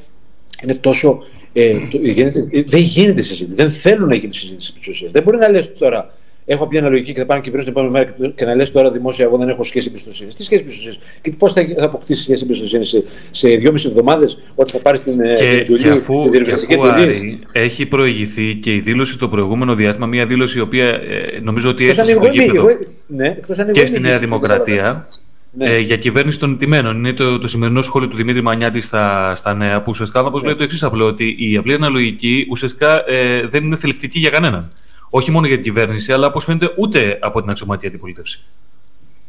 είναι 0.63 0.73
τόσο. 0.73 1.23
Ε, 1.53 1.79
το, 1.91 1.97
γίνεται, 1.97 2.47
ε, 2.51 2.63
δεν 2.63 2.81
γίνεται 2.81 3.21
συζήτηση. 3.21 3.55
Δεν 3.55 3.71
θέλουν 3.71 4.07
να 4.07 4.15
γίνει 4.15 4.33
συζήτηση 4.33 4.73
επί 4.77 5.09
Δεν 5.12 5.23
μπορεί 5.23 5.38
να 5.38 5.49
λες 5.49 5.73
τώρα 5.73 6.13
έχω 6.51 6.67
μια 6.71 6.79
αναλογική 6.79 7.13
και 7.13 7.19
θα 7.19 7.25
πάω 7.25 7.38
να 7.38 7.43
κυβερνήσω 7.43 7.71
την 7.71 7.81
επόμενη 7.81 8.05
μέρα 8.17 8.33
και 8.35 8.45
να 8.45 8.55
λες 8.55 8.71
τώρα 8.71 8.91
δημόσια, 8.91 9.25
εγώ 9.25 9.38
δεν 9.38 9.49
έχω 9.49 9.63
σχέση 9.63 9.88
εμπιστοσύνη. 9.89 10.33
Τι 10.33 10.43
σχέση 10.43 10.62
εμπιστοσύνη. 10.62 10.95
Και 11.21 11.33
πώς 11.38 11.53
θα, 11.53 11.65
θα 11.77 11.85
αποκτήσει 11.85 12.21
σχέση 12.21 12.43
εμπιστοσύνη 12.43 12.85
σε, 12.85 13.03
σε 13.31 13.49
δυόμιση 13.49 13.88
εβδομάδες 13.88 14.41
όταν 14.55 14.73
θα 14.73 14.79
πάρει 14.79 14.99
την, 14.99 15.19
ε, 15.19 15.33
και, 15.33 15.45
εντολή, 15.45 15.81
και 15.81 15.89
αφού, 15.89 16.29
την 16.29 16.43
και 16.43 16.51
αφού 16.51 16.88
Άρη, 16.88 17.39
έχει 17.51 17.85
προηγηθεί 17.85 18.55
και 18.55 18.73
η 18.73 18.79
δήλωση 18.79 19.17
το 19.17 19.29
προηγούμενο 19.29 19.75
διάστημα, 19.75 20.07
μια 20.07 20.25
δήλωση 20.25 20.57
η 20.57 20.62
οποία 20.62 20.88
ε, 20.88 21.39
νομίζω 21.41 21.69
ότι 21.69 21.89
έσωσε 21.89 22.12
στο 22.12 22.27
γήπεδο 22.27 22.67
ναι, 23.07 23.38
και 23.71 23.85
στη 23.85 23.99
Νέα 23.99 24.19
Δημοκρατία. 24.19 25.07
Ναι. 25.51 25.69
Ε, 25.69 25.79
για 25.79 25.97
κυβέρνηση 25.97 26.39
των 26.39 26.57
τιμένων. 26.57 26.97
Είναι 26.97 27.13
το, 27.13 27.39
το 27.39 27.47
σημερινό 27.47 27.81
σχόλιο 27.81 28.07
του 28.07 28.15
Δημήτρη 28.15 28.41
Μανιάτης 28.41 28.85
στα, 28.85 29.35
στα 29.35 29.53
νέα, 29.53 29.77
που 29.77 29.85
ουσιαστικά 29.88 30.21
όπως 30.21 30.41
ναι. 30.41 30.47
λέει 30.47 30.57
το 30.57 30.63
εξής 30.63 30.83
απλό, 30.83 31.05
ότι 31.05 31.35
η 31.39 31.57
απλή 31.57 31.73
αναλογική 31.73 32.47
ουσιαστικά 32.49 33.03
ε, 33.07 33.47
δεν 33.47 33.63
είναι 33.63 33.75
θελεκτική 33.75 34.19
για 34.19 34.29
κανέναν 34.29 34.71
όχι 35.09 35.31
μόνο 35.31 35.47
για 35.47 35.55
την 35.55 35.63
κυβέρνηση, 35.63 36.13
αλλά 36.13 36.27
όπως 36.27 36.43
φαίνεται 36.43 36.73
ούτε 36.77 37.17
από 37.21 37.41
την 37.41 37.49
αξιωματική 37.49 37.88
αντιπολίτευση. 37.88 38.43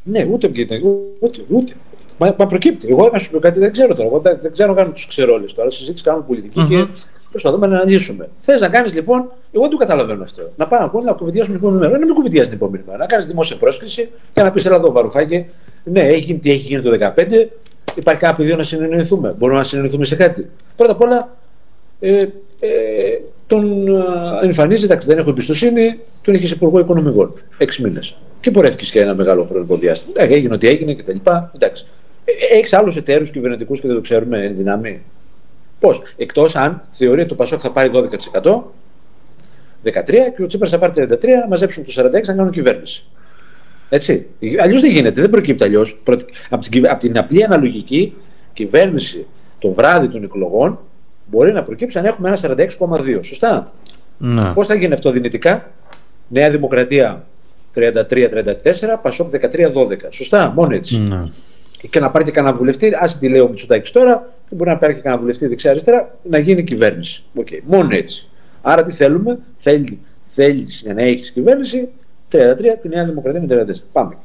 Ναι, 0.03 0.27
ούτε, 0.31 0.49
ούτε, 0.49 0.81
ούτε, 1.21 1.41
ούτε. 1.49 1.73
Μα, 2.19 2.35
μα 2.39 2.47
προκύπτει. 2.47 2.89
Εγώ 2.91 3.11
να 3.13 3.19
σου 3.19 3.31
πω 3.31 3.39
κάτι 3.39 3.59
δεν 3.59 3.73
ξέρω 3.73 3.95
τώρα. 3.95 4.09
Εγώ 4.09 4.21
δεν 4.21 4.53
ξέρω 4.53 4.69
να 4.69 4.75
κάνω 4.75 4.93
τους 4.93 5.07
ξερόλες 5.07 5.55
τώρα. 5.55 5.71
Συζήτηση 5.71 6.03
κάνουμε 6.03 6.25
πολιτική 6.27 6.61
mm-hmm. 6.63 6.69
και 6.69 6.87
προσπαθούμε 7.31 7.67
να 7.67 7.77
αναλύσουμε. 7.77 8.29
Θες 8.41 8.61
να 8.61 8.69
κάνεις 8.69 8.95
λοιπόν, 8.95 9.19
εγώ 9.53 9.63
δεν 9.63 9.71
το 9.71 9.77
καταλαβαίνω 9.77 10.23
αυτό. 10.23 10.43
Να 10.57 10.67
πάμε 10.67 10.91
να 11.05 11.13
κουβεντιάσουμε 11.13 11.57
την 11.57 11.67
επόμενη 11.67 11.87
μέρα. 11.87 11.99
Να 11.99 12.07
μην 12.07 12.15
κουβεντιάσει 12.15 12.49
την 12.49 12.57
επόμενη 12.57 12.85
μέρα. 12.87 12.99
Να 12.99 13.07
κάνεις 13.07 13.27
δημόσια 13.27 13.57
πρόσκληση 13.57 14.09
και 14.33 14.43
να 14.43 14.51
πεις: 14.51 14.65
Ελά, 14.65 14.77
εδώ 14.77 14.93
βαρουφάκι. 14.93 15.47
Ναι, 15.85 16.01
έχει 16.01 16.21
γίνει 16.21 16.39
τι 16.39 16.51
έχει 16.51 16.67
γίνει 16.67 16.83
το 16.83 17.13
2015. 17.17 17.47
Υπάρχει 17.97 18.21
κάποιο 18.21 18.45
δύο 18.45 18.57
να 18.57 18.63
συνεννοηθούμε. 18.63 19.35
Μπορούμε 19.39 19.59
να 19.59 19.65
συνεννοηθούμε 19.65 20.05
σε 20.05 20.15
κάτι. 20.15 20.51
Πρώτα 20.77 20.93
απ' 20.93 21.01
όλα, 21.01 21.37
ε, 22.01 22.27
ε, 22.61 22.69
τον 23.47 23.89
εμφανίζει, 24.43 24.85
εντάξει, 24.85 25.07
δεν 25.07 25.19
έχω 25.19 25.31
εμπιστοσύνη, 25.31 25.99
τον 26.23 26.35
είχε 26.35 26.55
υπουργό 26.55 26.79
οικονομικών. 26.79 27.35
Έξι 27.59 27.83
μήνες. 27.83 28.17
Και 28.41 28.51
πορεύτηκε 28.51 28.91
και 28.91 29.01
ένα 29.01 29.15
μεγάλο 29.15 29.45
χρονικό 29.45 29.77
διάστημα. 29.77 30.13
Εντάξει, 30.17 30.35
έγινε 30.35 30.55
ό,τι 30.55 30.69
έγινε 30.69 30.95
κτλ. 30.95 31.17
Εντάξει. 31.55 31.87
Ε, 32.25 32.57
έχεις 32.57 32.73
άλλους 32.73 32.97
εταίρους 32.97 33.31
κυβερνητικούς 33.31 33.81
και 33.81 33.87
δεν 33.87 33.97
το 33.97 34.03
ξέρουμε 34.03 34.45
εν 34.45 34.57
δυνάμει; 34.57 35.01
Πώς; 35.81 36.03
Εκτός 36.17 36.57
αν 36.57 36.83
θεωρεί 36.91 37.21
ότι 37.21 37.29
το 37.29 37.35
Πασόκ 37.35 37.61
θα 37.63 37.71
πάρει 37.71 37.91
12%, 37.93 38.73
13% 39.83 40.33
και 40.37 40.43
ο 40.43 40.47
Τσίπρας 40.47 40.71
θα 40.71 40.79
πάρει 40.79 40.93
33%, 40.97 41.41
να 41.41 41.47
μαζέψουν 41.49 41.85
το 41.85 41.93
46% 41.97 42.11
να 42.11 42.21
κάνουν 42.21 42.51
κυβέρνηση. 42.51 43.05
Έτσι. 43.91 44.27
Αλλιώς 44.63 44.81
δεν 44.81 44.91
γίνεται, 44.91 45.21
δεν 45.21 45.31
προκύπτει 45.31 45.65
αλλιώς. 45.65 45.99
Από 46.49 46.69
την, 46.69 46.89
από 46.89 47.01
την 47.01 47.19
απλή 47.19 47.45
αναλογική 47.45 48.15
κυβέρνηση 48.53 49.27
το 49.59 49.73
βράδυ 49.73 50.09
των 50.09 50.23
εκλογών 50.23 50.79
μπορεί 51.27 51.53
να 51.53 51.63
προκύψει 51.63 51.99
αν 51.99 52.05
έχουμε 52.05 52.29
ένα 52.29 52.57
46,2. 52.57 53.19
Σωστά. 53.23 53.73
Ναι. 54.19 54.53
Πώς 54.55 54.67
θα 54.67 54.75
γίνει 54.75 54.93
αυτό 54.93 55.11
δυνητικά, 55.11 55.71
Νέα 56.29 56.51
Δημοκρατία 56.51 57.25
33-34, 57.75 57.83
Πασόκ 59.03 59.31
13-12. 59.31 59.41
Σωστά, 60.11 60.53
μόνο 60.57 60.75
έτσι. 60.75 60.99
Ναι. 60.99 61.23
Και 61.91 62.01
να 62.01 62.11
πάρει 62.11 62.25
και 62.25 62.31
κανένα 62.31 62.57
βουλευτή, 62.57 62.95
α 62.95 63.11
τη 63.21 63.29
λέω 63.29 63.49
Μητσοτάκης 63.49 63.91
τώρα, 63.91 64.33
και 64.49 64.55
μπορεί 64.55 64.71
να 64.71 64.77
πάρει 64.77 64.95
και 64.95 65.01
κανένα 65.01 65.21
βουλευτή 65.21 65.47
δεξιά-αριστερά, 65.47 66.19
να 66.23 66.39
γίνει 66.39 66.65
κυβέρνηση. 66.65 67.23
Okay. 67.41 67.59
Μόνο 67.65 67.89
έτσι. 67.97 68.27
Άρα 68.63 68.83
τι 68.83 68.93
θέλουμε, 68.93 69.39
θέλει, 69.59 69.99
θέλεις 70.31 70.81
για 70.85 70.95
να 70.95 71.03
έχεις 71.03 71.31
κυβέρνηση 71.31 71.89
33, 72.33 72.37
τη 72.83 72.89
Νέα 72.89 73.05
Δημοκρατία 73.05 73.41
με 73.41 73.65
34. 73.73 73.75
Πάμε. 73.93 74.17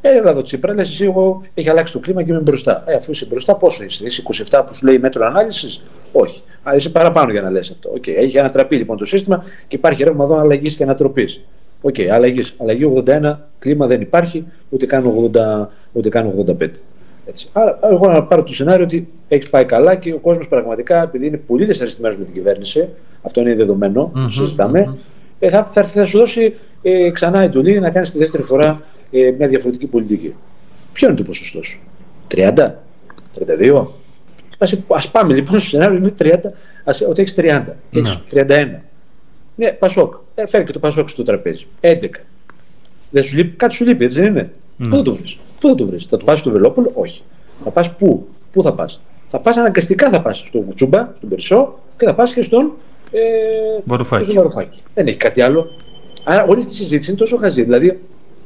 Έλα 0.00 0.30
εδώ 0.30 0.42
Τσίπρα, 0.42 0.74
λες 0.74 0.88
εσύ, 0.90 1.04
εγώ 1.04 1.42
έχει 1.54 1.68
αλλάξει 1.68 1.92
το 1.92 1.98
κλίμα 1.98 2.22
και 2.22 2.30
είμαι 2.30 2.40
μπροστά. 2.40 2.84
Ε, 2.86 2.94
αφού 2.94 3.10
είσαι 3.10 3.26
μπροστά, 3.26 3.54
πόσο 3.54 3.84
είσαι, 3.84 4.06
είσαι 4.06 4.22
27 4.50 4.62
που 4.66 4.74
σου 4.74 4.86
λέει 4.86 4.98
Metron 4.98 5.26
Analysis, 5.26 5.82
Όχι. 6.12 6.42
Α, 6.62 6.74
είσαι 6.74 6.88
παραπάνω 6.88 7.32
για 7.32 7.42
να 7.42 7.50
λες 7.50 7.70
αυτό. 7.70 7.92
Okay. 7.96 8.14
Έχει 8.16 8.38
ανατραπεί 8.38 8.76
λοιπόν 8.76 8.96
το 8.96 9.04
σύστημα 9.04 9.44
και 9.68 9.76
υπάρχει 9.76 10.04
ρεύμα 10.04 10.24
εδώ 10.24 10.38
αλλαγής 10.38 10.76
και 10.76 10.82
ανατροπής. 10.82 11.40
OK, 11.80 11.94
okay, 11.98 12.06
αλλαγή. 12.06 12.40
Αλλαγή 12.58 13.02
81, 13.06 13.36
κλίμα 13.58 13.86
δεν 13.86 14.00
υπάρχει, 14.00 14.44
ούτε 14.68 14.86
καν, 14.86 15.30
80, 15.32 15.66
ούτε 15.92 16.08
καν 16.08 16.44
85. 16.58 16.70
Έτσι. 17.26 17.48
Άρα, 17.52 17.78
εγώ 17.82 18.08
να 18.08 18.22
πάρω 18.22 18.42
το 18.42 18.54
σενάριο 18.54 18.84
ότι 18.84 19.08
έχεις 19.28 19.50
πάει 19.50 19.64
καλά 19.64 19.94
και 19.94 20.12
ο 20.12 20.18
κόσμος 20.18 20.48
πραγματικά, 20.48 21.02
επειδή 21.02 21.26
είναι 21.26 21.36
πολύ 21.36 21.64
δυσαρεστημένος 21.64 22.18
με 22.18 22.24
την 22.24 22.34
κυβέρνηση, 22.34 22.88
αυτό 23.22 23.40
είναι 23.40 23.54
δεδομένο, 23.54 24.12
mm-hmm, 24.14 24.26
συζητάμε, 24.28 24.88
mm-hmm. 24.88 25.16
Ε, 25.40 25.50
θα, 25.50 25.68
θα, 25.70 25.84
θα, 25.84 26.06
σου 26.06 26.18
δώσει 26.18 26.54
ε, 26.82 27.10
ξανά 27.10 27.40
εντολή 27.40 27.80
να 27.80 27.90
κάνεις 27.90 28.10
τη 28.10 28.18
δεύτερη 28.18 28.42
φορά 28.42 28.82
ε, 29.10 29.34
μια 29.38 29.48
διαφορετική 29.48 29.86
πολιτική. 29.86 30.34
Ποιο 30.92 31.08
είναι 31.08 31.16
το 31.16 31.22
ποσοστό 31.22 31.62
σου, 31.62 31.78
30, 32.34 32.52
32. 33.62 33.86
Α 34.88 35.08
πάμε 35.10 35.34
λοιπόν 35.34 35.58
στο 35.58 35.68
σενάριο 35.68 35.96
είναι 35.96 36.14
30, 36.18 36.34
ας, 36.84 37.00
ότι 37.00 37.20
έχεις 37.20 37.34
30 37.36 37.62
και 37.90 37.98
έχεις 37.98 38.18
31. 38.32 38.66
Ναι, 39.54 39.72
Πασόκ. 39.72 40.14
Ε, 40.34 40.46
φέρει 40.46 40.64
και 40.64 40.72
το 40.72 40.78
Πασόκ 40.78 41.08
στο 41.08 41.22
τραπέζι. 41.22 41.66
11. 41.80 42.08
Δεν 43.10 43.22
σου 43.22 43.36
λείπει, 43.36 43.56
κάτι 43.56 43.74
σου 43.74 43.84
λείπει, 43.84 44.04
έτσι 44.04 44.20
δεν 44.20 44.30
είναι; 44.30 44.50
Πού 44.78 44.96
θα 44.96 45.02
το 45.02 45.14
βρεις; 45.14 45.38
Πού 45.60 45.68
θα 45.68 45.74
το 45.74 45.86
βρεις; 45.86 46.04
Θα 46.04 46.16
το 46.16 46.24
πας 46.24 46.38
στο 46.38 46.50
Βελόπουλο, 46.50 46.90
όχι. 46.94 47.22
Θα 47.64 47.70
πας 47.70 47.90
πού; 47.90 48.28
Πού 48.52 48.62
θα 48.62 48.72
πας; 48.72 49.00
Θα 49.28 49.40
πας 49.40 49.56
αναγκαστικά 49.56 50.10
θα 50.10 50.22
πας 50.22 50.38
στο 50.46 50.60
Μουτσούμπα, 50.60 51.08
στον 51.16 51.28
Περισσό 51.28 51.78
και 51.96 52.04
θα 52.06 52.14
πας 52.14 52.32
και 52.32 52.42
στον 52.42 52.72
ε, 53.10 53.20
Βαρουφάκη. 53.84 54.32
Βαρουφάκη. 54.32 54.80
Δεν 54.94 55.06
έχει 55.06 55.16
κάτι 55.16 55.40
άλλο. 55.40 55.70
Άρα 56.30 56.44
όλη 56.44 56.60
αυτή 56.60 56.72
η 56.72 56.76
συζήτηση 56.76 57.10
είναι 57.10 57.18
τόσο 57.18 57.36
χαζή. 57.36 57.62
Δηλαδή, 57.62 57.98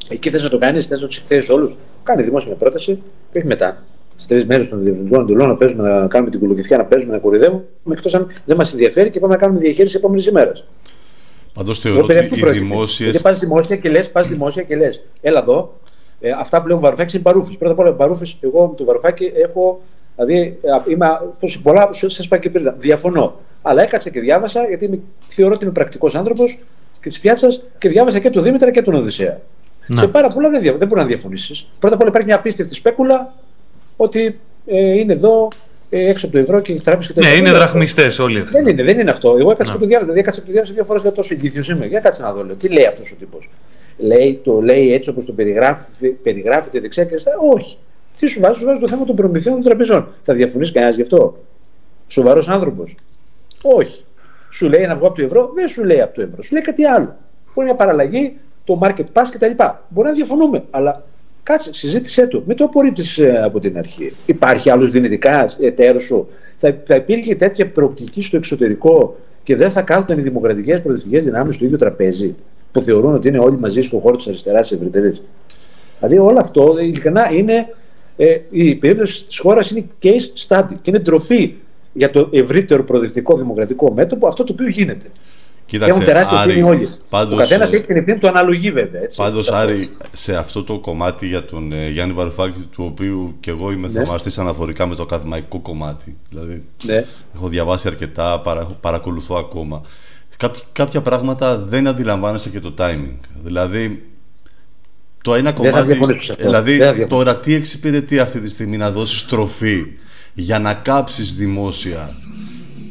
εκεί 0.09 0.30
θες 0.30 0.43
να 0.43 0.49
το 0.49 0.59
κάνεις, 0.59 0.87
θες 0.87 1.01
να 1.01 1.07
τους 1.07 1.18
εκθέσεις 1.18 1.51
όλους. 1.51 1.74
Κάνει 2.03 2.22
δημόσια 2.22 2.55
πρόταση 2.55 3.03
και 3.33 3.39
όχι 3.39 3.47
μετά. 3.47 3.83
Στις 4.14 4.26
τρεις 4.26 4.45
μέρες 4.45 4.68
των 4.68 4.83
διευθυντικών 4.83 5.20
εντολών 5.20 5.49
να 5.49 5.57
παίζουμε, 5.57 5.89
να 5.89 6.07
κάνουμε 6.07 6.30
την 6.30 6.41
κουλοκυθιά, 6.41 6.76
να 6.76 6.85
παίζουμε, 6.85 7.12
να 7.12 7.18
κορυδεύουμε, 7.18 7.62
εκτός 7.91 8.14
αν 8.14 8.26
δεν 8.45 8.57
μας 8.57 8.72
ενδιαφέρει 8.72 9.11
και 9.11 9.20
πάμε 9.20 9.33
να 9.33 9.41
κάνουμε 9.41 9.61
διαχείριση 9.61 9.97
επόμενης 9.97 10.26
ημέρας. 10.26 10.64
Πάντως 11.55 11.78
θεωρώ 11.78 12.03
ότι 12.03 12.14
οι 12.14 12.51
δημόσιε. 12.51 13.05
Γιατί 13.05 13.22
πας 13.22 13.39
δημόσια 13.39 13.76
και 13.76 13.89
λες, 13.91 14.11
πας 14.11 14.28
δημόσια 14.28 14.62
και 14.62 14.76
λες. 14.76 15.03
Έλα 15.20 15.41
εδώ, 15.41 15.74
ε, 16.20 16.30
αυτά 16.30 16.62
που 16.62 16.68
λέω 16.68 16.78
Βαρουφάκης 16.78 17.14
είναι 17.14 17.22
παρούφης. 17.22 17.57
Πρώτα 17.57 17.72
απ' 17.72 17.78
όλα, 17.78 17.93
Βαρούφη, 17.93 18.35
εγώ 18.41 18.66
με 18.66 18.74
τον 18.76 18.87
Βαρουφάκη 18.87 19.33
έχω. 19.35 19.80
Δηλαδή, 20.16 20.59
ε, 20.62 20.91
είμαι, 20.91 21.07
πολλά 21.62 21.89
σας 21.93 22.18
είπα 22.18 22.39
και 22.39 22.51
πριν. 22.51 22.72
Διαφωνώ. 22.78 23.35
Αλλά 23.62 23.83
έκατσα 23.83 24.11
και 24.11 24.20
διάβασα, 24.20 24.66
γιατί 24.68 24.85
είμαι, 24.85 24.99
θεωρώ 25.26 25.55
ότι 25.55 25.64
είμαι 25.64 25.72
πρακτικός 25.72 26.14
άνθρωπος 26.14 26.59
και 27.03 27.09
της 27.09 27.21
πιάτσας 27.21 27.63
και 27.79 27.89
διάβασα 27.89 28.19
και 28.19 28.31
τον 28.31 28.43
Δήμητρα 28.43 28.71
και 28.71 28.83
τον 28.83 28.95
Οδυσσέα. 28.95 29.41
Να. 29.87 30.01
Σε 30.01 30.09
πάρα 30.09 30.29
πολλά 30.29 30.51
δεν, 30.51 30.63
δεν 30.63 30.89
μπορεί 30.89 31.01
να 31.01 31.07
διαφωνήσεις. 31.07 31.69
Πρώτα 31.79 31.95
απ' 31.95 32.01
όλα 32.01 32.11
υπάρχει 32.11 32.29
μια 32.29 32.37
απίστευτη 32.37 32.75
σπέκουλα 32.75 33.35
ότι 33.97 34.41
ε, 34.67 34.99
είναι 34.99 35.13
εδώ 35.13 35.49
ε, 35.91 36.09
έξω 36.09 36.27
από 36.27 36.35
το 36.35 36.41
ευρώ 36.41 36.61
και 36.61 36.81
τράπεζες 36.81 37.13
και 37.13 37.21
Ναι, 37.21 37.29
είναι 37.29 37.51
δραχμιστές 37.51 38.19
όλοι 38.19 38.39
αυτοί. 38.39 38.53
Δεν 38.53 38.67
είναι, 38.67 38.83
δεν 38.83 39.01
είναι 39.01 39.11
αυτό. 39.11 39.37
Εγώ 39.39 39.51
έκατσα 39.51 39.73
και 39.73 39.79
το 39.79 39.87
διάβασα. 39.87 40.13
Δηλαδή, 40.13 40.21
έκατσα 40.21 40.41
και 40.41 40.47
το 40.47 40.53
διάβασα 40.53 40.73
δύο 40.75 40.85
φορές 40.85 41.03
για 41.03 41.13
τόσο 41.13 41.35
ηλίθιος 41.35 41.69
είμαι. 41.69 41.87
Για 41.87 42.01
κάτσε 42.01 42.23
να 42.23 42.33
δω. 42.33 42.45
Λέω. 42.45 42.55
Τι 42.55 42.69
λέει 42.69 42.87
αυτός 42.87 43.13
ο 43.13 43.17
τύπος. 43.19 43.49
Λέει, 43.99 44.41
το 44.45 44.61
λέει 44.61 44.93
έτσι 44.93 45.11
όπως 45.11 45.25
το 45.25 45.33
περιγράφει, 45.33 46.09
περιγράφεται 46.09 46.81
δεξιά 46.81 47.05
και 47.05 47.11
αριστερά. 47.11 47.37
Όχι. 47.55 47.77
Τι 48.19 48.27
σου 48.27 48.41
βάζει, 48.41 48.59
σου 48.59 48.65
βάζει 48.65 48.81
το 48.81 48.89
θέμα 48.89 49.05
των 49.05 49.17
προμηθειών 49.17 49.55
των 49.55 49.63
τραπεζών. 49.63 50.09
Θα 50.23 50.35
διαφωνήσει 50.35 50.73
κανένας 50.73 50.97
γι' 50.97 51.03
αυτό; 51.03 51.39
Σοβαρός 52.09 52.49
άνθρωπος; 52.49 52.95
Όχι. 53.63 54.05
Σου 54.53 54.69
λέει 54.69 54.87
να 54.87 54.97
βγω 54.97 55.07
από 55.07 55.17
το 55.17 55.23
ευρώ, 55.23 55.51
δεν 55.55 55.69
σου 55.69 55.85
λέει 55.85 56.01
από 56.01 56.15
το 56.15 56.23
ευρώ. 56.23 56.43
Σου 56.43 56.53
λέει 56.53 56.63
κάτι 56.63 56.85
άλλο. 56.85 57.17
Μπορεί 57.55 57.67
μια 57.67 57.77
παραλλαγή, 57.77 58.37
το 58.65 58.81
market 58.83 59.05
pass 59.13 59.27
κτλ. 59.31 59.63
Μπορεί 59.89 60.09
να 60.09 60.15
διαφωνούμε, 60.15 60.63
αλλά 60.71 61.05
Κάτσε, 61.43 61.75
συζήτησέ 61.75 62.27
του. 62.27 62.43
Μην 62.47 62.57
το 62.57 62.65
απορρίπτεις 62.65 63.19
ε, 63.19 63.43
από 63.45 63.61
την 63.61 63.79
αρχή. 63.79 64.13
Υπάρχει 64.27 64.71
άλλος 64.71 64.91
δυνητικάς 64.91 65.59
εταίρος 65.61 66.03
σου. 66.03 66.29
Θα, 66.59 66.77
θα 66.85 66.95
υπήρχε 66.95 67.35
τέτοια 67.35 67.71
προοπτική 67.71 68.23
στο 68.23 68.37
εξωτερικό 68.37 69.17
και 69.43 69.57
δεν 69.57 69.71
θα 69.71 69.83
κάθονταν 69.83 70.19
οι 70.19 70.23
δημοκρατικές 70.23 70.81
προοδευτικές 70.81 71.25
δυνάμεις 71.25 71.55
στο 71.55 71.65
ίδιο 71.65 71.79
τραπέζι 71.79 72.35
που 72.73 72.81
θεωρούν 72.81 73.15
ότι 73.15 73.29
είναι 73.29 73.39
όλοι 73.39 73.59
μαζί 73.59 73.81
στον 73.81 74.01
χώρο 74.01 74.17
της 74.17 74.27
αριστεράς 74.27 74.69
της 74.69 74.77
ευρύτερης. 74.77 75.23
Δηλαδή 75.99 76.19
όλο 76.19 76.39
αυτό 76.41 76.77
ειλικρινά 76.81 77.31
είναι. 77.33 77.69
Ε, 78.17 78.39
η 78.51 78.75
περίπτωση 78.75 79.25
της 79.25 79.39
χώρας 79.39 79.71
είναι 79.71 79.85
case 80.03 80.49
study 80.49 80.73
και 80.83 80.91
είναι 80.91 80.99
ντροπή 80.99 81.61
για 81.93 82.11
το 82.11 82.28
ευρύτερο 82.32 82.84
προοδευτικό 82.84 83.36
δημοκρατικό 83.36 83.93
μέτωπο 83.93 84.26
αυτό 84.26 84.45
το 84.45 84.53
οποίο 84.53 84.68
γίνεται. 84.68 85.07
Κοίταξε, 85.66 85.93
Έχουν 85.93 86.05
τεράστια 86.05 86.45
ευθύνη 86.47 86.62
όλοι. 86.62 86.88
Πάντως, 87.09 87.34
ο 87.34 87.36
καθένας 87.36 87.72
έχει 87.72 87.84
την 87.84 87.97
ευθύνη 87.97 88.18
του 88.18 88.28
αναλογή, 88.28 88.70
βέβαια. 88.70 89.01
Πάντως, 89.16 89.51
Άρη, 89.51 89.90
σε 90.11 90.36
αυτό 90.36 90.64
το 90.64 90.78
κομμάτι 90.78 91.26
για 91.26 91.45
τον 91.45 91.72
ε, 91.72 91.88
Γιάννη 91.88 92.14
Βαρουφάκη, 92.14 92.68
του 92.72 92.84
οποίου 92.84 93.36
και 93.40 93.51
εγώ 93.51 93.72
είμαι 93.72 93.88
ναι. 93.88 94.03
θαυμαστής 94.03 94.38
αναφορικά 94.38 94.86
με 94.86 94.95
το 94.95 95.03
ακαδημαϊκό 95.03 95.59
κομμάτι. 95.59 96.16
Δηλαδή, 96.28 96.64
ναι. 96.82 97.05
έχω 97.34 97.49
διαβάσει 97.49 97.88
αρκετά, 97.88 98.40
παρα, 98.40 98.64
παρακολουθώ 98.80 99.34
ακόμα. 99.34 99.82
Κάποια, 100.36 100.62
κάποια 100.72 101.01
πράγματα 101.01 101.59
δεν 101.59 101.86
αντιλαμβάνεσαι 101.86 102.51
και 102.51 102.61
το 102.61 102.74
timing. 102.78 103.16
Δηλαδή, 103.43 104.03
το 105.22 105.34
ένα 105.34 105.53
κομμάτι. 105.53 105.99
Δηλαδή, 106.38 107.07
τώρα 107.09 107.36
τι 107.36 107.55
εξυπηρετεί 107.55 108.18
αυτή 108.18 108.40
τη 108.40 108.49
στιγμή 108.49 108.76
να 108.76 108.90
δώσει 108.90 109.18
στροφή 109.18 109.86
για 110.35 110.59
να 110.59 110.74
κάψεις 110.74 111.35
δημόσια 111.35 112.16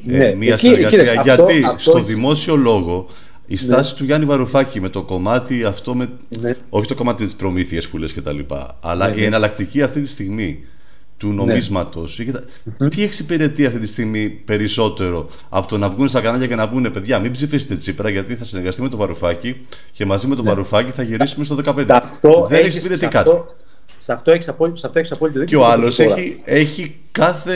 ε, 0.07 0.17
ναι, 0.17 0.35
μια 0.35 0.53
εκεί, 0.53 0.65
συνεργασία. 0.65 1.21
γιατί 1.23 1.63
στο 1.77 2.03
δημόσιο 2.03 2.55
λόγο 2.55 3.07
η 3.47 3.53
ναι. 3.53 3.59
στάση 3.59 3.95
του 3.95 4.03
Γιάννη 4.03 4.25
Βαρουφάκη 4.25 4.81
με 4.81 4.89
το 4.89 5.03
κομμάτι 5.03 5.63
αυτό, 5.63 5.95
με, 5.95 6.09
ναι. 6.39 6.55
όχι 6.69 6.87
το 6.87 6.95
κομμάτι 6.95 7.23
της 7.23 7.35
προμήθειας 7.35 7.87
που 7.87 7.97
λες 7.97 8.13
και 8.13 8.21
τα 8.21 8.31
λοιπά, 8.31 8.77
αλλά 8.81 9.07
ναι, 9.07 9.21
η 9.21 9.23
εναλλακτική 9.23 9.81
αυτή 9.81 10.01
τη 10.01 10.07
στιγμή 10.07 10.65
του 11.17 11.33
νομίσματος. 11.33 12.19
Τι 12.89 13.03
εξυπηρετεί 13.03 13.65
αυτή 13.65 13.79
τη 13.79 13.87
στιγμή 13.87 14.29
περισσότερο 14.29 15.29
από 15.49 15.67
το 15.67 15.77
να 15.77 15.89
βγουν 15.89 16.09
στα 16.09 16.21
κανάλια 16.21 16.47
και 16.47 16.55
να 16.55 16.69
πούνε 16.69 16.89
παιδιά 16.89 17.19
μην 17.19 17.31
ψηφίσετε 17.31 17.75
Τσίπρα 17.75 18.09
γιατί 18.09 18.35
θα 18.35 18.45
συνεργαστεί 18.45 18.81
με 18.81 18.89
τον 18.89 18.99
Βαρουφάκη 18.99 19.55
και 19.91 20.05
μαζί 20.05 20.27
με 20.27 20.35
τον 20.35 20.45
Βαρουφάκη 20.45 20.91
θα 20.91 21.03
γυρίσουμε 21.03 21.45
στο 21.45 21.57
15. 21.65 21.85
Δεν 22.47 22.65
εξυπηρετεί 22.65 23.07
κάτι. 23.07 23.29
Σε 24.03 24.13
αυτό 24.13 24.31
έχεις 24.31 24.47
απόλυτο, 24.47 24.91
απόλυτο 25.09 25.39
δίκιο. 25.39 25.57
Και 25.59 25.63
ο 25.63 25.67
άλλος 25.67 25.99
έχει, 25.99 26.35
έχει 26.43 26.95
κάθε, 27.11 27.53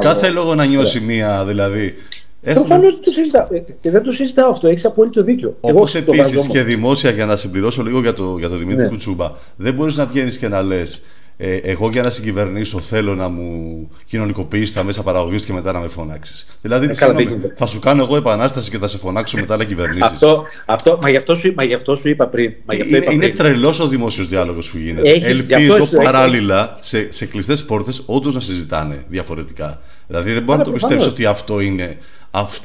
κάθε 0.00 0.30
λόγο 0.30 0.54
να 0.54 0.64
νιώσει 0.64 1.00
μία 1.00 1.44
δηλαδή. 1.44 1.94
Προφανώς 2.42 2.92
δεν 2.92 3.02
το 3.02 3.10
συζητάω. 3.10 3.46
Και 3.80 3.90
δεν 3.90 4.02
το 4.02 4.10
συζητάω 4.10 4.50
αυτό. 4.50 4.68
Έχεις 4.68 4.84
απόλυτο 4.84 5.22
δίκιο. 5.22 5.56
Όπως 5.60 5.94
επίσης 5.94 6.46
και 6.46 6.62
δημόσια, 6.62 7.10
για 7.10 7.26
να 7.26 7.36
συμπληρώσω 7.36 7.82
λίγο 7.82 8.00
για 8.00 8.14
το, 8.14 8.36
για 8.38 8.48
το 8.48 8.56
Δημήτρη 8.56 8.82
ναι. 8.82 8.88
Κουτσούμπα, 8.88 9.32
δεν 9.56 9.74
μπορείς 9.74 9.96
να 9.96 10.06
βγαίνεις 10.06 10.38
και 10.38 10.48
να 10.48 10.62
λες 10.62 11.02
ε, 11.38 11.56
εγώ 11.56 11.88
για 11.90 12.02
να 12.02 12.10
συγκυβερνήσω 12.10 12.80
θέλω 12.80 13.14
να 13.14 13.28
μου 13.28 13.90
κοινωνικοποιήσει 14.04 14.74
τα 14.74 14.84
μέσα 14.84 15.02
παραγωγής 15.02 15.44
και 15.44 15.52
μετά 15.52 15.72
να 15.72 15.80
με 15.80 15.88
φωνάξεις. 15.88 16.46
Δηλαδή, 16.62 16.86
ε, 16.86 17.52
θα 17.56 17.66
σου 17.66 17.78
κάνω 17.78 18.02
εγώ 18.02 18.16
επανάσταση 18.16 18.70
και 18.70 18.78
θα 18.78 18.86
σε 18.86 18.98
φωνάξω 18.98 19.38
μετά 19.38 19.56
να 19.56 19.64
κυβερνήσεις. 19.64 20.10
Αυτό, 20.10 20.42
αυτό, 20.66 20.98
μα, 21.02 21.10
γι 21.10 21.16
αυτό 21.16 21.34
σου, 21.34 21.52
μα 21.56 21.64
γι' 21.64 21.74
αυτό 21.74 21.96
σου 21.96 22.08
είπα 22.08 22.26
πριν. 22.26 22.52
Μα 22.64 22.74
είναι 22.74 22.96
είπα 22.96 23.12
είναι 23.12 23.28
τρελός 23.28 23.80
ο 23.80 23.88
δημόσιος 23.88 24.28
διάλογος 24.28 24.70
που 24.70 24.78
γίνεται. 24.78 25.10
Έχεις, 25.10 25.28
Ελπίζω 25.28 25.86
παράλληλα 25.86 26.78
σε, 26.80 27.12
σε 27.12 27.26
κλειστές 27.26 27.64
πόρτες 27.64 28.02
όντως 28.06 28.34
να 28.34 28.40
συζητάνε 28.40 29.04
διαφορετικά. 29.08 29.80
Δηλαδή, 30.06 30.32
δεν 30.32 30.42
μπορεί 30.42 30.58
να 30.58 30.64
το 30.64 30.72
πιστέψει 30.72 31.08
ότι 31.08 31.24
αυτό 31.24 31.60
είναι, 31.60 31.98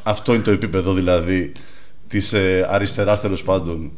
αυτό 0.04 0.34
είναι 0.34 0.44
το 0.44 0.52
επίπεδο 0.52 0.94
δηλαδή 0.94 1.52
της 2.08 2.34
ε, 2.34 2.68
αριστεράς 2.70 3.22
τέλος 3.22 3.44
πάντων 3.44 3.92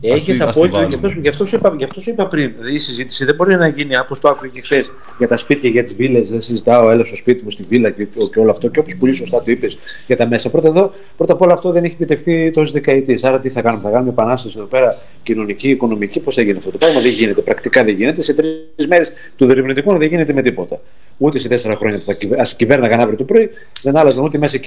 έχεις 0.00 0.40
απόλυτο. 0.40 0.82
Γι' 0.88 0.94
αυτό, 0.94 1.08
γι, 1.08 1.28
αυτό 1.28 1.44
σου 1.44 1.56
είπα, 1.56 1.74
γι' 1.76 1.84
αυτό 1.84 2.00
σου 2.00 2.10
είπα 2.10 2.26
πριν. 2.28 2.52
Δηλαδή, 2.56 2.74
η 2.74 2.78
συζήτηση 2.78 3.24
δεν 3.24 3.34
μπορεί 3.34 3.56
να 3.56 3.68
γίνει 3.68 3.96
όπω 3.96 4.18
το 4.20 4.28
άκουγε 4.28 4.50
και 4.52 4.60
χθες 4.60 4.90
για 5.18 5.28
τα 5.28 5.36
σπίτια, 5.36 5.70
για 5.70 5.82
τις 5.82 5.94
βίλες. 5.94 6.30
Δεν 6.30 6.40
συζητάω, 6.40 6.90
έλα 6.90 7.04
στο 7.04 7.16
σπίτι 7.16 7.44
μου 7.44 7.50
στη 7.50 7.64
βίλα 7.68 7.90
και, 7.90 8.04
και 8.04 8.38
όλο 8.40 8.50
αυτό. 8.50 8.68
Και 8.68 8.78
όπως 8.78 8.96
πολύ 8.96 9.12
σωστά 9.12 9.42
το 9.42 9.50
είπες 9.50 9.78
για 10.06 10.16
τα 10.16 10.26
μέσα. 10.26 10.50
Πρώτα, 10.50 10.68
εδώ, 10.68 10.92
πρώτα 11.16 11.32
απ' 11.32 11.40
όλα 11.40 11.52
αυτό 11.52 11.70
δεν 11.70 11.84
έχει 11.84 11.94
επιτευχθεί 11.94 12.50
τόσες 12.50 12.72
δεκαετίες. 12.72 13.24
Άρα 13.24 13.40
τι 13.40 13.48
θα 13.48 13.62
κάνουμε, 13.62 13.82
θα 13.82 13.90
κάνουμε 13.90 14.10
επανάσταση 14.10 14.54
εδώ 14.58 14.66
πέρα 14.66 14.98
κοινωνική, 15.22 15.68
οικονομική; 15.68 16.20
Πώς 16.20 16.34
θα 16.34 16.42
γίνει 16.42 16.58
αυτό 16.58 16.70
το 16.70 16.78
πράγμα, 16.78 17.00
δεν 17.00 17.10
γίνεται. 17.10 17.40
Πρακτικά 17.40 17.84
δεν 17.84 17.94
γίνεται. 17.94 18.22
Σε 18.22 18.34
τρεις 18.34 18.86
μέρες 18.88 19.12
του 19.36 19.46
δερευνητικού 19.46 19.96
δεν 19.96 20.08
γίνεται 20.08 20.32
με 20.32 20.42
τίποτα. 20.42 20.80
Ούτε 21.18 21.38
σε 21.38 21.48
τέσσερα 21.48 21.76
χρόνια 21.76 21.98
που 21.98 22.04
θα 22.04 22.40
ας 22.40 22.56
κυβέρναγαν 22.56 23.00
αύριο 23.00 23.16
το 23.16 23.24
πρωί, 23.24 23.50
δεν 23.82 23.96
άλλαζαν 23.96 24.24
ούτε 24.24 24.38
μέσα, 24.38 24.58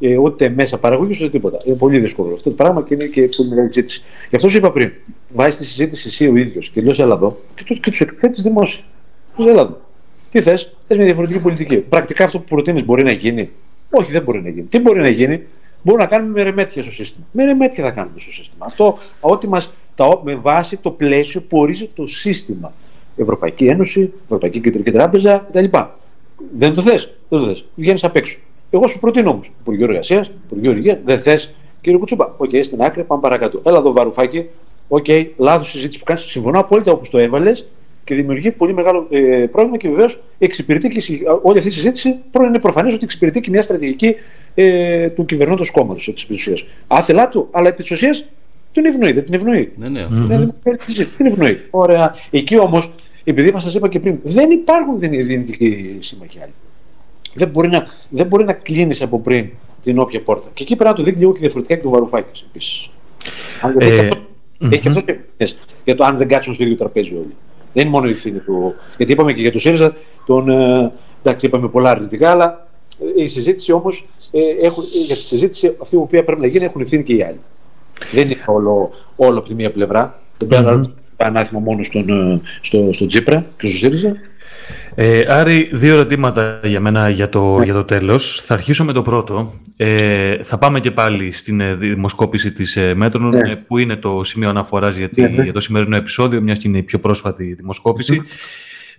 ε, 0.00 0.16
ούτε 0.16 0.48
μέσα 0.48 0.78
παραγωγής 0.78 1.20
ούτε 1.20 1.30
τίποτα. 1.30 1.58
Είναι 1.64 1.76
πολύ 1.76 1.98
δύσκολο 1.98 2.34
αυτό 2.34 2.50
το 2.50 2.56
πράγμα 2.56 2.82
και 2.82 2.94
είναι 2.94 3.04
και 3.04 3.28
πολύ 3.36 3.48
μεγάλη 3.48 3.68
συζήτηση. 3.72 4.02
Γι' 4.32 4.38
αυτό 4.38 4.50
σου 4.50 4.56
είπα 4.56 4.72
πριν, 4.72 4.92
βάζεις 5.28 5.58
τη 5.58 5.66
συζήτηση 5.66 6.08
εσύ 6.08 6.28
ο 6.28 6.36
ίδιος 6.36 6.68
και 6.68 6.80
λέω 6.80 6.94
έλα 6.98 7.14
εδώ 7.14 7.38
και 7.54 7.64
τους 7.64 7.80
τους 7.80 8.00
εκθέτει 8.00 8.42
δημόσια. 8.42 8.80
Του 9.36 9.48
έλα 9.48 9.60
εδώ. 9.60 9.80
Τι 10.30 10.40
θες, 10.40 10.72
θες 10.86 10.96
μια 10.96 11.06
διαφορετική 11.06 11.40
πολιτική. 11.40 11.76
Πρακτικά 11.76 12.24
αυτό 12.24 12.38
που 12.38 12.44
προτείνεις 12.44 12.84
μπορεί 12.84 13.02
να 13.02 13.10
γίνει; 13.10 13.50
Όχι, 13.90 14.12
δεν 14.12 14.22
μπορεί 14.22 14.42
να 14.42 14.48
γίνει. 14.48 14.66
Τι 14.66 14.78
μπορεί 14.78 15.00
να 15.00 15.08
γίνει, 15.08 15.46
μπορούμε 15.82 16.04
να 16.04 16.08
κάνουμε 16.10 16.32
με 16.32 16.42
ρεμέτια 16.42 16.82
στο 16.82 16.92
σύστημα. 16.92 17.26
Με 17.32 17.44
ρεμέτια 17.44 17.84
θα 17.84 17.90
κάνουμε 17.90 18.20
στο 18.20 18.32
σύστημα. 18.32 18.64
Αυτό, 18.66 18.98
ό,τι 19.20 19.48
μας, 19.48 19.72
τα, 19.94 20.20
με 20.24 20.34
βάση 20.34 20.76
το 20.76 20.90
πλαίσιο 20.90 21.40
που 21.40 21.58
ορίζει 21.58 21.90
το 21.94 22.06
σύστημα. 22.06 22.72
Ευρωπαϊκή 23.16 23.64
Ένωση, 23.64 24.12
Ευρωπαϊκή 24.24 24.60
Κεντρική 24.60 24.90
Τράπεζα 24.90 25.46
κτλ. 25.50 25.64
Δεν 26.58 26.74
το 26.74 26.82
θες, 26.82 27.12
δεν 27.28 27.38
το 27.38 27.46
θες. 27.46 27.64
Βγαίνεις 27.74 28.04
απ' 28.04 28.16
έξω. 28.16 28.38
Εγώ 28.70 28.86
σου 28.86 28.98
προτείνω 28.98 29.30
όμως 29.30 29.50
Υπουργείο 29.60 29.84
Εργασίας, 29.84 30.30
Υπουργείο 30.46 30.72
Υγείας, 30.72 30.98
δεν 31.04 31.20
θες 31.20 31.54
Κύριε 31.82 31.98
Κουτσούμπα, 31.98 32.24
OK, 32.36 32.50
okay, 32.52 32.60
στην 32.64 32.82
άκρη, 32.82 33.04
πάμε 33.04 33.20
παρακάτω. 33.20 33.60
Έλα 33.64 33.78
εδώ, 33.78 33.92
Βαρουφάκη. 33.92 34.44
OK, 34.88 35.04
okay, 35.08 35.26
λάθος 35.36 35.70
συζήτηση 35.70 35.98
που 35.98 36.04
κάνεις. 36.04 36.22
Συμφωνώ 36.22 36.58
απόλυτα 36.58 36.92
όπως 36.92 37.10
το 37.10 37.18
έβαλες 37.18 37.66
και 38.04 38.14
δημιουργεί 38.14 38.50
πολύ 38.50 38.74
μεγάλο 38.74 39.06
ε, 39.10 39.46
πρόβλημα 39.52 39.76
και 39.76 39.88
βεβαίως 39.88 40.20
εξυπηρετεί 40.38 40.88
και 40.88 41.00
συ- 41.00 41.22
όλη 41.42 41.56
αυτή 41.58 41.70
η 41.70 41.72
συζήτηση 41.72 42.14
πρώην 42.30 42.48
είναι 42.48 42.58
προφανές 42.58 42.94
ότι 42.94 43.04
εξυπηρετεί 43.04 43.40
και 43.40 43.50
μια 43.50 43.62
στρατηγική 43.62 44.14
ε, 44.54 45.08
του 45.10 45.24
κυβερνώντος 45.24 45.70
κόμματος 45.70 46.08
επί 46.08 46.16
της 46.16 46.30
ουσίας. 46.30 46.64
Άθελά 46.86 47.28
του, 47.28 47.48
αλλά 47.50 47.68
επί 47.68 47.82
της 47.82 47.90
ουσίας 47.90 48.24
τον 48.72 48.84
ευνοεί, 48.84 49.12
δεν 49.12 49.24
την 49.24 49.34
ευνοεί. 49.34 49.72
Ναι, 49.76 49.88
ναι, 49.88 50.00
Mm-hmm. 50.00 50.12
αυτό. 50.12 50.26
Δεν 50.26 51.08
την 51.16 51.26
ευνοεί. 51.26 51.60
Ωραία. 51.70 52.14
Εκεί 52.30 52.58
όμως, 52.58 52.90
επειδή 53.24 53.50
μας 53.50 53.62
σας 53.62 53.74
είπα 53.74 53.88
και 53.88 54.00
πριν, 54.00 54.18
δεν 54.22 54.50
υπάρχουν 54.50 54.98
δυ- 54.98 55.24
δυνητικοί 55.24 55.96
σύμμαχοι 56.00 56.38
άλλοι. 56.42 56.52
Δεν 57.34 57.48
μπορεί 57.48 57.68
να, 57.68 57.86
δεν 58.08 58.26
μπορεί 58.26 58.44
να 58.44 58.52
κλείνεις 58.52 59.02
από 59.02 59.20
πριν 59.20 59.46
την 59.84 59.98
όποια 59.98 60.20
πόρτα. 60.20 60.48
Και 60.54 60.62
εκεί 60.62 60.76
πρέπει 60.76 60.90
να 60.90 60.96
το 60.96 61.02
δείχνει 61.02 61.20
λίγο 61.20 61.32
και 61.32 61.38
διαφορετικά 61.38 61.76
και 61.76 61.86
ο 61.86 61.90
Βαρουφάκης 61.90 62.44
επίσης. 62.48 62.88
Ε, 63.78 64.08
Έχει 64.70 64.80
και 64.80 64.88
αυτό 64.88 65.00
και 65.00 65.10
ευθύνες 65.12 65.56
για 65.84 65.96
το 65.96 66.04
αν 66.04 66.16
δεν 66.16 66.28
κάτσουν 66.28 66.54
στο 66.54 66.62
ίδιο 66.64 66.76
τραπέζι 66.76 67.10
όλοι. 67.14 67.34
Δεν 67.72 67.82
είναι 67.82 67.92
μόνο 67.92 68.08
η 68.08 68.10
ευθύνη 68.10 68.38
του. 68.38 68.74
Γιατί 68.96 69.12
είπαμε 69.12 69.32
και 69.32 69.40
για 69.40 69.50
τον 69.50 69.60
ΣΥΡΙΖΑ, 69.60 69.96
τον, 70.26 70.48
ε, 70.48 70.92
εντάξει, 71.22 71.46
είπαμε 71.46 71.68
πολλά 71.68 71.90
αρνητικά, 71.90 72.30
αλλά 72.30 72.68
ε, 73.18 73.22
η 73.22 73.28
συζήτηση 73.28 73.72
όμως, 73.72 74.06
ε, 74.32 74.40
έχουν- 74.66 74.84
ε, 74.84 75.04
για 75.06 75.14
τη 75.14 75.22
συζήτηση 75.22 75.76
αυτή 75.82 75.96
που 75.96 76.02
οποία 76.02 76.24
πρέπει 76.24 76.40
να 76.40 76.46
γίνει 76.46 76.64
έχουν 76.64 76.80
ευθύνη 76.80 77.02
και 77.02 77.14
οι 77.14 77.22
άλλοι. 77.22 77.38
Δεν 78.12 78.24
είναι 78.24 78.36
όλο, 78.46 78.90
όλο 79.16 79.38
από 79.38 79.48
τη 79.48 79.54
μία 79.54 79.70
πλευρά. 79.70 80.20
Δεν 80.38 80.48
πρέπει 80.48 80.64
να 80.64 80.70
ρίξουμε 80.70 80.96
το 81.16 81.25
ανάθεμα 81.25 81.60
μόνο 81.60 81.82
στον, 81.82 82.08
ε, 82.08 82.40
στο, 82.62 82.92
στο 82.92 83.06
Τζίπρα 83.06 83.46
και 83.58 83.66
στο 83.66 83.76
ΣΥΡΙΖΑ. 83.76 84.16
Ε, 84.94 85.22
Άρη, 85.28 85.68
δύο 85.72 85.92
ερωτήματα 85.94 86.60
για 86.64 86.80
μένα 86.80 87.08
για 87.08 87.28
το, 87.28 87.60
για 87.64 87.72
το 87.74 87.84
τέλος. 87.84 88.40
Θα 88.44 88.54
αρχίσω 88.54 88.84
με 88.84 88.92
το 88.92 89.02
πρώτο. 89.02 89.52
Ε, 89.76 90.42
θα 90.42 90.58
πάμε 90.58 90.80
και 90.80 90.90
πάλι 90.90 91.32
στην 91.32 91.60
ε, 91.60 91.74
δημοσκόπηση 91.74 92.52
της 92.52 92.76
ε, 92.76 92.94
Metron, 92.94 93.28
Ναι. 93.28 93.50
ε, 93.50 93.54
που 93.54 93.78
είναι 93.78 93.96
το 93.96 94.22
σημείο 94.24 94.48
αναφοράς 94.48 94.96
για, 94.96 95.08
τη- 95.08 95.20
Ναι, 95.20 95.28
ναι. 95.28 95.42
για 95.42 95.52
το 95.52 95.60
σημερινό 95.60 95.96
επεισόδιο, 95.96 96.40
μιας 96.40 96.58
και 96.58 96.68
είναι 96.68 96.78
η 96.78 96.82
πιο 96.82 96.98
πρόσφατη 96.98 97.54
δημοσκόπηση. 97.54 98.22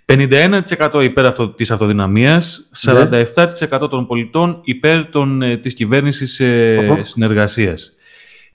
51% 0.05 1.01
υπέρ 1.03 1.25
αυτο, 1.25 1.49
της 1.49 1.71
αυτοδυναμίας, 1.71 2.67
47% 2.71 3.89
των 3.89 4.07
πολιτών 4.07 4.59
υπέρ 4.63 5.05
των, 5.05 5.41
ε, 5.41 5.57
της 5.57 5.73
κυβέρνησης 5.73 6.39
ε, 6.39 6.77
Αχα. 6.91 7.03
συνεργασίας. 7.03 7.93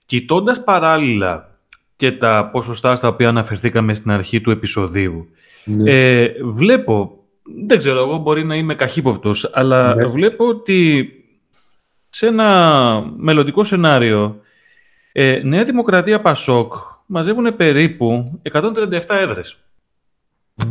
Κοιτώντας 0.07 0.65
παράλληλα 0.65 1.48
και 1.99 2.13
τα 2.13 2.49
ποσοστά 2.53 2.97
στα 2.97 3.09
οποία 3.09 3.29
αναφερθήκαμε 3.29 3.95
στην 3.95 4.11
αρχή 4.11 4.41
του 4.41 4.51
επεισοδίου, 4.51 5.29
ε, 5.85 6.29
βλέπω, 6.43 7.25
δεν 7.67 7.79
ξέρω 7.79 7.99
εγώ 8.01 8.17
μπορεί 8.19 8.45
να 8.45 8.55
είμαι 8.57 8.75
καχύποπτος, 8.75 9.51
αλλά 9.53 9.95
Ναι. 9.95 10.05
βλέπω 10.07 10.47
ότι 10.49 11.09
σε 12.09 12.27
ένα 12.27 13.13
μελλοντικό 13.17 13.65
σενάριο 13.65 14.41
ε, 15.13 15.41
Νέα 15.45 15.65
Δημοκρατία 15.65 16.21
Πασόκ 16.21 16.73
μαζεύουν 17.07 17.57
περίπου 17.57 18.41
137 18.53 19.01
έδρες. 19.09 19.59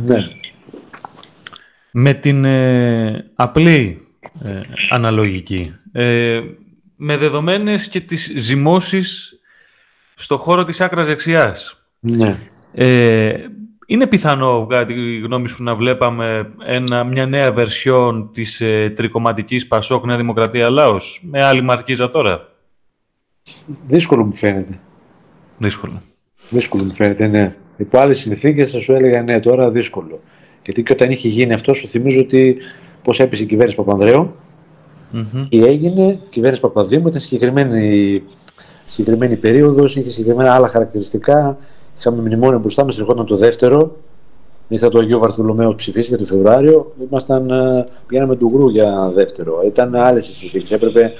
Ναι. 0.04 0.26
Με 1.90 2.14
την 2.14 2.44
ε, 2.44 3.30
απλή 3.34 4.06
ε, 4.44 4.60
αναλογική. 4.90 5.74
Ε, 5.92 6.40
με 6.96 7.16
δεδομένες 7.16 7.88
και 7.88 8.00
τις 8.00 8.32
ζυμώσεις 8.36 9.37
στο 10.18 10.38
χώρο 10.38 10.64
της 10.64 10.80
άκρας 10.80 11.06
δεξιάς. 11.06 11.82
ναι. 12.00 12.38
Ε, 12.74 13.32
είναι 13.86 14.06
πιθανό, 14.06 14.66
κατά 14.66 14.84
τη 14.84 15.18
γνώμη 15.18 15.48
σου, 15.48 15.62
να 15.62 15.74
βλέπαμε 15.74 16.52
ένα, 16.64 17.04
μια 17.04 17.26
νέα 17.26 17.52
βερσιόν 17.52 18.30
της 18.32 18.60
ε, 18.60 18.92
τρικοματικής 18.96 19.66
Πασόκ 19.66 20.04
Νέα 20.04 20.16
Δημοκρατία 20.16 20.70
Λάος, 20.70 21.20
με 21.30 21.44
άλλη 21.44 21.62
μαρκίζα 21.62 22.10
τώρα; 22.10 22.48
Δύσκολο 23.86 24.24
μου 24.24 24.34
φαίνεται. 24.34 24.78
Δύσκολο. 25.58 26.02
Δύσκολο 26.50 26.84
μου 26.84 26.90
φαίνεται, 26.90 27.26
ναι. 27.26 27.56
Υπό 27.76 27.98
άλλες 27.98 28.18
συνθήκες 28.18 28.70
θα 28.70 28.80
σου 28.80 28.92
έλεγα 28.92 29.22
ναι, 29.22 29.40
τώρα 29.40 29.70
δύσκολο. 29.70 30.20
Γιατί 30.62 30.82
και 30.82 30.92
όταν 30.92 31.10
είχε 31.10 31.28
γίνει 31.28 31.52
αυτό, 31.52 31.74
σου 31.74 31.88
θυμίζω 31.88 32.20
ότι 32.20 32.56
πώς 33.02 33.20
έπεσε 33.20 33.42
η 33.42 33.46
κυβέρνηση 33.46 33.76
Παπανδρέου 33.76 34.34
Μμμ. 35.10 35.44
και 35.48 35.64
έγινε 35.64 36.02
η 36.06 36.20
κυβέρνηση 36.30 36.60
Παπαδήμου, 36.60 37.08
ήταν 37.08 37.20
συγκεκριμένη, 37.20 38.22
συγκεκριμένη 38.88 39.36
περίοδος, 39.36 39.96
είχε 39.96 40.10
συγκεκριμένα 40.10 40.54
άλλα 40.54 40.68
χαρακτηριστικά. 40.68 41.56
Είχαμε 41.98 42.22
μνημόνιο 42.22 42.58
μπροστά 42.58 42.84
μας, 42.84 42.98
ερχόταν 42.98 43.26
το 43.26 43.36
δεύτερο. 43.36 43.96
Είχα 44.68 44.88
το 44.88 44.98
Αγίου 44.98 45.18
Βαρθολομαίου 45.18 45.74
ψηφίσει 45.74 46.08
για 46.08 46.18
το 46.18 46.24
Φεβρουάριο. 46.24 46.92
Ήμασταν, 47.10 47.50
ε, 47.50 47.84
πηγαίναμε 48.06 48.36
του 48.36 48.48
γκρου 48.48 48.68
για 48.68 49.10
δεύτερο. 49.14 49.62
Ήταν 49.66 49.94
άλλες 49.94 50.28
οι 50.28 50.32
συνθήκες. 50.32 50.70
Έπρεπε 50.70 51.12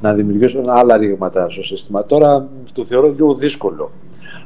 να 0.00 0.12
δημιουργήσουν 0.14 0.68
άλλα 0.68 0.96
ρήγματα 0.96 1.50
στο 1.50 1.62
σύστημα. 1.62 2.04
Τώρα 2.04 2.48
το 2.72 2.84
θεωρώ 2.84 3.08
λίγο 3.08 3.34
δύσκολο. 3.34 3.90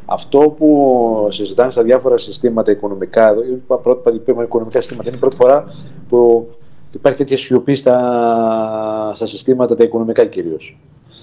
Αυτό 0.05 0.39
που 0.39 1.29
συζητάμε 1.31 1.71
στα 1.71 1.83
διάφορα 1.83 2.17
συστήματα 2.17 2.71
οικονομικά, 2.71 3.29
εδώ 3.29 3.45
είπα 3.45 3.79
πρώτα 3.79 4.13
είπαμε 4.13 4.43
οικονομικά 4.43 4.81
συστήματα, 4.81 5.09
είναι 5.09 5.17
η 5.17 5.21
πρώτη 5.21 5.37
φορά 5.37 5.65
που 6.09 6.49
υπάρχει 6.95 7.19
τέτοια 7.19 7.37
σιωπή 7.37 7.75
στα, 7.75 9.13
στα 9.15 9.27
συστήματα 9.27 9.75
τα 9.75 9.83
οικονομικά 9.83 10.25
κυρίως. 10.25 10.79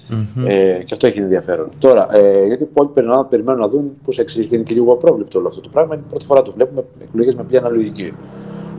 Μμμ. 0.08 0.46
Ε, 0.46 0.82
και 0.86 0.94
αυτό 0.94 1.06
έχει 1.06 1.18
ενδιαφέρον. 1.18 1.70
Τώρα, 1.78 2.16
ε, 2.16 2.46
γιατί 2.46 2.64
πολλοί 2.64 2.88
περιμένουν, 2.88 3.28
περιμένουν 3.28 3.60
να 3.60 3.68
δουν 3.68 3.96
πώς 4.04 4.16
θα 4.16 4.22
εξελιχθεί, 4.22 4.54
είναι 4.54 4.64
και 4.64 4.74
λίγο 4.74 4.92
απρόβλεπτο 4.92 5.38
όλο 5.38 5.48
αυτό 5.48 5.60
το 5.60 5.68
πράγμα. 5.68 5.94
Είναι 5.94 6.04
η 6.06 6.08
πρώτη 6.08 6.24
φορά 6.24 6.42
το 6.42 6.52
βλέπουμε 6.52 6.84
εκλογές 7.02 7.34
με 7.34 7.44
ποια 7.44 7.58
αναλογική. 7.58 8.12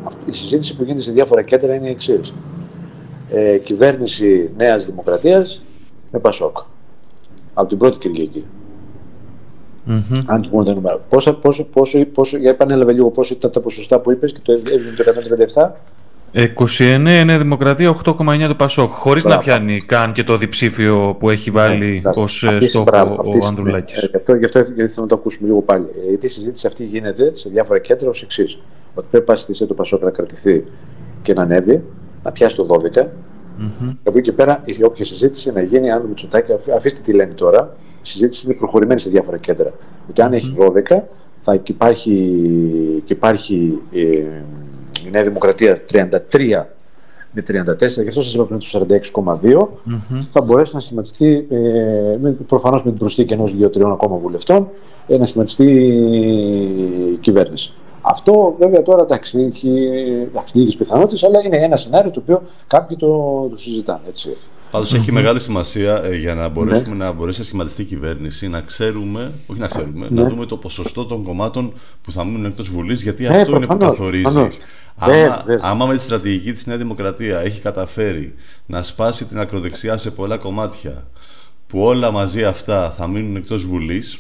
Αυτή, 0.03 0.29
η 0.29 0.33
συζήτηση 0.33 0.75
που 0.75 0.83
γίνεται 0.83 1.01
σε 1.01 1.11
διάφορα 1.11 1.41
κέντρα 1.41 1.75
είναι 1.75 1.87
η 1.87 1.91
εξής. 1.91 2.33
Ε, 3.29 3.57
κυβέρνηση 3.57 4.51
Νέας 4.57 4.85
Δημοκρατίας 4.85 5.61
με 6.11 6.19
Πασόκ. 6.19 6.57
Από 7.53 7.67
την 7.69 7.77
πρώτη 7.77 7.97
Κυριακή. 7.97 8.45
Μμμ. 9.85 10.23
Αν 10.25 10.41
τους 10.41 10.49
βγουν 10.51 10.65
τα 10.65 10.73
νούμερα. 10.73 10.97
Πόσο, 11.09 11.33
πόσο, 11.33 11.63
πόσο, 11.63 12.05
πόσο, 12.05 12.37
για 12.37 12.49
επανέλαβε 12.49 12.91
λίγο 12.91 13.09
πόσο 13.09 13.33
ήταν 13.33 13.51
τα 13.51 13.59
ποσοστά 13.59 13.99
που 13.99 14.11
είπες 14.11 14.31
και 14.31 14.39
το 14.43 14.51
έβγαινε 14.51 14.95
το 14.95 15.03
137. 15.53 15.71
29 16.35 16.79
η 16.89 16.97
Νέα 17.25 17.37
Δημοκρατία, 17.37 17.89
8,9 18.05 18.47
το 18.47 18.55
Πασόκ. 18.55 18.91
Χωρίς 18.91 19.23
να 19.23 19.29
Μπράβο. 19.29 19.43
πιάνει 19.45 19.81
καν 19.81 20.11
και 20.11 20.23
το 20.23 20.37
διψήφιο 20.37 21.15
που 21.19 21.29
έχει 21.29 21.51
βάλει 21.51 22.01
Ναι, 22.03 22.11
ως 22.15 22.43
αυτή- 22.43 22.65
ε, 22.65 22.67
στόχο 22.67 22.83
μπράβο, 22.85 23.15
αυτή- 23.19 23.37
ο 23.43 23.45
Ανδρουλάκης. 23.45 23.97
ε, 24.03 24.07
Γι' 24.11 24.15
αυτό, 24.17 24.35
γι 24.35 24.45
αυτό 24.45 24.59
γιατί 24.59 24.75
θέλω 24.75 24.91
να 25.01 25.07
το 25.07 25.15
ακούσουμε 25.15 25.47
λίγο 25.47 25.61
πάλι. 25.61 25.85
Ε, 26.05 26.09
Γιατί 26.09 26.25
η 26.25 26.29
συζήτηση 26.29 26.67
αυτή 26.67 26.83
γίνεται 26.83 27.31
σε 27.33 27.49
διάφορα 27.49 27.79
κέντρα 27.79 28.09
ως 28.09 28.21
εξής. 28.21 28.59
Ότι 28.93 29.07
πρέπει 29.11 29.29
να 29.29 29.35
στη 29.35 29.65
του 29.67 29.73
Πασόκ 29.73 30.03
να 30.03 30.09
κρατηθεί 30.09 30.63
και 31.21 31.33
να 31.33 31.41
ανέβει, 31.41 31.83
να 32.23 32.31
πιάσει 32.31 32.55
το 32.55 32.63
12. 32.63 33.11
Μμμ. 33.57 33.89
Και 33.89 34.09
από 34.09 34.17
εκεί 34.17 34.21
και 34.29 34.31
πέρα, 34.35 34.61
η 34.65 34.83
όποια 34.83 35.05
συζήτηση 35.05 35.51
να 35.51 35.61
γίνει, 35.61 35.91
αν 35.91 36.01
το 36.01 36.07
Μητσοτάκη, 36.07 36.51
αφ- 36.53 36.69
αφήστε 36.75 37.01
τι 37.01 37.13
λένε 37.13 37.33
τώρα, 37.33 37.75
η 37.79 38.07
συζήτηση 38.07 38.45
είναι 38.45 38.55
προχωρημένη 38.55 38.99
σε 38.99 39.09
διάφορα 39.09 39.37
κέντρα. 39.37 39.73
Ότι 40.09 40.21
αν 40.21 40.33
έχει 40.33 40.55
12, 40.57 41.07
θα 41.41 41.55
και 41.55 41.71
υπάρχει, 41.71 42.33
και 43.05 43.13
υπάρχει 43.13 43.77
ε, 43.93 44.01
η 45.07 45.09
Νέα 45.11 45.23
Δημοκρατία 45.23 45.77
33 45.91 46.65
με 47.33 47.43
34, 47.47 48.01
γι' 48.01 48.07
αυτό 48.07 48.21
σας 48.21 48.33
είπα 48.33 48.43
πριν 48.43 48.59
το 48.59 48.85
46,2 49.41 49.67
Μμμ. 49.83 50.25
θα 50.31 50.41
μπορέσει 50.41 50.73
να 50.73 50.79
σχηματιστεί 50.79 51.47
ε, 51.49 52.17
με, 52.21 52.31
προφανώς 52.47 52.83
με 52.83 52.89
την 52.89 52.99
προσθήκη 52.99 53.33
ενός 53.33 53.55
δύο-τριών 53.55 53.91
ακόμα 53.91 54.17
βουλευτών 54.17 54.69
ε, 55.07 55.17
να 55.17 55.25
σχηματιστεί 55.25 55.65
η 57.13 57.17
κυβέρνηση. 57.21 57.73
Αυτό 58.01 58.55
βέβαια 58.59 58.81
τώρα 58.81 59.01
εντάξει, 59.01 59.39
έχει 59.39 59.69
εντάξει, 60.29 60.57
λίγες 60.57 60.75
πιθανότητες, 60.75 61.23
αλλά 61.23 61.39
είναι 61.45 61.57
ένα 61.57 61.77
σενάριο 61.77 62.11
το 62.11 62.19
οποίο 62.23 62.41
κάποιοι 62.67 62.97
το, 62.97 63.07
το 63.49 63.57
συζητάνε. 63.57 64.01
Έτσι. 64.07 64.37
Πάντως 64.73 64.93
έχει 64.93 65.11
μεγάλη 65.11 65.39
σημασία 65.39 66.03
ε, 66.03 66.15
για 66.15 66.33
Ναι. 66.33 66.41
να 66.41 66.47
μπορέσουμε 66.49 66.95
να 66.95 67.11
μπορέσει 67.11 67.39
να 67.39 67.45
σχηματιστεί 67.45 67.81
η 67.81 67.85
κυβέρνηση, 67.85 68.47
να 68.47 68.61
ξέρουμε, 68.61 69.31
όχι 69.47 69.59
να 69.59 69.67
ξέρουμε, 69.67 70.07
Ναι. 70.09 70.21
να 70.21 70.29
δούμε 70.29 70.45
το 70.45 70.57
ποσοστό 70.57 71.05
των 71.05 71.23
κομμάτων 71.23 71.73
που 72.01 72.11
θα 72.11 72.25
μείνουν 72.25 72.45
εκτός 72.45 72.69
Βουλής, 72.69 73.03
γιατί 73.03 73.25
Ε, 73.25 73.27
αυτό 73.27 73.37
είναι 73.55 73.59
που 73.59 73.67
προφανώς, 73.67 73.89
καθορίζει. 73.97 74.21
προφανώς. 74.23 74.57
Άμα, 74.95 75.13
Βέβαια, 75.13 75.43
βέβαια. 75.45 75.69
άμα 75.69 75.85
με 75.85 75.95
τη 75.95 76.01
στρατηγική 76.01 76.53
της 76.53 76.65
Νέα 76.65 76.77
Δημοκρατία 76.77 77.39
έχει 77.39 77.61
καταφέρει 77.61 78.33
να 78.65 78.81
σπάσει 78.83 79.25
την 79.25 79.39
ακροδεξιά 79.39 79.97
σε 79.97 80.11
πολλά 80.11 80.37
κομμάτια, 80.37 81.07
που 81.67 81.79
όλα 81.83 82.11
μαζί 82.11 82.43
αυτά 82.43 82.93
θα 82.97 83.07
μείνουν 83.07 83.35
εκτός 83.35 83.65
Βουλής, 83.65 84.17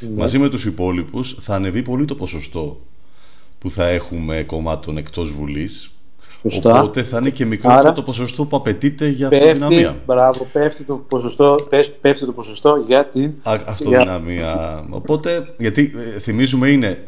Ναι. 0.00 0.08
μαζί 0.20 0.38
με 0.38 0.48
τους 0.48 0.64
υπόλοιπους 0.64 1.36
θα 1.40 1.54
ανεβεί 1.54 1.82
πολύ 1.82 2.04
το 2.04 2.14
ποσοστό 2.14 2.80
που 3.58 3.70
θα 3.70 3.88
έχουμε 3.88 4.42
κομμάτων 4.42 4.96
εκτός 4.96 5.32
Βουλής. 5.32 5.91
Σωστά. 6.42 6.80
Οπότε 6.80 7.02
θα 7.02 7.18
είναι 7.18 7.30
και 7.30 7.44
μικρότερο 7.44 7.80
Άρα, 7.80 7.92
το 7.92 8.02
ποσοστό 8.02 8.44
που 8.44 8.56
απαιτείται 8.56 9.08
για 9.08 9.28
Πέφτει, 9.28 9.48
αυτοδυναμία. 9.48 9.96
μπράβο, 10.06 10.46
πέφτει 10.52 10.84
το 10.84 10.94
ποσοστό, 10.94 11.54
πέφτει, 11.68 11.96
πέφτει 12.00 12.24
το 12.26 12.32
ποσοστό 12.32 12.82
για 12.86 13.04
την... 13.04 13.32
Α- 13.42 13.60
αυτοδυναμία. 13.66 14.84
Οπότε, 14.90 15.54
γιατί 15.58 15.92
ε, 16.16 16.18
θυμίζουμε 16.18 16.68
είναι 16.68 17.04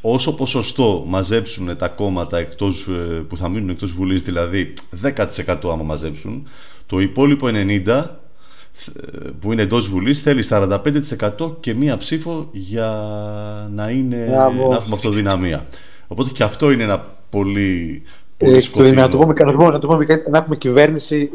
όσο 0.00 0.34
ποσοστό 0.34 1.04
μαζέψουν 1.06 1.76
τα 1.76 1.88
κόμματα 1.88 2.38
εκτός, 2.38 2.86
ε, 2.88 2.92
που 3.28 3.36
θα 3.36 3.48
μείνουν 3.48 3.68
εκτός 3.68 3.92
Βουλής, 3.92 4.22
δηλαδή 4.22 4.72
10% 5.02 5.56
άμα 5.72 5.82
μαζέψουν, 5.82 6.48
το 6.86 7.00
υπόλοιπο 7.00 7.46
90% 7.46 7.50
ε, 7.86 8.04
που 9.40 9.52
είναι 9.52 9.62
εντός 9.62 9.88
Βουλής 9.88 10.20
θέλει 10.20 10.44
45% 10.48 11.60
και 11.60 11.74
μία 11.74 11.96
ψήφο 11.96 12.48
για 12.52 12.90
να, 13.74 13.90
είναι, 13.90 14.26
Μπράβο. 14.30 14.68
να 14.68 14.76
έχουμε 14.76 14.94
αυτοδυναμία. 14.94 15.66
Οπότε 16.06 16.30
και 16.30 16.42
αυτό 16.42 16.70
είναι 16.70 16.82
ένα 16.82 16.98
πολύ 16.98 17.10
πολύ 17.30 18.02
Ε, 18.44 18.60
στο- 18.60 18.70
σκοτεινό. 18.70 19.00
να, 19.00 19.08
το 19.08 19.16
πούμε, 19.18 19.34
να, 19.38 19.44
το 19.52 19.56
πούμε, 19.56 19.70
να, 19.70 19.78
το 19.78 19.86
πούμε, 19.86 20.06
να 20.30 20.38
έχουμε 20.38 20.56
κυβέρνηση 20.56 21.30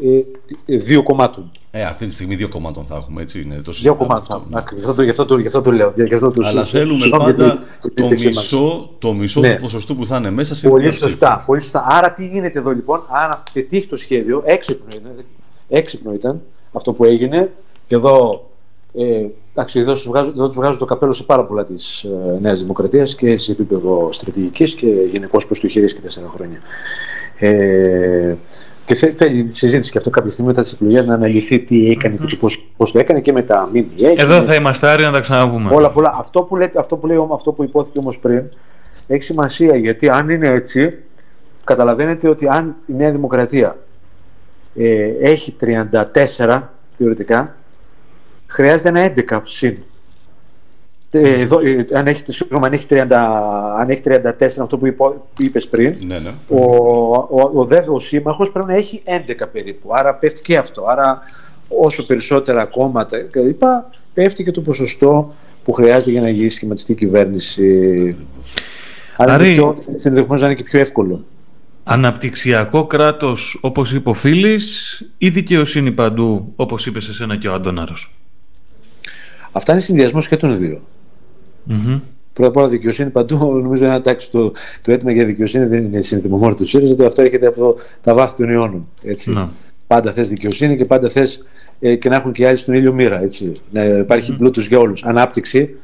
ε, 0.66 0.74
ε, 0.74 0.76
δύο 0.76 1.02
κομμάτων. 1.02 1.50
Ε, 1.70 1.82
αυτή 1.84 2.06
τη 2.06 2.12
στιγμή 2.12 2.34
δύο 2.34 2.48
κομμάτων 2.48 2.84
θα 2.88 2.96
έχουμε, 2.96 3.22
έτσι 3.22 3.40
είναι. 3.40 3.54
Το 3.54 3.60
Δύο 3.62 3.72
συζητάμε 3.72 3.96
κομμάτων. 3.98 4.36
αυτό, 4.36 4.46
ναι. 4.50 4.58
Ακριβώς. 4.58 4.84
Γι' 4.84 4.90
αυτό, 4.90 4.94
το- 4.94 5.02
γι' 5.02 5.10
αυτό, 5.10 5.24
το- 5.24 5.38
γι' 5.38 5.46
αυτό 5.46 5.60
το 5.62 5.72
λέω. 5.72 5.92
Γι' 5.96 6.14
αυτό 6.14 6.30
το 6.30 6.46
Αλλά 6.46 6.64
σου- 6.64 6.70
θέλουμε 6.76 7.00
συγγνώμη 7.00 7.24
πάντα 7.24 7.44
για 7.44 7.58
την- 7.58 7.68
το 7.80 7.90
την 7.90 8.04
επισήμανση. 8.04 8.38
μισό, 8.56 8.90
το 8.98 9.12
μισό 9.12 9.40
Ναι. 9.40 9.54
του 9.54 9.60
ποσοστού 9.62 9.96
που 9.96 10.06
θα 10.06 10.16
είναι 10.16 10.30
μέσα 10.30 10.54
στην 10.54 10.68
Πολύ 10.68 10.80
πλειοψηφία. 10.82 11.08
σωστά, 11.08 11.42
πολύ 11.46 11.60
σωστά. 11.60 11.86
Άρα 11.88 12.12
τι 12.12 12.26
γίνεται 12.26 12.58
εδώ 12.58 12.70
λοιπόν, 12.70 13.00
αν 13.08 13.42
πετύχει 13.52 13.86
το 13.86 13.96
σχέδιο, 13.96 14.42
έξυπνο 14.44 14.86
ήταν, 14.96 15.24
έξυπνο 15.68 16.12
ήταν 16.14 16.40
αυτό 16.72 16.92
που 16.92 17.04
έγινε 17.04 17.50
και 17.86 17.94
εδώ, 17.94 18.48
ε, 18.98 19.24
εντάξει, 19.58 19.78
εδώ, 19.80 19.92
τους 19.92 20.06
βγάζω, 20.06 20.30
εδώ 20.30 20.46
τους 20.46 20.56
βγάζω 20.56 20.78
το 20.78 20.84
καπέλο 20.84 21.12
σε 21.12 21.22
πάρα 21.22 21.44
πολλά 21.44 21.64
της 21.64 22.02
ε, 22.02 22.38
Νέας 22.40 22.60
Δημοκρατίας 22.60 23.14
και 23.14 23.38
σε 23.38 23.52
επίπεδο 23.52 24.08
στρατηγικής 24.12 24.74
και 24.74 24.86
γενικώς 24.86 25.46
προς 25.46 25.60
το 25.60 25.68
χειρίστηκε 25.68 26.02
τέσσερα 26.02 26.28
χρόνια. 26.28 26.58
Ε, 27.38 28.34
και 28.84 28.94
θε- 28.94 29.18
θέλει 29.18 29.46
συζήτηση 29.50 29.90
και 29.90 29.98
αυτό 29.98 30.10
κάποια 30.10 30.30
στιγμή 30.30 30.50
μετά 30.50 30.62
τις 30.62 30.72
εκλογές 30.72 31.06
να 31.06 31.14
αναλυθεί 31.14 31.58
τι 31.58 31.90
έκανε 31.90 32.18
και 32.28 32.36
πώς, 32.36 32.70
πώς 32.76 32.92
το 32.92 32.98
έκανε 32.98 33.20
και 33.20 33.32
με 33.32 33.42
τα 33.42 33.68
ΜΜΕ. 33.70 33.80
και 33.96 34.06
Εδώ 34.16 34.38
με- 34.38 34.44
θα 34.44 34.54
είμαστε 34.54 34.88
άροι 34.88 35.02
να 35.02 35.12
τα 35.12 35.20
ξαναπούμε. 35.20 35.74
Όλα 35.74 35.90
πολλά. 35.90 36.14
Αυτό 36.18 36.42
που, 36.42 36.56
λέτε, 36.56 36.78
αυτό 36.78 36.96
που, 36.96 37.06
λέει, 37.06 37.16
όμως- 37.16 37.34
αυτό 37.36 37.52
που 37.52 37.62
υπόθηκε 37.62 37.98
όμως 37.98 38.18
πριν 38.18 38.42
έχει 39.06 39.22
σημασία 39.22 39.76
γιατί 39.76 40.08
αν 40.08 40.28
είναι 40.30 40.48
έτσι, 40.48 40.98
καταλαβαίνετε 41.64 42.28
ότι 42.28 42.48
αν 42.48 42.74
η 42.86 42.92
Νέα 42.92 43.10
Δημοκρατία 43.10 43.78
ε, 44.76 45.12
έχει 45.20 45.56
34 45.60 46.62
θεωρητικά, 46.90 47.56
χρειάζεται 48.48 48.88
ένα 48.88 49.12
11 49.30 49.40
συν. 49.44 49.76
Ε, 51.10 51.40
εδώ, 51.40 51.58
ε, 51.60 51.84
αν, 51.92 52.06
έχει, 52.06 52.22
συγγνώμη, 52.32 52.66
αν, 52.66 52.72
έχει 52.72 52.86
30, 52.90 53.06
αν 53.78 53.88
έχει 53.88 54.00
34, 54.04 54.60
αυτό 54.60 54.78
που, 54.78 54.86
υπό, 54.86 55.08
που 55.34 55.44
είπες 55.44 55.68
πριν, 55.68 55.96
Ναι, 56.06 56.18
ναι. 56.18 56.30
ο, 56.48 56.60
ο, 57.14 57.50
ο, 57.54 57.64
δεύ- 57.64 57.88
ο 57.90 57.98
σύμμαχος 57.98 58.50
πρέπει 58.52 58.68
να 58.68 58.74
έχει 58.76 59.02
11 59.04 59.32
περίπου. 59.52 59.88
Άρα 59.92 60.14
πέφτει 60.14 60.42
και 60.42 60.56
αυτό. 60.56 60.84
Άρα 60.88 61.18
όσο 61.68 62.06
περισσότερα 62.06 62.64
κόμματα 62.64 63.18
κλπ. 63.22 63.62
πέφτει 64.14 64.44
και 64.44 64.50
το 64.50 64.60
ποσοστό 64.60 65.34
που 65.64 65.72
χρειάζεται 65.72 66.10
για 66.10 66.20
να 66.20 66.28
γίνει 66.28 66.48
σχηματιστή 66.48 66.94
κυβέρνηση. 66.94 68.16
Άρα 69.16 69.32
Άρη- 69.34 69.46
είναι 69.46 69.54
πιο, 69.56 69.74
ενδεχομένως 70.02 70.40
να 70.40 70.46
είναι 70.46 70.54
και 70.56 70.62
πιο 70.62 70.78
εύκολο. 70.80 71.24
Αναπτυξιακό 71.84 72.86
κράτος, 72.86 73.58
όπως 73.62 73.92
είπε 73.92 74.08
ο 74.10 74.14
Φίλης, 74.14 75.02
ή 75.18 75.28
δικαιοσύνη 75.28 75.92
παντού, 75.92 76.52
όπως 76.56 76.86
είπες 76.86 77.04
σε 77.04 77.12
σένα 77.12 77.36
και 77.36 77.48
ο 77.48 77.52
Αντώναρος; 77.52 78.14
Αυτά 79.58 79.72
είναι 79.72 79.80
συνδυασμός 79.80 80.28
και 80.28 80.36
των 80.36 80.58
δύο. 80.58 80.80
Μμμ. 81.64 82.00
Πρώτα 82.32 82.48
απ' 82.48 82.56
όλα 82.56 82.68
δικαιοσύνη 82.68 83.10
παντού. 83.10 83.36
Νομίζω 83.62 83.86
να 83.86 83.94
εντάξει, 83.94 84.30
το, 84.30 84.52
το 84.82 84.92
αίτημα 84.92 85.12
για 85.12 85.24
δικαιοσύνη 85.24 85.64
δεν 85.64 85.84
είναι 85.84 86.00
σύνθημα 86.00 86.36
μόνο 86.36 86.54
του 86.54 86.66
ΣΥΡΙΖΑ, 86.66 86.94
το 86.94 87.06
αυτό 87.06 87.22
έρχεται 87.22 87.46
από 87.46 87.74
τα 88.00 88.14
βάθη 88.14 88.36
των 88.36 88.50
αιώνων. 88.50 88.88
Έτσι. 89.04 89.32
Ναι. 89.32 89.48
Πάντα 89.86 90.12
θες 90.12 90.28
δικαιοσύνη 90.28 90.76
και 90.76 90.84
πάντα 90.84 91.08
θες 91.08 91.44
ε, 91.80 91.94
και 91.94 92.08
να 92.08 92.16
έχουν 92.16 92.32
και 92.32 92.42
οι 92.42 92.46
άλλοι 92.46 92.56
στον 92.56 92.74
ήλιο 92.74 92.92
μοίρα. 92.92 93.22
Έτσι. 93.22 93.52
Να 93.70 93.84
υπάρχει 93.84 94.36
πλούτος 94.36 94.68
για 94.68 94.78
όλους. 94.78 95.04
Ανάπτυξη. 95.04 95.76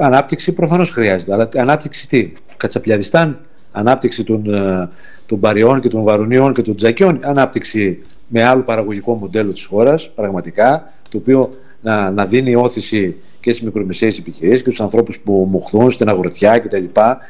Ανάπτυξη 0.00 0.52
προφανώς 0.52 0.90
χρειάζεται. 0.90 1.32
Αλλά 1.32 1.48
ανάπτυξη 1.56 2.08
τι, 2.08 2.32
Κατσαπιαδιστάν, 2.56 3.38
ανάπτυξη 3.72 4.24
των, 4.24 4.54
ε, 4.54 4.88
των 5.26 5.40
Παριών 5.40 5.80
και 5.80 5.88
των 5.88 6.02
Βαρουνίων 6.02 6.52
και 6.52 6.62
των 6.62 6.76
Τζακιών, 6.76 7.18
ανάπτυξη 7.22 7.98
με 8.28 8.42
άλλο 8.42 8.62
παραγωγικό 8.62 9.14
μοντέλο 9.14 9.52
της 9.52 9.64
χώρας, 9.64 10.10
πραγματικά, 10.10 10.92
το 11.08 11.18
οποίο 11.18 11.54
να, 11.84 12.10
να 12.10 12.26
δίνει 12.26 12.54
όθηση 12.54 13.16
και 13.40 13.52
στις 13.52 13.64
μικρομεσαίες 13.64 14.18
επιχειρήσεις 14.18 14.62
και 14.62 14.70
στους 14.70 14.80
ανθρώπους 14.80 15.18
που 15.18 15.48
μοχθούν 15.50 15.90
στην 15.90 16.08
αγροτιά 16.08 16.58
κτλ. 16.58 16.84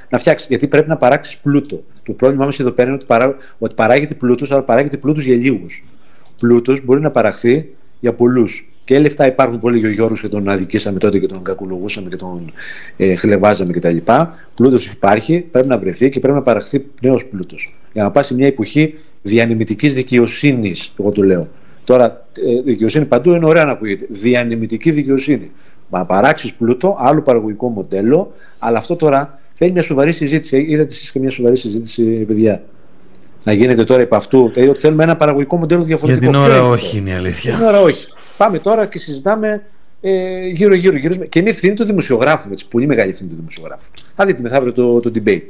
Να 0.08 0.18
φτιάξει, 0.18 0.46
γιατί 0.48 0.68
πρέπει 0.68 0.88
να 0.88 0.96
παράξεις 0.96 1.36
πλούτο. 1.36 1.82
Το 2.02 2.12
πρόβλημά 2.12 2.44
μας 2.44 2.60
εδώ 2.60 2.70
πέρα 2.70 2.88
είναι 2.88 2.96
ότι, 2.96 3.06
παρά, 3.06 3.36
ότι 3.58 3.74
παράγεται 3.74 4.14
πλούτος, 4.14 4.52
αλλά 4.52 4.62
παράγεται 4.62 4.96
πλούτος 4.96 5.24
για 5.24 5.36
λίγους. 5.36 5.84
Πλούτος 6.38 6.84
μπορεί 6.84 7.00
να 7.00 7.10
παραχθεί 7.10 7.68
για 8.00 8.12
πολλούς. 8.12 8.68
Και 8.84 8.98
λεφτά 8.98 9.26
υπάρχουν 9.26 9.58
πολύ 9.58 9.78
για 9.78 9.88
ο 9.88 9.92
Γιώργο 9.92 10.14
και 10.14 10.28
τον 10.28 10.48
αδικήσαμε 10.48 10.98
τότε 10.98 11.18
και 11.18 11.26
τον 11.26 11.42
κακολογούσαμε 11.42 12.08
και 12.08 12.16
τον 12.16 12.52
ε, 12.96 13.14
χλεβάζαμε 13.14 13.72
κτλ. 13.72 13.96
Πλούτος 14.54 14.86
υπάρχει, 14.86 15.40
πρέπει 15.50 15.68
να 15.68 15.78
βρεθεί 15.78 16.10
και 16.10 16.20
πρέπει 16.20 16.36
να 16.36 16.42
παραχθεί 16.42 16.84
νέος 17.02 17.26
πλούτος. 17.26 17.74
Για 17.92 18.02
να 18.02 18.10
πάει 18.10 18.22
σε 18.22 18.34
μια 18.34 18.46
εποχή 18.46 18.94
διανεμητικής 19.22 19.94
δικαιοσύνης, 19.94 20.92
εγώ 20.98 21.10
το 21.10 21.22
λέω. 21.22 21.48
Τώρα, 21.84 22.26
ε, 22.46 22.62
δικαιοσύνη 22.64 23.04
παντού 23.04 23.34
είναι 23.34 23.46
ωραία 23.46 23.64
να 23.64 23.70
ακούγεται. 23.70 24.06
Διανεμητική 24.08 24.90
δικαιοσύνη. 24.90 25.50
Να 25.90 26.06
παράξεις 26.06 26.54
πλούτο, 26.54 26.96
άλλο 27.00 27.22
παραγωγικό 27.22 27.68
μοντέλο, 27.68 28.32
αλλά 28.58 28.78
αυτό 28.78 28.96
τώρα 28.96 29.38
θέλει 29.54 29.72
μια 29.72 29.82
σοβαρή 29.82 30.12
συζήτηση. 30.12 30.66
Είδατε 30.68 30.92
εσείς 30.92 31.12
και 31.12 31.18
μια 31.18 31.30
σοβαρή 31.30 31.56
συζήτηση, 31.56 32.02
παιδιά. 32.02 32.62
Να 33.44 33.52
γίνεται 33.52 33.84
τώρα 33.84 34.02
επ' 34.02 34.14
αυτού. 34.14 34.50
Δηλαδή 34.52 34.70
ότι 34.70 34.78
θέλουμε 34.80 35.02
ένα 35.02 35.16
παραγωγικό 35.16 35.56
μοντέλο 35.56 35.78
Για 35.80 35.88
διαφορετικό. 35.88 36.30
την 36.32 36.40
Ποιο 36.40 36.42
ώρα 36.44 36.56
είναι; 36.58 36.68
όχι 36.68 36.86
αυτό; 36.86 36.96
είναι 36.98 37.10
η 37.10 37.12
Για 37.12 37.32
την 37.32 37.52
αλήθεια. 37.52 37.68
ώρα 37.68 37.80
όχι. 37.80 38.06
Πάμε 38.36 38.58
τώρα 38.58 38.86
και 38.86 38.98
συζητάμε 38.98 39.62
ε, 40.00 40.46
γύρω-γύρω. 40.46 40.96
γύρω, 40.96 41.14
και 41.14 41.38
είναι 41.38 41.50
ευθύνη 41.50 41.74
του 41.74 41.84
δημοσιογράφου. 41.84 42.48
Έτσι, 42.52 42.68
πολύ 42.68 42.86
μεγάλη 42.86 43.10
ευθύνη 43.10 43.28
του 43.30 43.36
δημοσιογράφου. 43.36 43.88
Θα 44.16 44.26
δείτε 44.26 44.42
μεθαύριο 44.42 44.72
το, 44.72 45.00
το 45.00 45.10
debate. 45.14 45.46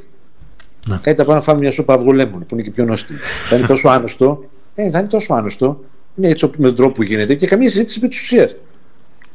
Ναι. 0.87 0.99
Κάτι 1.01 1.17
θα 1.17 1.23
πάμε 1.25 1.35
να 1.37 1.41
φάμε 1.41 1.59
μια 1.59 1.71
σούπα 1.71 1.93
αυγολέμων 1.93 2.39
που 2.39 2.53
είναι 2.55 2.61
και 2.61 2.71
πιο 2.71 2.85
νόστιμη. 2.85 3.19
θα 3.49 3.55
είναι 3.55 3.67
τόσο 3.67 3.89
άνωστο. 3.89 4.43
Ε, 4.75 4.89
θα 4.89 4.99
είναι 4.99 5.07
τόσο 5.07 5.33
άνωστο. 5.33 5.83
Είναι 6.15 6.27
έτσι 6.27 6.49
με 6.57 6.67
τον 6.67 6.75
τρόπο 6.75 6.93
που 6.93 7.03
γίνεται 7.03 7.35
και 7.35 7.47
καμία 7.47 7.69
συζήτηση 7.69 7.97
επί 7.99 8.07
της 8.07 8.21
ουσίας. 8.21 8.55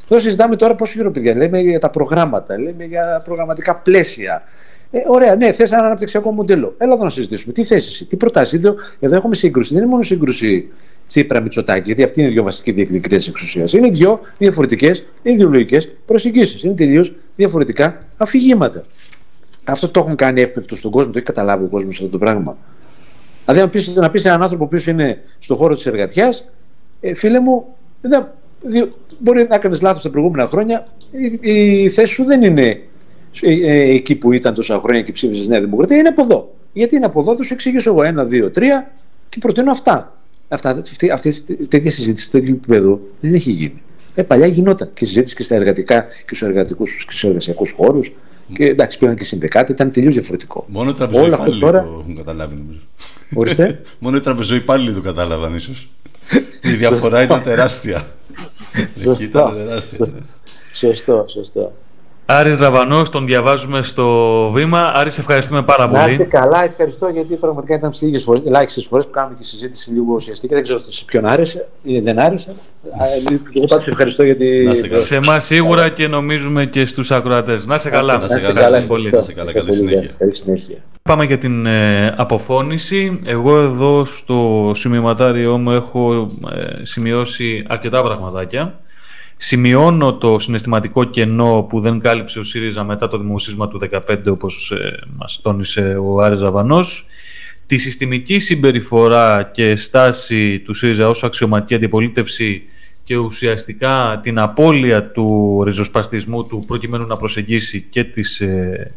Εδώ 0.08 0.20
συζητάμε 0.20 0.56
τώρα 0.56 0.74
πόσο 0.74 0.92
γύρω 0.96 1.10
παιδιά. 1.10 1.36
Λέμε 1.36 1.60
για 1.60 1.78
τα 1.78 1.90
προγράμματα, 1.90 2.58
λέμε 2.58 2.84
για 2.84 3.22
προγραμματικά 3.24 3.76
πλαίσια. 3.76 4.42
Ε, 4.90 4.98
ωραία, 5.06 5.36
ναι, 5.36 5.52
θες 5.52 5.72
ένα 5.72 5.86
αναπτυξιακό 5.86 6.30
μοντέλο. 6.30 6.74
Έλα 6.78 6.94
εδώ 6.94 7.04
να 7.04 7.10
συζητήσουμε. 7.10 7.52
Τι 7.52 7.64
θέσει, 7.64 8.04
τι 8.04 8.16
προτάσεις. 8.16 8.58
Εδώ, 8.58 8.74
εδώ 9.00 9.16
έχουμε 9.16 9.34
σύγκρουση. 9.34 9.72
Δεν 9.72 9.82
είναι 9.82 9.90
μόνο 9.90 10.02
σύγκρουση 10.02 10.68
Τσίπρα 11.06 11.40
Μητσοτάκη, 11.40 11.82
γιατί 11.86 12.02
αυτοί 12.02 12.20
είναι 12.20 12.28
οι 12.28 12.32
δύο 12.32 12.42
βασικοί 12.42 12.72
διεκδικητές 12.72 13.18
της 13.18 13.28
εξουσίας. 13.28 13.72
Είναι 13.72 13.88
δύο 13.88 14.20
διαφορετικές 14.38 15.04
ιδεολογικές 15.22 15.88
προσεγγίσεις. 16.04 16.62
Είναι 16.62 16.74
τελείως 16.74 17.14
διαφορετικά 17.36 17.98
αφηγήματα. 18.16 18.84
Αυτό 19.64 19.88
το 19.88 20.00
έχουν 20.00 20.14
κάνει 20.14 20.40
εύπεπτο 20.40 20.76
στον 20.76 20.90
κόσμο, 20.90 21.12
το 21.12 21.18
έχει 21.18 21.26
καταλάβει 21.26 21.64
ο 21.64 21.68
κόσμος 21.68 21.96
αυτό 21.96 22.08
το 22.08 22.18
πράγμα. 22.18 22.56
Δηλαδή, 23.44 23.60
να 23.60 23.68
πεις 23.68 23.94
να 23.94 24.10
πεις 24.10 24.20
σε 24.20 24.28
έναν 24.28 24.42
άνθρωπο 24.42 24.66
που 24.66 24.76
είναι 24.86 25.22
στον 25.38 25.56
χώρο 25.56 25.74
της 25.74 25.86
εργατιάς, 25.86 26.50
ε, 27.00 27.14
φίλε 27.14 27.40
μου, 27.40 27.64
δεν, 28.00 28.26
δι- 28.62 28.88
μπορεί 29.18 29.46
να 29.48 29.54
έκανες 29.54 29.80
λάθος 29.82 30.02
τα 30.02 30.10
προηγούμενα 30.10 30.46
χρόνια. 30.48 30.86
Η, 31.40 31.52
η 31.82 31.88
θέση 31.88 32.12
σου 32.12 32.24
δεν 32.24 32.42
είναι 32.42 32.80
ε, 33.40 33.52
ε, 33.52 33.90
εκεί 33.94 34.14
που 34.14 34.32
ήταν 34.32 34.54
τόσα 34.54 34.80
χρόνια 34.80 35.02
και 35.02 35.12
ψήφισες 35.12 35.48
Νέα 35.48 35.60
Δημοκρατία, 35.60 35.96
είναι 35.96 36.08
από 36.08 36.22
εδώ. 36.22 36.54
Γιατί 36.72 36.96
είναι 36.96 37.04
από 37.04 37.20
εδώ, 37.20 37.36
θα 37.36 37.42
σου 37.42 37.52
εξηγήσω 37.52 37.90
εγώ 37.90 38.02
ένα, 38.02 38.24
δύο, 38.24 38.50
τρία 38.50 38.90
και 39.28 39.38
προτείνω 39.40 39.70
αυτά. 39.70 40.14
Αυτά, 40.48 40.70
αυτή, 40.70 41.10
αυτές, 41.10 41.44
τέτοια 41.68 41.90
συζήτηση 41.90 42.24
σε 42.24 42.30
τέτοιο 42.30 42.54
επίπεδο 42.54 43.00
δεν 43.20 43.34
έχει 43.34 43.50
γίνει. 43.50 43.82
Ε, 44.14 44.22
παλιά 44.22 44.46
γινόταν 44.46 44.90
και 44.94 45.04
συζήτηση 45.04 45.34
και 45.36 45.42
στα 45.42 45.54
εργατικά 45.54 46.00
και 46.02 46.12
στους 46.34 46.42
εργατικούς 46.42 46.94
και 47.04 47.10
στους 47.10 47.24
εργασιακούς 47.24 47.70
χώρους. 47.72 48.12
Και 48.52 48.64
εντάξει, 48.64 48.98
πήγαν 48.98 49.14
και 49.14 49.24
συνδεκάτε, 49.24 49.72
ήταν 49.72 49.90
τελείως 49.90 50.14
διαφορετικό. 50.14 50.64
Μόνο 50.68 50.90
οι 50.90 50.94
Όλο 51.02 51.10
αυτό 51.12 51.14
τραπεζοϊπάλληλοι 51.14 51.60
τώρα- 51.60 51.82
το 51.82 51.98
έχουν 52.02 52.16
καταλάβει 52.16 52.54
νομίζω. 52.56 52.78
Ορίστε. 53.34 53.80
Μόνο 53.98 54.16
οι 54.16 54.20
τραπεζοϊπάλληλοι 54.20 54.94
το 54.94 55.00
κατάλαβαν 55.00 55.54
ίσως. 55.54 55.90
Η 56.62 56.72
διαφορά 56.72 57.22
ήταν 57.22 57.42
τεράστια. 57.42 58.06
Εκεί 58.72 59.00
Σωστό. 59.00 59.24
ήταν 59.24 59.54
τεράστια. 59.54 60.06
ναι. 60.06 60.20
σωστό, 60.72 61.24
σωστό. 61.28 61.72
Άρης 62.32 62.58
Ραβανός, 62.58 63.10
τον 63.10 63.26
διαβάζουμε 63.26 63.82
στο 63.82 64.06
βήμα. 64.54 64.92
Άρη, 64.94 65.10
σε 65.10 65.20
ευχαριστούμε 65.20 65.62
πάρα 65.62 65.86
Να 65.86 66.06
είστε 66.06 66.16
πολύ. 66.16 66.28
καλά, 66.28 66.64
ευχαριστώ 66.64 67.08
γιατί 67.08 67.34
πραγματικά 67.34 67.74
ήταν 67.74 67.92
σε 67.92 68.06
λίγε 68.06 68.18
φορές, 68.18 68.42
ελάχιστες 68.46 68.86
φορές 68.86 69.06
που 69.06 69.12
κάνουμε 69.12 69.34
και 69.38 69.44
συζήτηση 69.44 69.90
λίγο 69.90 70.14
ουσιαστική. 70.14 70.54
Δεν 70.54 70.62
ξέρω 70.62 70.78
σε 70.78 71.04
ποιον 71.04 71.26
άρεσε 71.26 71.68
ή 71.82 72.00
δεν 72.00 72.18
άρεσε. 72.18 72.50
Α, 72.50 73.04
Εγώ 73.54 73.66
πάντω 73.66 73.84
ευχαριστώ 73.86 74.22
γιατί. 74.22 74.62
Να 74.64 74.72
είστε 74.72 74.88
καλά. 74.88 75.02
Σε 75.02 75.16
εμάς 75.16 75.44
σίγουρα 75.44 75.88
και 75.88 76.08
νομίζουμε 76.08 76.66
και 76.66 76.84
στους 76.84 77.10
ακροατές. 77.10 77.66
Να 77.66 77.78
σε 77.78 77.90
καλά. 77.90 78.18
Να 78.18 78.24
είστε 78.24 78.36
είστε 78.36 78.52
καλά, 78.52 78.80
πολύ. 78.80 79.10
να 79.10 79.18
είστε 79.18 79.32
καλά, 79.32 79.52
καλή 79.52 79.66
Πολύ 79.66 79.78
συνέχεια. 79.78 80.14
Καλή 80.18 80.36
συνέχεια. 80.36 80.76
Πάμε 81.02 81.24
για 81.24 81.38
την 81.38 81.66
ε, 81.66 82.14
αποφώνηση. 82.16 83.20
Εγώ 83.24 83.58
εδώ 83.58 84.04
στο 84.04 84.70
σημειωματάριό 84.74 85.58
μου 85.58 85.70
έχω 85.70 86.30
ε, 86.54 86.84
σημειώσει 86.84 87.64
αρκετά 87.68 88.02
πραγματάκια. 88.02 88.80
Σημειώνω 89.42 90.14
το 90.14 90.38
συναισθηματικό 90.38 91.04
κενό 91.04 91.66
που 91.68 91.80
δεν 91.80 91.98
κάλυψε 91.98 92.38
ο 92.38 92.42
ΣΥΡΙΖΑ 92.42 92.84
μετά 92.84 93.08
το 93.08 93.18
δημοσίσμα 93.18 93.68
του 93.68 93.80
2015 94.08 94.16
όπως 94.26 94.70
ε, 94.70 94.98
μας 95.16 95.40
τόνισε 95.42 95.96
ο 96.02 96.22
Άρης 96.22 96.38
Ζαβανός. 96.38 97.06
Τη 97.66 97.78
συστημική 97.78 98.38
συμπεριφορά 98.38 99.42
και 99.42 99.76
στάση 99.76 100.58
του 100.60 100.74
ΣΥΡΙΖΑ 100.74 101.08
ως 101.08 101.24
αξιωματική 101.24 101.74
αντιπολίτευση 101.74 102.62
και 103.02 103.16
ουσιαστικά 103.16 104.20
την 104.22 104.38
απώλεια 104.38 105.10
του 105.10 105.62
ριζοσπαστισμού 105.64 106.46
του 106.46 106.64
προκειμένου 106.66 107.06
να 107.06 107.16
προσεγγίσει 107.16 107.86
και 107.90 108.04
τις 108.04 108.40
ε, 108.40 108.94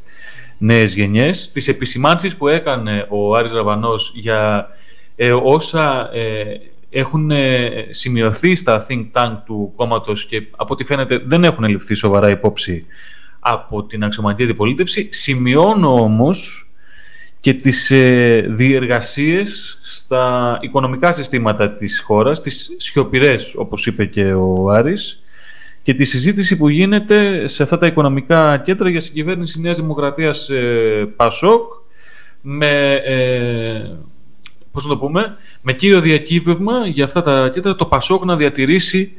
νέες 0.57 0.95
γενιές, 0.95 1.51
τις 1.51 1.67
επισημάνσεις 1.67 2.35
που 2.35 2.47
έκανε 2.47 3.05
ο 3.09 3.35
Άρης 3.35 3.53
Ραβανός 3.53 4.11
για 4.15 4.67
ε, 5.15 5.31
όσα 5.31 6.09
ε, 6.13 6.43
έχουν 6.93 7.31
ε, 7.31 7.69
σημειωθεί 7.89 8.55
στα 8.55 8.85
think 8.89 9.03
tank 9.11 9.35
του 9.45 9.73
κόμματος 9.75 10.25
και 10.25 10.47
από 10.55 10.73
ό,τι 10.73 10.83
φαίνεται 10.83 11.23
δεν 11.25 11.43
έχουν 11.43 11.63
ληφθεί 11.63 11.93
σοβαρά 11.93 12.29
υπόψη 12.29 12.85
από 13.39 13.83
την 13.83 14.03
αξιωματική 14.03 14.43
αντιπολίτευση. 14.43 15.07
Σημειώνω 15.11 15.93
όμως 15.93 16.67
και 17.39 17.53
τις 17.53 17.91
ε, 17.91 18.45
διεργασίες 18.49 19.79
στα 19.81 20.57
οικονομικά 20.61 21.11
συστήματα 21.11 21.71
της 21.73 22.01
χώρας, 22.01 22.41
τις 22.41 22.71
σιωπηρές 22.77 23.55
όπως 23.55 23.85
είπε 23.85 24.05
και 24.05 24.33
ο 24.33 24.69
Άρης, 24.69 25.23
και 25.81 25.93
τη 25.93 26.03
συζήτηση 26.03 26.57
που 26.57 26.69
γίνεται 26.69 27.47
σε 27.47 27.63
αυτά 27.63 27.77
τα 27.77 27.85
οικονομικά 27.85 28.57
κέντρα 28.57 28.89
για 28.89 29.01
συγκυβέρνηση 29.01 29.61
Νέας 29.61 29.77
Δημοκρατίας 29.77 30.49
ε, 30.49 31.13
ΠΑΣΟΚ 31.15 31.71
με, 32.41 32.93
ε, 32.93 33.89
πώς 34.74 34.84
να 34.84 34.89
το 34.89 34.97
πούμε, 34.97 35.36
με 35.61 35.74
κύριο 35.74 36.01
διακύβευμα 36.01 36.88
για 36.88 37.03
αυτά 37.03 37.21
τα 37.21 37.49
κέντρα 37.53 37.76
το 37.76 37.86
ΠΑΣΟΚ 37.86 38.26
να 38.26 38.36
διατηρήσει 38.36 39.11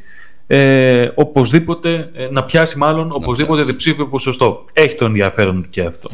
ε, 0.46 1.08
οπωσδήποτε, 1.14 2.10
ε, 2.14 2.28
να 2.30 2.44
πιάσει 2.44 2.78
μάλλον 2.78 3.06
να 3.06 3.14
οπωσδήποτε 3.14 3.54
πιάσει. 3.62 3.70
διψήφιο 3.70 4.08
ποσοστό. 4.08 4.64
Έχει 4.72 4.96
το 4.96 5.04
ενδιαφέρον 5.04 5.66
και 5.70 5.82
αυτό. 5.82 6.10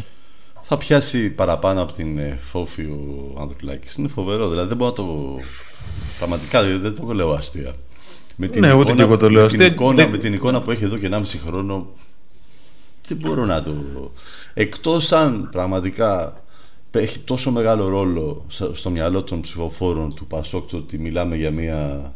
Θα 0.63 0.79
πιάσει 0.79 1.31
παραπάνω 1.31 1.83
από 1.83 1.93
την 1.93 2.19
ε, 2.19 2.39
φόφη 2.51 2.83
ο 2.83 3.37
Ανδρουλάκης. 3.41 3.95
Είναι 3.95 4.09
φοβερό, 4.09 4.49
δηλαδή 4.49 4.69
δεν 4.69 4.77
μπορώ 4.77 4.91
να 4.91 4.97
το... 4.97 5.35
Πραγματικά 6.19 6.63
δεν 6.63 6.95
το 7.07 7.13
λέω 7.13 7.31
αστεία. 7.33 7.73
Με 8.37 8.47
την, 8.49 8.61
Ναι, 8.61 8.73
ούτε 8.73 8.81
εικόνα, 8.83 8.97
και 8.97 9.03
εγώ 9.03 9.17
το 9.17 9.31
λέω 9.31 9.43
με, 9.43 9.49
την 9.49 9.61
αστεία. 9.61 9.75
εικόνα, 9.75 9.95
Δεν- 9.95 10.11
με 10.11 10.19
την 10.19 10.33
εικόνα 10.33 10.61
που 10.61 10.71
έχει 10.71 10.85
εδώ 10.85 10.97
και 10.97 11.09
1,5 11.13 11.23
χρόνο 11.47 11.87
δεν 13.09 13.19
μπορώ 13.21 13.45
να 13.45 13.63
το... 13.63 13.73
Εκτός 14.55 15.13
αν 15.13 15.49
πραγματικά 15.53 16.41
έχει 16.99 17.19
τόσο 17.19 17.51
μεγάλο 17.51 17.89
ρόλο 17.89 18.45
στο 18.49 18.75
στο 18.75 18.91
μυαλό 18.91 19.23
των 19.23 19.41
ψηφοφόρων 19.41 20.15
του 20.15 20.27
Πασόκ 20.27 20.71
το 20.71 20.77
ότι 20.77 20.99
μιλάμε 20.99 21.37
για 21.37 21.51
μια 21.51 22.13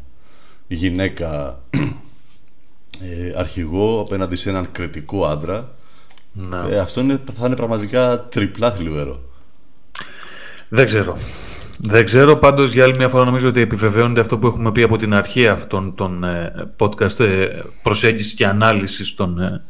γυναίκα 0.67 1.61
ε, 3.01 3.33
αρχηγό 3.37 4.01
απέναντι 4.01 4.37
σε 4.37 4.49
έναν 4.51 4.69
κριτικό 4.73 5.27
άντρα 5.27 5.75
Να. 6.33 6.69
ε, 6.71 6.79
αυτό 6.79 7.01
είναι, 7.01 7.21
θα 7.39 7.47
είναι 7.47 7.57
πραγματικά 7.57 8.29
τριπλά 8.29 8.73
θλιβερό. 8.73 9.21
Δεν 10.69 10.85
ξέρω. 10.85 11.19
Δεν 11.79 12.05
ξέρω, 12.05 12.37
πάντως 12.37 12.73
για 12.73 12.85
άλλη 12.85 12.97
μια 12.97 13.09
φορά 13.09 13.25
νομίζω 13.25 13.49
ότι 13.49 13.61
επιβεβαιώνεται 13.61 14.21
αυτό 14.21 14.39
που 14.39 14.47
έχουμε 14.47 14.73
πει 14.73 14.83
από 14.83 14.97
την 14.97 15.15
αρχή 15.15 15.47
αυτών 15.49 15.95
των 15.95 16.25
ε, 16.25 16.53
podcast 16.79 17.21
ε, 17.21 17.49
προσέγγισης 17.83 18.35
και 18.35 18.47
ανάλυσης 18.47 19.15
των, 19.15 19.41
ε, 19.41 19.63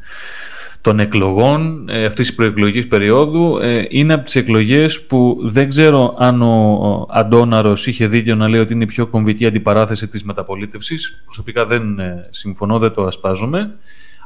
των 0.84 1.00
εκλογών 1.00 1.88
ε, 1.88 2.04
αυτής 2.04 2.26
της 2.26 2.34
προεκλογικής 2.34 2.86
περίοδου. 2.86 3.58
Ε, 3.58 3.84
είναι 3.88 4.12
από 4.12 4.24
τις 4.24 4.36
εκλογές 4.36 5.02
που 5.02 5.38
δεν 5.42 5.68
ξέρω 5.68 6.14
αν 6.18 6.42
ο, 6.42 6.72
ο 6.72 7.06
Αντώναρος 7.10 7.86
είχε 7.86 8.06
δίκιο 8.06 8.34
να 8.34 8.48
λέει 8.48 8.60
ότι 8.60 8.72
είναι 8.72 8.84
η 8.84 8.86
πιο 8.86 9.06
κομβική 9.06 9.46
αντιπαράθεση 9.46 10.08
της 10.08 10.24
μεταπολίτευσης. 10.24 11.22
Προσωπικά 11.24 11.66
δεν 11.66 11.98
ε, 11.98 12.28
συμφωνώ, 12.30 12.78
δεν 12.78 12.92
το 12.92 13.02
ασπάζομαι. 13.02 13.74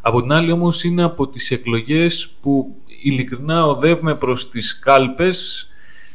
Από 0.02 0.20
την 0.20 0.32
άλλη 0.32 0.50
όμως 0.50 0.84
είναι 0.84 1.02
από 1.02 1.28
τις 1.28 1.50
εκλογές 1.50 2.28
που 2.40 2.76
ειλικρινά 3.02 3.66
οδεύουμε 3.66 4.14
προς 4.14 4.50
τις 4.50 4.78
κάλπες 4.78 5.68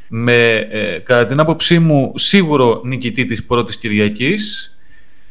με, 0.09 0.67
ε, 0.71 0.97
κατά 0.97 1.25
την 1.25 1.39
άποψή 1.39 1.79
μου, 1.79 2.11
σίγουρο 2.15 2.81
νικητή 2.83 3.25
της 3.25 3.45
πρώτης 3.45 3.77
Κυριακής, 3.77 4.72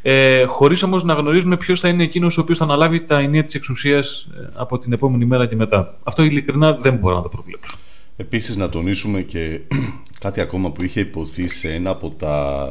ε, 0.02 0.44
χωρίς 0.44 0.82
όμως 0.82 1.04
να 1.04 1.14
γνωρίζουμε 1.14 1.56
ποιος 1.56 1.80
θα 1.80 1.88
είναι 1.88 2.02
εκείνος 2.02 2.38
ο 2.38 2.40
οποίος 2.40 2.58
θα 2.58 2.64
αναλάβει 2.64 3.00
τα 3.04 3.18
ενία 3.18 3.44
της 3.44 3.54
εξουσίας 3.54 4.28
ε, 4.40 4.48
από 4.54 4.78
την 4.78 4.92
επόμενη 4.92 5.24
μέρα 5.24 5.46
και 5.46 5.56
μετά. 5.56 5.98
Αυτό 6.02 6.22
ειλικρινά 6.22 6.72
δεν 6.72 6.96
μπορώ 6.96 7.16
να 7.16 7.22
το 7.22 7.28
προβλέψω. 7.28 7.76
Επίσης 8.16 8.56
να 8.56 8.68
τονίσουμε 8.68 9.22
και 9.22 9.60
κάτι 10.20 10.40
ακόμα 10.40 10.70
που 10.70 10.84
είχε 10.84 11.00
υποθεί 11.00 11.48
σε 11.48 11.72
ένα 11.72 11.90
από 11.90 12.10
τα 12.10 12.66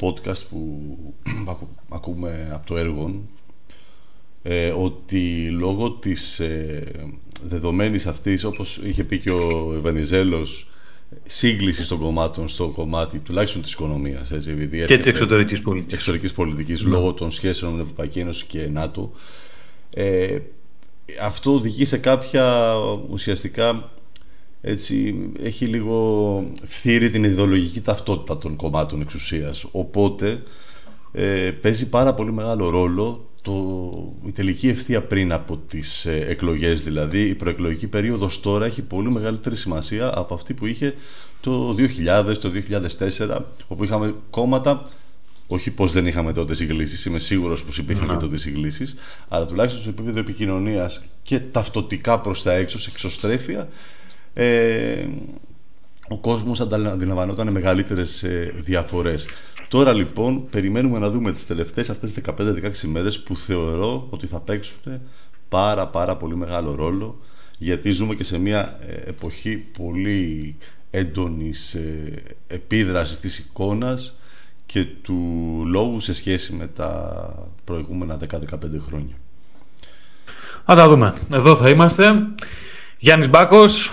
podcast 0.00 0.42
που 0.50 0.96
ακου- 1.50 1.68
ακούμε 1.88 2.50
από 2.54 2.66
το 2.66 2.76
έργο 2.76 3.22
ε, 4.42 4.68
ότι 4.68 5.48
λόγω 5.50 5.90
της 5.90 6.40
ε, 6.40 6.84
δεδομένης 7.42 8.06
αυτής 8.06 8.44
όπως 8.44 8.80
είχε 8.84 9.04
πει 9.04 9.18
και 9.18 9.30
ο 9.30 9.74
Ευανιζέλος 9.76 10.69
σύγκληση 11.26 11.88
των 11.88 11.98
κομμάτων 11.98 12.48
στο 12.48 12.68
κομμάτι 12.68 13.18
τουλάχιστον 13.18 13.62
της 13.62 13.72
οικονομίας 13.72 14.30
έτσι, 14.32 14.50
επειδή 14.50 14.76
Και 14.76 14.82
έρχεται- 14.82 15.00
της 15.02 15.06
εξωτερικής 15.10 15.60
πολιτικής. 15.62 15.94
εξωτερικής 15.94 16.32
πολιτικής 16.32 16.82
λόγω 16.82 17.12
των 17.12 17.30
σχέσεων 17.30 17.70
με 17.70 17.76
την 17.76 17.84
Ευρωπαϊκή 17.84 18.18
Ένωση 18.18 18.44
και 18.46 18.68
ΝΑΤΟ. 18.72 19.12
Ε, 19.90 20.38
αυτό 21.22 21.54
οδηγεί 21.54 21.84
σε 21.84 21.96
κάποια 21.96 22.74
ουσιαστικά 23.10 23.90
έτσι 24.60 25.14
έχει 25.42 25.64
λίγο 25.66 26.44
φθείρει 26.66 27.10
την 27.10 27.24
ιδεολογική 27.24 27.80
ταυτότητα 27.80 28.38
των 28.38 28.56
κομμάτων 28.56 29.00
εξουσίας. 29.00 29.64
Οπότε 29.70 30.42
ε, 31.12 31.50
παίζει 31.60 31.88
πάρα 31.88 32.14
πολύ 32.14 32.32
μεγάλο 32.32 32.70
ρόλο 32.70 33.29
το, 33.42 33.92
η 34.26 34.32
τελική 34.32 34.68
ευθεία 34.68 35.02
πριν 35.02 35.32
από 35.32 35.56
τις 35.56 36.04
ε, 36.06 36.24
εκλογές 36.28 36.82
δηλαδή 36.82 37.20
η 37.20 37.34
προεκλογική 37.34 37.86
περίοδος 37.86 38.40
τώρα 38.40 38.66
έχει 38.66 38.82
πολύ 38.82 39.10
μεγαλύτερη 39.10 39.56
σημασία 39.56 40.12
από 40.18 40.34
αυτή 40.34 40.54
που 40.54 40.66
είχε 40.66 40.94
το 41.40 41.76
2000, 42.06 42.36
το 42.40 42.50
2004 43.18 43.38
όπου 43.68 43.84
είχαμε 43.84 44.14
κόμματα 44.30 44.90
όχι 45.46 45.70
πως 45.70 45.92
δεν 45.92 46.06
είχαμε 46.06 46.32
τότε 46.32 46.54
συγκλήσεις, 46.54 47.04
είμαι 47.04 47.18
σίγουρος 47.18 47.64
πως 47.64 47.78
υπήρχαν 47.78 48.06
Ναι. 48.06 48.12
και 48.12 48.20
τότε 48.20 48.36
συγκλήσεις, 48.36 48.94
αλλά 49.28 49.46
τουλάχιστον 49.46 49.82
σε 49.82 49.88
επίπεδο 49.88 50.18
επικοινωνίας 50.18 51.04
και 51.22 51.40
ταυτοτικά 51.40 52.20
προς 52.20 52.42
τα 52.42 52.52
έξω, 52.52 52.78
σε 52.78 52.90
εξωστρέφεια, 52.92 53.68
ε, 54.34 55.06
ο 56.08 56.16
κόσμος 56.18 56.60
αντιλαμβανόταν 56.60 57.48
μεγαλύτερες 57.48 58.24
διαφορές. 58.54 59.26
Τώρα 59.70 59.92
λοιπόν 59.92 60.48
περιμένουμε 60.50 60.98
να 60.98 61.10
δούμε 61.10 61.32
τις 61.32 61.46
τελευταίες 61.46 61.90
αυτές 61.90 62.12
15-16 62.38 62.70
μέρες 62.84 63.20
που 63.20 63.36
θεωρώ 63.36 64.06
ότι 64.10 64.26
θα 64.26 64.40
παίξουν 64.40 65.00
πάρα 65.48 65.86
πάρα 65.86 66.16
πολύ 66.16 66.36
μεγάλο 66.36 66.74
ρόλο 66.74 67.18
γιατί 67.58 67.92
ζούμε 67.92 68.14
και 68.14 68.24
σε 68.24 68.38
μια 68.38 68.78
ε, 68.86 69.08
εποχή 69.08 69.56
πολύ 69.56 70.56
έντονης 70.90 71.74
ε, 71.74 72.22
επίδρασης 72.46 73.18
της 73.18 73.38
εικόνας 73.38 74.14
και 74.66 74.84
του 74.84 75.18
λόγου 75.66 76.00
σε 76.00 76.14
σχέση 76.14 76.52
με 76.52 76.66
τα 76.66 77.48
προηγούμενα 77.64 78.18
10-15 78.30 78.38
χρόνια. 78.86 79.14
Θα 80.64 80.74
τα 80.74 80.88
δούμε. 80.88 81.14
Εδώ 81.32 81.56
θα 81.56 81.68
είμαστε. 81.68 82.12
Γιάννης 82.98 83.28
Μπάκος, 83.28 83.92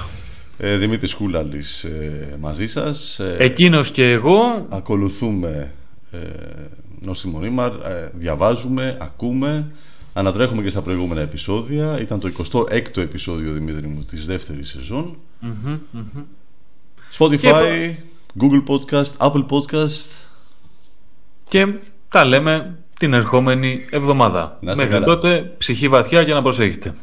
Ε, 0.60 0.78
Δημήτρης 0.78 1.14
Κούλαλης 1.14 1.84
ε, 1.84 2.36
μαζί 2.40 2.68
σας. 2.68 3.20
Ε, 3.20 3.36
εκείνος 3.40 3.92
και 3.92 4.12
εγώ. 4.12 4.66
ακολουθούμε 4.70 5.72
ε, 6.12 6.18
Νόστιμο 7.02 7.40
Ρήμαρ, 7.40 7.72
ε, 7.72 8.12
διαβάζουμε, 8.14 8.98
ακούμε, 9.00 9.72
ανατρέχουμε 10.14 10.62
και 10.62 10.70
στα 10.70 10.82
προηγούμενα 10.82 11.22
επεισόδια. 11.22 12.00
Ήταν 12.00 12.20
το 12.20 12.30
26ο 12.38 12.98
επεισόδιο, 12.98 13.54
Δημήτρη 13.54 13.88
μου, 13.88 14.04
της 14.04 14.26
δεύτερης 14.26 14.70
σεζόν. 14.70 15.18
Spotify, 17.18 17.94
Google 18.40 18.64
Podcast, 18.68 19.18
Apple 19.18 19.46
Podcast. 19.50 20.26
Και 21.50 21.68
τα 22.10 22.26
λέμε 22.26 22.78
την 23.00 23.14
ερχόμενη 23.14 23.86
εβδομάδα. 23.90 24.58
Να 24.62 24.72
είστε 24.72 24.84
Μέχρι 24.84 25.00
καλά. 25.00 25.06
τότε, 25.06 25.54
ψυχή 25.58 25.88
βαθιά 25.88 26.22
για 26.22 26.34
να 26.34 26.42
προσέχετε. 26.42 26.94